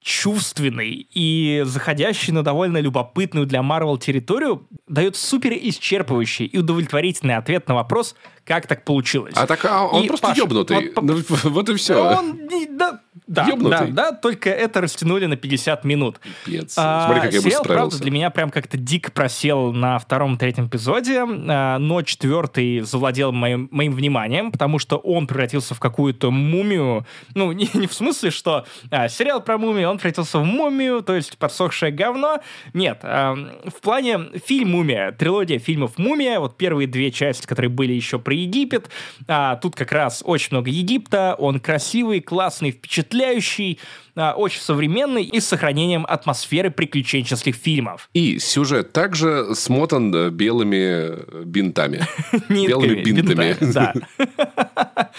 чувственный 0.01 1.07
и 1.11 1.61
заходящий 1.65 2.31
на 2.31 2.43
довольно 2.43 2.79
любопытную 2.79 3.45
для 3.45 3.61
Марвел 3.61 3.97
территорию, 3.97 4.67
дает 4.87 5.15
супер 5.15 5.53
исчерпывающий 5.53 6.45
и 6.45 6.57
удовлетворительный 6.57 7.35
ответ 7.35 7.67
на 7.67 7.75
вопрос, 7.75 8.15
как 8.51 8.67
так 8.67 8.83
получилось. 8.83 9.33
А 9.37 9.47
так 9.47 9.63
а 9.63 9.85
он 9.85 10.03
и, 10.03 10.07
просто 10.07 10.27
Паша, 10.27 10.41
ёбнутый. 10.41 10.91
Вот, 10.93 11.03
ну, 11.03 11.21
вот 11.49 11.69
и 11.69 11.75
все. 11.75 11.95
Он, 11.95 12.37
да, 12.69 12.99
да, 13.27 13.47
да, 13.55 13.87
да, 13.87 14.11
только 14.11 14.49
это 14.49 14.81
растянули 14.81 15.25
на 15.25 15.37
50 15.37 15.85
минут. 15.85 16.19
Пипец. 16.45 16.75
А, 16.77 17.05
Смотри, 17.05 17.21
как 17.21 17.33
я 17.33 17.39
сериал, 17.39 17.63
правда, 17.63 17.97
для 17.97 18.11
меня 18.11 18.29
прям 18.29 18.49
как-то 18.49 18.77
дико 18.77 19.09
просел 19.09 19.71
на 19.71 19.99
втором-третьем 19.99 20.67
эпизоде, 20.67 21.23
а, 21.25 21.77
но 21.77 22.01
четвертый 22.01 22.81
завладел 22.81 23.31
моим, 23.31 23.69
моим 23.71 23.93
вниманием, 23.93 24.51
потому 24.51 24.79
что 24.79 24.97
он 24.97 25.27
превратился 25.27 25.73
в 25.75 25.79
какую-то 25.79 26.29
мумию. 26.29 27.05
Ну, 27.33 27.53
не, 27.53 27.69
не 27.73 27.87
в 27.87 27.93
смысле, 27.93 28.31
что 28.31 28.65
а, 28.89 29.07
сериал 29.07 29.41
про 29.41 29.57
мумию, 29.57 29.89
он 29.89 29.97
превратился 29.97 30.39
в 30.39 30.43
мумию, 30.43 31.01
то 31.01 31.15
есть 31.15 31.37
подсохшее 31.37 31.93
говно. 31.93 32.41
Нет, 32.73 32.99
а, 33.03 33.35
в 33.65 33.79
плане 33.81 34.19
фильм 34.45 34.71
«Мумия», 34.71 35.13
трилогия 35.13 35.59
фильмов 35.59 35.97
«Мумия», 35.97 36.39
вот 36.39 36.57
первые 36.57 36.87
две 36.87 37.11
части, 37.11 37.47
которые 37.47 37.69
были 37.69 37.93
еще 37.93 38.19
про 38.19 38.33
Египет, 38.41 38.89
а, 39.27 39.55
тут 39.57 39.75
как 39.75 39.91
раз 39.91 40.21
очень 40.25 40.49
много 40.51 40.69
Египта, 40.69 41.35
он 41.37 41.59
красивый, 41.59 42.21
классный, 42.21 42.71
впечатляющий, 42.71 43.79
а, 44.15 44.33
очень 44.33 44.61
современный 44.61 45.23
и 45.23 45.39
с 45.39 45.47
сохранением 45.47 46.05
атмосферы 46.07 46.69
приключенческих 46.69 47.55
фильмов. 47.55 48.09
И 48.13 48.39
сюжет 48.39 48.91
также 48.91 49.55
смотан 49.55 50.13
э, 50.13 50.29
белыми 50.29 51.43
бинтами. 51.45 52.05
Белыми 52.49 53.01
бинтами. 53.01 53.57
Да. 53.71 53.93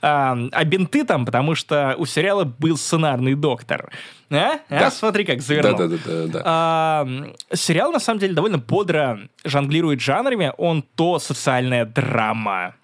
А, 0.00 0.36
а 0.52 0.64
бинты 0.64 1.04
там, 1.04 1.24
потому 1.24 1.54
что 1.54 1.94
у 1.98 2.06
сериала 2.06 2.44
был 2.44 2.76
сценарный 2.76 3.34
доктор. 3.34 3.90
А? 4.30 4.60
а? 4.68 4.90
Смотри, 4.90 5.24
как 5.24 5.40
завернул. 5.40 5.76
Да, 5.76 5.88
да, 5.88 5.96
да, 6.04 6.26
да. 6.26 6.42
А, 6.44 7.08
сериал, 7.52 7.92
на 7.92 7.98
самом 7.98 8.20
деле, 8.20 8.34
довольно 8.34 8.58
бодро 8.58 9.20
жонглирует 9.44 10.00
жанрами. 10.00 10.52
Он 10.58 10.82
то 10.82 11.18
социальная 11.18 11.84
драма, 11.84 12.74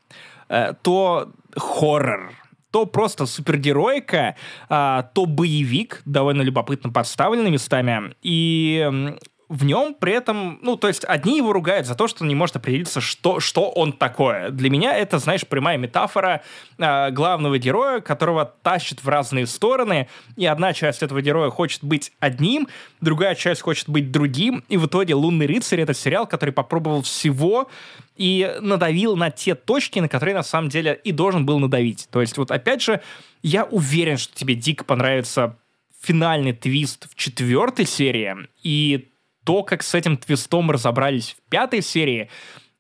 э, 0.49 0.73
то 0.83 1.31
хоррор, 1.57 2.33
то 2.71 2.87
просто 2.87 3.27
супергероика, 3.27 4.37
а, 4.69 5.03
то 5.15 5.27
боевик, 5.27 6.03
довольно 6.05 6.43
любопытно 6.43 6.91
подставленный 6.91 7.51
местами. 7.51 8.15
И 8.23 9.15
в 9.55 9.65
нем 9.65 9.95
при 9.95 10.13
этом, 10.13 10.59
ну, 10.63 10.77
то 10.77 10.89
есть 10.89 11.05
одни 11.05 11.37
его 11.37 11.53
ругают 11.53 11.87
за 11.87 11.95
то, 11.95 12.09
что 12.09 12.25
он 12.25 12.29
не 12.29 12.35
может 12.35 12.57
определиться, 12.57 13.01
что, 13.01 13.39
что 13.39 13.71
он 13.71 13.93
такое. 13.93 14.51
Для 14.51 14.69
меня 14.69 14.97
это, 14.97 15.21
знаешь, 15.21 15.47
прямая 15.47 15.79
метафора 15.79 16.43
э, 16.77 17.11
главного 17.13 17.57
героя, 17.59 18.01
которого 18.01 18.53
тащит 18.63 19.05
в 19.05 19.09
разные 19.09 19.47
стороны, 19.47 20.09
и 20.37 20.45
одна 20.45 20.73
часть 20.73 21.05
этого 21.05 21.23
героя 21.23 21.51
хочет 21.51 21.85
быть 21.85 22.11
одним, 22.19 22.67
другая 23.01 23.37
часть 23.37 23.61
хочет 23.61 23.89
быть 23.89 24.11
другим, 24.11 24.65
и 24.69 24.77
в 24.77 24.87
итоге 24.87 25.15
«Лунный 25.15 25.47
рыцарь»— 25.47 25.81
это 25.83 25.95
сериал, 25.95 26.27
который 26.27 26.51
попробовал 26.51 27.03
всего 27.03 27.71
и 28.17 28.57
надавил 28.61 29.15
на 29.15 29.31
те 29.31 29.55
точки, 29.55 30.01
на 30.01 30.09
которые 30.09 30.35
на 30.35 30.43
самом 30.43 30.69
деле 30.69 31.01
и 31.05 31.13
должен 31.13 31.47
был 31.47 31.61
надавить. 31.61 32.09
То 32.11 32.21
есть 32.21 32.39
вот 32.39 32.51
опять 32.51 32.83
же, 32.83 33.01
я 33.45 33.67
уверен, 33.67 34.19
что 34.19 34.35
тебе 34.35 34.57
дико 34.57 34.85
понравится 34.85 35.57
финальный 36.03 36.55
твист 36.55 37.09
в 37.09 37.15
четвертой 37.15 37.87
серии, 37.87 38.49
и 38.65 39.11
то, 39.45 39.63
как 39.63 39.83
с 39.83 39.95
этим 39.95 40.17
твистом 40.17 40.71
разобрались 40.71 41.37
в 41.39 41.51
пятой 41.51 41.83
серии, 41.83 42.31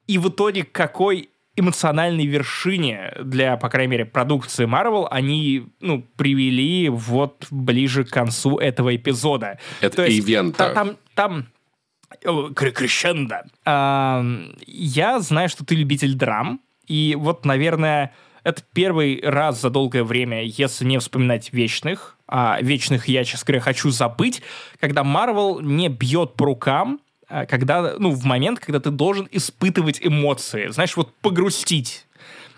и 0.07 0.19
в 0.19 0.29
итоге 0.29 0.65
какой 0.65 1.31
эмоциональной 1.57 2.27
вершине 2.27 3.13
для, 3.23 3.57
по 3.57 3.69
крайней 3.69 3.91
мере, 3.93 4.05
продукции 4.05 4.67
Marvel 4.67 5.07
они, 5.11 5.69
ну, 5.81 6.03
привели 6.17 6.89
вот 6.89 7.47
ближе 7.51 8.05
к 8.05 8.11
концу 8.11 8.59
этого 8.59 8.95
эпизода. 8.97 9.59
Это 9.81 9.97
То 9.97 10.05
есть, 10.05 10.19
ивента. 10.19 10.73
Там, 10.75 10.97
там 11.15 11.47
крещендо. 12.55 13.43
А, 13.65 14.25
я 14.67 15.21
знаю, 15.21 15.49
что 15.49 15.65
ты 15.65 15.75
любитель 15.75 16.15
драм, 16.15 16.61
и 16.87 17.17
вот, 17.19 17.45
наверное, 17.45 18.13
это 18.45 18.63
первый 18.75 19.21
раз 19.23 19.61
за 19.61 19.71
долгое 19.71 20.05
время, 20.05 20.45
если 20.45 20.85
не 20.85 20.99
вспоминать 20.99 21.53
вечных, 21.53 22.17
а, 22.29 22.59
вечных 22.61 23.09
я, 23.09 23.25
честно 23.25 23.47
говоря, 23.47 23.61
хочу 23.63 23.91
забыть, 23.91 24.43
когда 24.79 25.03
Марвел 25.03 25.61
не 25.61 25.89
бьет 25.89 26.35
по 26.35 26.45
рукам, 26.45 27.01
а, 27.29 27.47
когда, 27.47 27.95
ну, 27.99 28.11
в 28.11 28.25
момент, 28.25 28.61
когда 28.61 28.81
ты 28.81 28.91
должен 28.91 29.29
испытывать 29.33 29.99
эмоции, 30.03 30.69
знаешь, 30.69 30.97
вот 30.97 31.15
погрустить. 31.17 32.07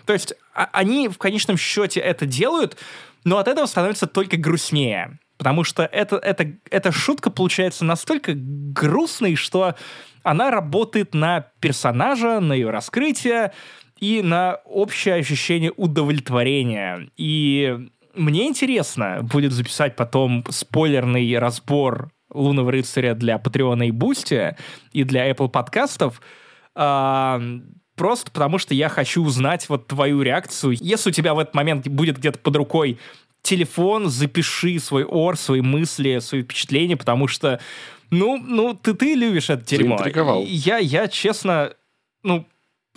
То 0.05 0.13
есть 0.13 0.33
а, 0.53 0.69
они 0.73 1.07
в 1.07 1.17
конечном 1.17 1.57
счете 1.57 2.01
это 2.01 2.25
делают, 2.25 2.77
но 3.23 3.37
от 3.37 3.47
этого 3.47 3.65
становится 3.65 4.07
только 4.07 4.37
грустнее. 4.37 5.19
Потому 5.37 5.63
что 5.63 5.83
это, 5.83 6.17
это, 6.17 6.51
эта 6.69 6.91
шутка 6.91 7.29
получается 7.29 7.85
настолько 7.85 8.33
грустной, 8.35 9.35
что 9.35 9.75
она 10.23 10.51
работает 10.51 11.13
на 11.13 11.47
персонажа, 11.59 12.39
на 12.39 12.53
ее 12.53 12.71
раскрытие 12.71 13.53
и 13.99 14.21
на 14.21 14.59
общее 14.65 15.15
ощущение 15.15 15.71
удовлетворения. 15.75 17.09
И 17.17 17.87
мне 18.15 18.47
интересно 18.47 19.19
будет 19.21 19.51
записать 19.51 19.95
потом 19.95 20.43
спойлерный 20.49 21.37
разбор 21.37 22.11
Лунного 22.33 22.71
рыцаря 22.71 23.13
для 23.13 23.37
Патреона 23.37 23.87
и 23.87 23.91
Boosty 23.91 24.57
и 24.91 25.03
для 25.03 25.29
Apple 25.29 25.49
подкастов. 25.49 26.21
А, 26.75 27.41
просто 27.95 28.31
потому 28.31 28.57
что 28.57 28.73
я 28.73 28.89
хочу 28.89 29.23
узнать 29.23 29.69
вот 29.69 29.87
твою 29.87 30.21
реакцию. 30.21 30.75
Если 30.79 31.09
у 31.09 31.13
тебя 31.13 31.33
в 31.33 31.39
этот 31.39 31.55
момент 31.55 31.87
будет 31.87 32.17
где-то 32.17 32.39
под 32.39 32.55
рукой 32.55 32.99
телефон, 33.41 34.09
запиши 34.09 34.79
свой 34.79 35.03
ор, 35.05 35.37
свои 35.37 35.61
мысли, 35.61 36.19
свои 36.19 36.43
впечатления, 36.43 36.97
потому 36.97 37.27
что, 37.27 37.59
ну, 38.09 38.37
ну 38.37 38.73
ты, 38.73 38.93
ты 38.93 39.15
любишь 39.15 39.49
это 39.49 39.65
дерьмо. 39.65 39.95
Я, 40.45 40.77
я, 40.77 41.07
честно, 41.07 41.73
ну, 42.23 42.45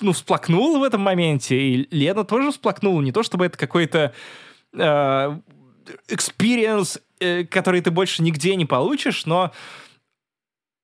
ну, 0.01 0.13
всплакнул 0.13 0.79
в 0.79 0.83
этом 0.83 1.01
моменте, 1.01 1.57
и 1.57 1.89
Лена 1.91 2.25
тоже 2.25 2.51
всплакнула. 2.51 3.01
Не 3.01 3.13
то, 3.13 3.23
чтобы 3.23 3.47
это 3.47 3.59
какой-то 3.59 4.13
э, 4.73 5.39
experience, 6.09 7.01
э, 7.21 7.45
который 7.45 7.81
ты 7.81 7.91
больше 7.91 8.23
нигде 8.23 8.57
не 8.57 8.67
получишь, 8.67 9.27
но 9.27 9.53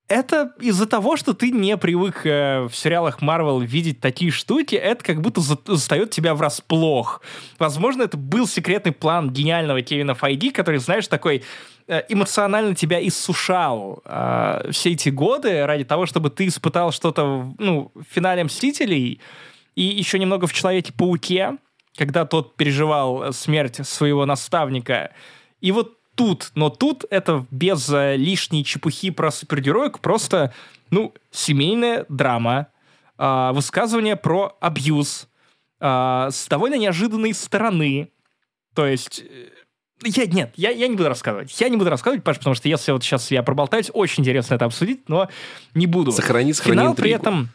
это 0.09 0.53
из-за 0.61 0.87
того, 0.87 1.17
что 1.17 1.35
ты 1.35 1.51
не 1.51 1.77
привык 1.77 2.25
э, 2.25 2.69
в 2.71 2.77
сериалах 2.77 3.21
Марвел 3.21 3.61
видеть 3.61 4.01
такие 4.01 4.31
штуки, 4.31 4.77
это 4.77 5.03
как 5.03 5.21
будто 5.21 5.41
за 5.41 5.59
застает 5.67 6.11
тебя 6.11 6.35
врасплох. 6.35 7.23
Возможно, 7.59 8.03
это 8.03 8.17
был 8.17 8.47
секретный 8.47 8.93
план 8.93 9.31
гениального 9.31 9.83
Кевина 9.83 10.15
Файди, 10.15 10.51
который, 10.51 10.79
знаешь, 10.79 11.09
такой 11.09 11.43
эмоционально 12.09 12.75
тебя 12.75 13.07
иссушал 13.07 14.03
э, 14.05 14.71
все 14.73 14.93
эти 14.93 15.09
годы 15.09 15.67
ради 15.67 15.85
того, 15.85 16.07
чтобы 16.07 16.31
ты 16.31 16.49
испытал 16.49 16.93
что-то 16.93 17.55
ну, 17.59 17.93
в 17.95 18.03
финале 18.13 18.45
«Мстителей» 18.45 19.21
и 19.75 19.83
еще 19.83 20.19
немного 20.19 20.47
в 20.47 20.53
«Человеке-пауке», 20.53 21.59
когда 21.97 22.25
тот 22.25 22.57
переживал 22.57 23.33
смерть 23.33 23.87
своего 23.87 24.27
наставника. 24.27 25.13
И 25.61 25.73
вот 25.73 25.97
тут, 26.17 26.51
но 26.55 26.71
тут 26.71 27.05
это 27.11 27.47
без 27.51 27.89
э, 27.91 28.17
лишней 28.17 28.65
чепухи 28.65 29.11
про 29.11 29.31
супергероик, 29.31 30.01
просто, 30.01 30.53
ну, 30.91 31.15
семейная 31.31 32.05
драма, 32.09 32.69
э, 33.17 33.51
высказывание 33.53 34.17
про 34.17 34.57
абьюз 34.61 35.29
э, 35.81 36.29
с 36.33 36.49
довольно 36.49 36.75
неожиданной 36.75 37.33
стороны. 37.33 38.11
То 38.75 38.87
есть... 38.87 39.23
Я, 40.05 40.27
нет, 40.27 40.53
я, 40.57 40.71
я 40.71 40.89
не 40.89 40.97
буду 40.97 41.09
рассказывать. 41.09 41.59
Я 41.61 41.69
не 41.69 41.77
буду 41.77 41.89
рассказывать, 41.91 42.23
Паш, 42.23 42.39
потому 42.39 42.55
что 42.55 42.69
если 42.69 42.93
вот 42.93 43.03
сейчас 43.03 43.31
я 43.31 43.43
проболтаюсь, 43.43 43.91
очень 43.93 44.23
интересно 44.23 44.55
это 44.55 44.67
обсудить, 44.67 45.09
но 45.09 45.29
не 45.75 45.87
буду. 45.87 46.13
Сохрани, 46.13 46.53
сохрани 46.53 46.79
Финал 46.79 46.93
интригу. 46.93 47.03
при 47.03 47.13
этом... 47.13 47.49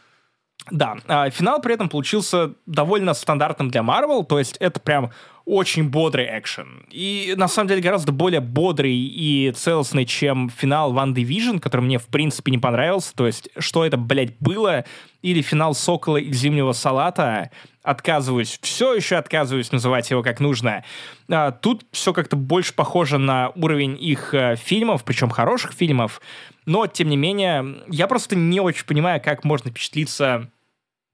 Да, 0.70 0.98
а 1.08 1.28
финал 1.30 1.60
при 1.60 1.74
этом 1.74 1.88
получился 1.88 2.52
довольно 2.66 3.14
стандартным 3.14 3.68
для 3.68 3.80
Marvel, 3.80 4.24
то 4.24 4.38
есть 4.38 4.56
это 4.58 4.78
прям 4.78 5.10
очень 5.44 5.88
бодрый 5.88 6.26
экшен. 6.38 6.86
И, 6.90 7.34
на 7.36 7.48
самом 7.48 7.68
деле, 7.68 7.82
гораздо 7.82 8.12
более 8.12 8.40
бодрый 8.40 8.94
и 8.94 9.52
целостный, 9.52 10.04
чем 10.04 10.50
финал 10.50 10.92
One 10.92 11.14
Division, 11.14 11.58
который 11.58 11.82
мне, 11.82 11.98
в 11.98 12.06
принципе, 12.06 12.50
не 12.50 12.58
понравился. 12.58 13.14
То 13.14 13.26
есть, 13.26 13.48
что 13.58 13.84
это, 13.84 13.96
блядь, 13.96 14.38
было? 14.38 14.84
Или 15.22 15.42
финал 15.42 15.74
Сокола 15.74 16.16
и 16.16 16.32
Зимнего 16.32 16.72
Салата. 16.72 17.50
Отказываюсь, 17.82 18.58
все 18.62 18.94
еще 18.94 19.16
отказываюсь 19.16 19.72
называть 19.72 20.10
его 20.10 20.22
как 20.22 20.38
нужно. 20.38 20.84
А, 21.28 21.50
тут 21.50 21.84
все 21.90 22.12
как-то 22.12 22.36
больше 22.36 22.74
похоже 22.74 23.18
на 23.18 23.50
уровень 23.56 23.96
их 24.00 24.34
а, 24.34 24.54
фильмов, 24.54 25.04
причем 25.04 25.30
хороших 25.30 25.72
фильмов. 25.72 26.20
Но, 26.64 26.86
тем 26.86 27.08
не 27.08 27.16
менее, 27.16 27.82
я 27.88 28.06
просто 28.06 28.36
не 28.36 28.60
очень 28.60 28.86
понимаю, 28.86 29.20
как 29.20 29.44
можно 29.44 29.70
впечатлиться 29.70 30.48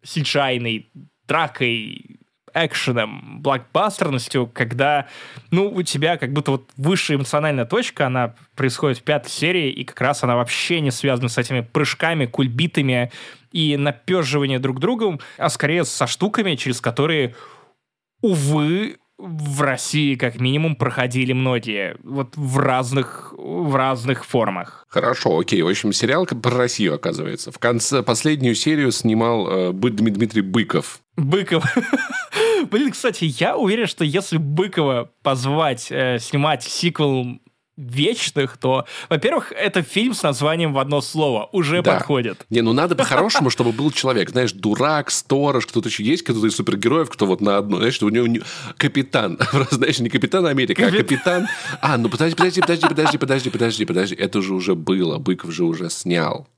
cgi 0.04 0.84
дракой, 1.28 2.07
экшеном, 2.54 3.40
блокбастерностью, 3.42 4.46
когда, 4.46 5.06
ну, 5.50 5.70
у 5.70 5.82
тебя 5.82 6.16
как 6.16 6.32
будто 6.32 6.52
вот 6.52 6.70
высшая 6.76 7.16
эмоциональная 7.16 7.64
точка, 7.64 8.06
она 8.06 8.34
происходит 8.56 8.98
в 8.98 9.02
пятой 9.02 9.30
серии, 9.30 9.70
и 9.70 9.84
как 9.84 10.00
раз 10.00 10.22
она 10.24 10.36
вообще 10.36 10.80
не 10.80 10.90
связана 10.90 11.28
с 11.28 11.38
этими 11.38 11.60
прыжками, 11.60 12.26
кульбитами 12.26 13.10
и 13.52 13.76
напеживанием 13.76 14.60
друг 14.60 14.80
другом, 14.80 15.20
а 15.36 15.48
скорее 15.48 15.84
со 15.84 16.06
штуками, 16.06 16.54
через 16.54 16.80
которые, 16.80 17.34
увы, 18.20 18.98
в 19.18 19.62
России 19.62 20.14
как 20.14 20.38
минимум 20.38 20.76
проходили 20.76 21.32
многие, 21.32 21.96
вот 22.04 22.36
в 22.36 22.58
разных, 22.58 23.34
в 23.36 23.74
разных 23.74 24.24
формах. 24.24 24.86
Хорошо, 24.88 25.38
окей. 25.38 25.60
В 25.62 25.68
общем, 25.68 25.92
сериал 25.92 26.24
про 26.24 26.56
Россию, 26.56 26.94
оказывается. 26.94 27.50
В 27.50 27.58
конце, 27.58 28.02
последнюю 28.02 28.54
серию 28.54 28.92
снимал 28.92 29.48
э, 29.48 29.72
Дмитрий 29.72 30.42
Быков. 30.42 31.00
Быков. 31.16 31.64
Блин, 32.70 32.92
кстати, 32.92 33.24
я 33.24 33.56
уверен, 33.56 33.86
что 33.86 34.04
если 34.04 34.36
Быкова 34.38 35.10
позвать 35.22 35.88
э, 35.90 36.18
снимать 36.20 36.62
сиквел 36.62 37.40
вечных, 37.78 38.56
то, 38.58 38.84
во-первых, 39.08 39.52
это 39.52 39.82
фильм 39.82 40.12
с 40.12 40.22
названием 40.22 40.72
в 40.72 40.78
одно 40.78 41.00
слово. 41.00 41.48
Уже 41.52 41.80
да. 41.80 41.94
подходит. 41.94 42.44
Не, 42.50 42.60
ну 42.60 42.72
надо 42.72 42.96
по-хорошему, 42.96 43.50
чтобы 43.50 43.72
был 43.72 43.90
человек. 43.92 44.30
Знаешь, 44.30 44.52
дурак, 44.52 45.10
сторож, 45.10 45.66
кто-то 45.66 45.88
еще 45.88 46.02
есть, 46.02 46.24
кто-то 46.24 46.44
из 46.46 46.56
супергероев, 46.56 47.08
кто 47.08 47.26
вот 47.26 47.40
на 47.40 47.56
одно, 47.56 47.78
знаешь, 47.78 48.02
у 48.02 48.08
него 48.08 48.26
не... 48.26 48.42
капитан. 48.76 49.38
Знаешь, 49.70 50.00
не 50.00 50.10
капитан 50.10 50.46
Америка, 50.46 50.86
а 50.86 50.90
капитан... 50.90 51.46
А, 51.80 51.96
ну 51.96 52.08
подожди, 52.08 52.36
подожди, 52.36 52.60
подожди, 52.60 52.88
подожди, 52.88 53.18
подожди, 53.18 53.50
подожди, 53.50 53.84
подожди. 53.84 54.14
Это 54.16 54.42
же 54.42 54.54
уже 54.54 54.74
было. 54.74 55.18
Быков 55.18 55.52
же 55.52 55.64
уже 55.64 55.88
снял. 55.90 56.48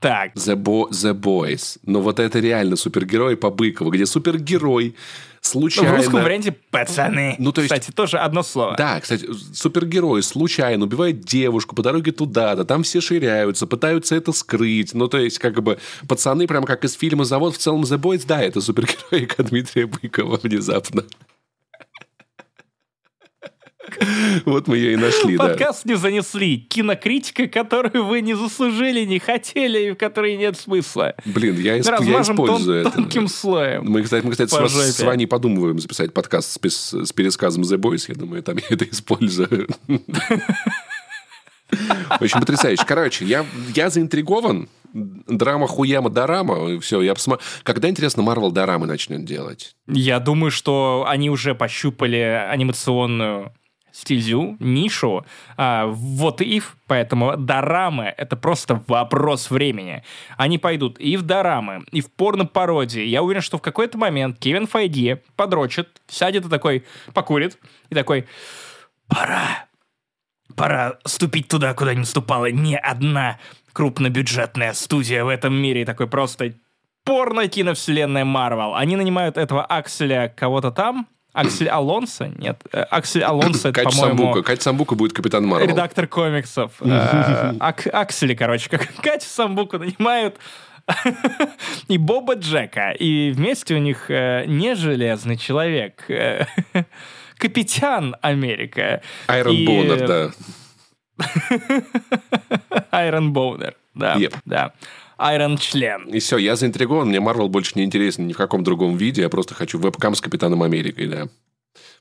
Так. 0.00 0.34
The, 0.34 0.54
Bo 0.54 0.90
The 0.90 1.12
Boys. 1.12 1.78
Но 1.84 2.00
вот 2.00 2.20
это 2.20 2.38
реально 2.38 2.76
супергерой 2.76 3.36
по 3.36 3.50
Быкову, 3.50 3.90
где 3.90 4.06
супергерой 4.06 4.94
случайно... 5.40 5.92
В 5.92 5.96
русском 5.96 6.22
варианте 6.22 6.54
«пацаны». 6.70 7.34
Ну, 7.38 7.52
то 7.52 7.62
есть... 7.62 7.72
Кстати, 7.72 7.92
тоже 7.94 8.18
одно 8.18 8.42
слово. 8.42 8.76
Да, 8.76 9.00
кстати, 9.00 9.28
супергерой 9.52 10.22
случайно 10.22 10.84
убивает 10.84 11.20
девушку 11.20 11.74
по 11.74 11.82
дороге 11.82 12.12
туда-то, 12.12 12.64
там 12.64 12.82
все 12.82 13.00
ширяются, 13.00 13.66
пытаются 13.66 14.14
это 14.14 14.32
скрыть. 14.32 14.94
Ну, 14.94 15.08
то 15.08 15.18
есть, 15.18 15.38
как 15.38 15.62
бы, 15.62 15.78
пацаны, 16.06 16.46
прям 16.46 16.64
как 16.64 16.84
из 16.84 16.94
фильма 16.94 17.24
«Завод», 17.24 17.54
в 17.54 17.58
целом 17.58 17.82
«The 17.82 17.98
Boys», 17.98 18.24
да, 18.26 18.40
это 18.40 18.60
супергеройка 18.60 19.42
Дмитрия 19.42 19.86
Быкова 19.86 20.38
внезапно. 20.42 21.04
Вот 24.44 24.68
мы 24.68 24.76
ее 24.76 24.92
и 24.92 24.96
нашли, 24.96 25.36
да. 25.36 25.48
Подкаст 25.48 25.84
не 25.84 25.94
занесли. 25.94 26.58
Кинокритика, 26.58 27.46
которую 27.48 28.04
вы 28.04 28.20
не 28.20 28.34
заслужили, 28.34 29.04
не 29.04 29.18
хотели, 29.18 29.88
и 29.88 29.90
в 29.92 29.96
которой 29.96 30.36
нет 30.36 30.56
смысла. 30.56 31.14
Блин, 31.24 31.58
я, 31.58 31.78
исп... 31.78 31.88
я 32.00 32.22
использую 32.22 32.84
тон, 32.84 32.92
это. 32.92 32.96
тонким 32.96 33.28
слоем. 33.28 33.84
Мы, 33.84 34.02
кстати, 34.02 34.24
мы, 34.24 34.32
кстати 34.32 34.50
с, 34.50 34.96
с 34.96 35.00
Ваней 35.00 35.26
подумываем 35.26 35.78
записать 35.78 36.12
подкаст 36.12 36.58
с, 36.64 37.04
с 37.04 37.12
пересказом 37.12 37.62
The 37.62 37.76
Boys. 37.76 38.04
Я 38.08 38.14
думаю, 38.14 38.42
там 38.42 38.56
я 38.56 38.64
это 38.70 38.84
использую. 38.84 39.68
Очень 42.20 42.40
потрясающе. 42.40 42.84
Короче, 42.86 43.24
я, 43.24 43.44
я 43.74 43.90
заинтригован. 43.90 44.68
Драма 44.94 45.66
хуяма 45.66 46.08
дорама. 46.08 46.80
Все, 46.80 47.02
я 47.02 47.14
посмотрю. 47.14 47.44
Когда, 47.62 47.90
интересно, 47.90 48.22
Марвел 48.22 48.50
дорамы 48.50 48.86
начнет 48.86 49.24
делать? 49.24 49.76
Я 49.86 50.18
думаю, 50.18 50.50
что 50.50 51.04
они 51.06 51.28
уже 51.28 51.54
пощупали 51.54 52.16
анимационную 52.50 53.52
стезю, 53.92 54.56
нишу, 54.60 55.24
а, 55.56 55.86
вот 55.86 56.40
if, 56.40 56.64
поэтому 56.86 57.36
дорамы— 57.36 58.14
это 58.16 58.36
просто 58.36 58.82
вопрос 58.86 59.50
времени. 59.50 60.02
Они 60.36 60.58
пойдут 60.58 60.98
и 60.98 61.16
в 61.16 61.22
дорамы, 61.22 61.84
и 61.92 62.00
в 62.00 62.10
порно-пародии. 62.12 63.04
Я 63.04 63.22
уверен, 63.22 63.42
что 63.42 63.58
в 63.58 63.62
какой-то 63.62 63.98
момент 63.98 64.38
Кевин 64.38 64.66
Файди 64.66 65.22
подрочит, 65.36 65.88
сядет 66.08 66.46
и 66.46 66.48
такой, 66.48 66.84
покурит, 67.14 67.58
и 67.90 67.94
такой, 67.94 68.26
пора, 69.08 69.66
пора 70.54 70.98
ступить 71.04 71.48
туда, 71.48 71.74
куда 71.74 71.94
не 71.94 72.04
ступала 72.04 72.50
ни 72.50 72.74
одна 72.74 73.38
крупнобюджетная 73.72 74.72
студия 74.72 75.24
в 75.24 75.28
этом 75.28 75.54
мире. 75.54 75.82
И 75.82 75.84
такой 75.84 76.08
просто 76.08 76.54
порно-киновселенная 77.04 78.24
Марвел. 78.24 78.74
Они 78.74 78.96
нанимают 78.96 79.36
этого 79.38 79.64
Акселя 79.64 80.28
кого-то 80.28 80.70
там, 80.70 81.06
Аксель 81.32 81.68
Алонсо? 81.68 82.32
Нет, 82.36 82.60
э, 82.72 82.80
Аксель 82.80 83.22
Алонсо, 83.22 83.68
это, 83.68 83.82
по-моему... 83.82 84.18
Самбука. 84.18 84.42
Катя 84.42 84.62
Самбука 84.62 84.94
будет 84.94 85.12
капитан 85.12 85.46
Марвел. 85.46 85.68
Редактор 85.68 86.06
комиксов. 86.06 86.72
Э, 86.80 87.52
Аксели, 87.60 88.34
короче, 88.34 88.70
как 88.70 88.94
Катю 89.02 89.26
Самбуку 89.26 89.78
нанимают 89.78 90.36
и 91.88 91.98
Боба 91.98 92.34
Джека. 92.34 92.90
И 92.90 93.30
вместе 93.30 93.74
у 93.74 93.78
них 93.78 94.10
э, 94.10 94.44
не 94.46 94.74
железный 94.74 95.36
человек. 95.36 96.04
Капитан 97.36 98.16
Америка. 98.20 99.02
Айрон 99.26 99.64
Боунер, 99.64 100.06
да. 100.08 100.30
Айрон 102.90 103.32
Боунер, 103.32 103.76
да. 103.94 104.18
Да. 104.44 104.72
Iron 105.18 105.58
член. 105.58 106.04
И 106.08 106.20
все, 106.20 106.38
я 106.38 106.54
заинтригован, 106.54 107.08
мне 107.08 107.20
Марвел 107.20 107.48
больше 107.48 107.72
не 107.74 107.84
интересен 107.84 108.26
ни 108.26 108.32
в 108.32 108.36
каком 108.36 108.62
другом 108.62 108.96
виде, 108.96 109.22
я 109.22 109.28
просто 109.28 109.54
хочу 109.54 109.78
вебкам 109.78 110.14
с 110.14 110.20
Капитаном 110.20 110.62
Америкой, 110.62 111.08
да. 111.08 111.28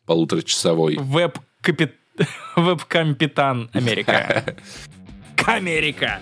Полуторачасовой. 0.06 0.98
Веб-капит... 1.00 1.96
Веб-капитан 2.56 3.70
Америка. 3.74 4.56
Америка. 5.46 6.20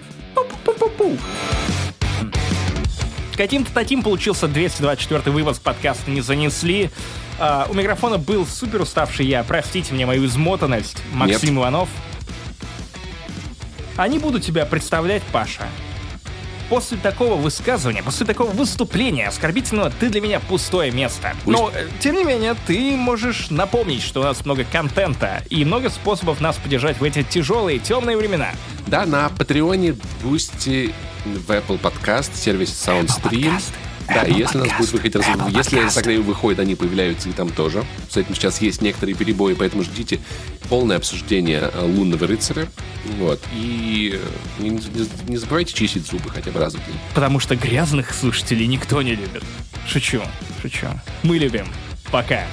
Каким-то 3.36 3.74
таким 3.74 4.02
получился 4.02 4.48
224 4.48 5.32
выпуск 5.32 5.62
подкаста 5.62 6.10
«Не 6.10 6.22
занесли». 6.22 6.90
Э, 7.38 7.70
у 7.70 7.74
микрофона 7.74 8.18
был 8.18 8.46
супер 8.46 8.82
уставший 8.82 9.26
я. 9.26 9.44
Простите 9.44 9.94
мне 9.94 10.06
мою 10.06 10.26
измотанность. 10.26 11.04
Максим 11.12 11.50
Нет. 11.50 11.64
Иванов. 11.64 11.90
они 13.98 14.20
будут 14.20 14.44
тебя 14.44 14.66
представлять, 14.66 15.22
Паша. 15.34 15.68
После 16.70 16.98
такого 16.98 17.36
высказывания, 17.36 18.02
после 18.02 18.26
такого 18.26 18.50
выступления 18.52 19.28
оскорбительного, 19.28 19.92
ты 19.92 20.10
для 20.10 20.22
меня 20.22 20.40
пустое 20.40 20.92
место. 20.92 21.36
Но, 21.46 21.72
э, 21.74 21.88
тем 22.00 22.16
не 22.16 22.24
менее, 22.24 22.56
ты 22.66 22.96
можешь 22.98 23.50
напомнить, 23.50 24.02
что 24.02 24.22
у 24.22 24.24
нас 24.24 24.44
много 24.46 24.64
контента 24.64 25.44
и 25.50 25.64
много 25.64 25.90
способов 25.90 26.42
нас 26.42 26.56
поддержать 26.58 27.00
в 27.00 27.04
эти 27.04 27.24
тяжелые, 27.24 27.80
темные 27.80 28.18
времена. 28.18 28.50
Да, 28.88 29.06
на 29.06 29.30
Патреоне, 29.30 29.96
Boosty, 30.24 30.94
в 31.26 31.52
Apple 31.52 31.80
Podcast, 31.80 32.36
сервисе 32.36 32.74
SoundStream. 32.74 33.56
Podcast. 33.56 33.85
Да, 34.08 34.24
и 34.24 34.32
Apple 34.32 34.38
если 34.40 34.58
у 34.60 34.66
нас 34.66 34.78
будет 34.78 34.92
выходить 34.92 35.16
раз... 35.16 35.26
Если 35.50 35.88
загревы 35.90 36.24
выходят, 36.24 36.60
они 36.60 36.76
появляются 36.76 37.30
и 37.30 37.32
там 37.32 37.50
тоже. 37.50 37.84
С 38.10 38.18
этим 38.18 38.36
сейчас 38.36 38.62
есть 38.62 38.82
некоторые 38.82 39.16
перебои, 39.16 39.54
поэтому 39.54 39.84
ждите 39.84 40.20
полное 40.70 40.98
обсуждение 40.98 41.70
э, 41.74 41.82
лунного 41.86 42.28
рыцаря. 42.28 42.68
Вот. 43.18 43.42
И 43.54 44.20
э, 44.60 44.62
не, 44.62 44.70
не- 44.70 45.30
не 45.30 45.38
забывайте 45.38 45.74
чистить 45.74 46.06
зубы 46.08 46.30
хотя 46.30 46.52
бы 46.52 46.60
раз 46.60 46.74
в 46.74 46.78
день. 46.86 46.96
Потому 47.14 47.40
что 47.40 47.56
грязных 47.56 48.14
слушателей 48.14 48.68
никто 48.68 49.02
не 49.02 49.16
любит. 49.16 49.44
Шучу, 49.88 50.22
шучу. 50.62 50.88
Мы 51.24 51.38
любим. 51.38 51.68
Пока. 52.12 52.46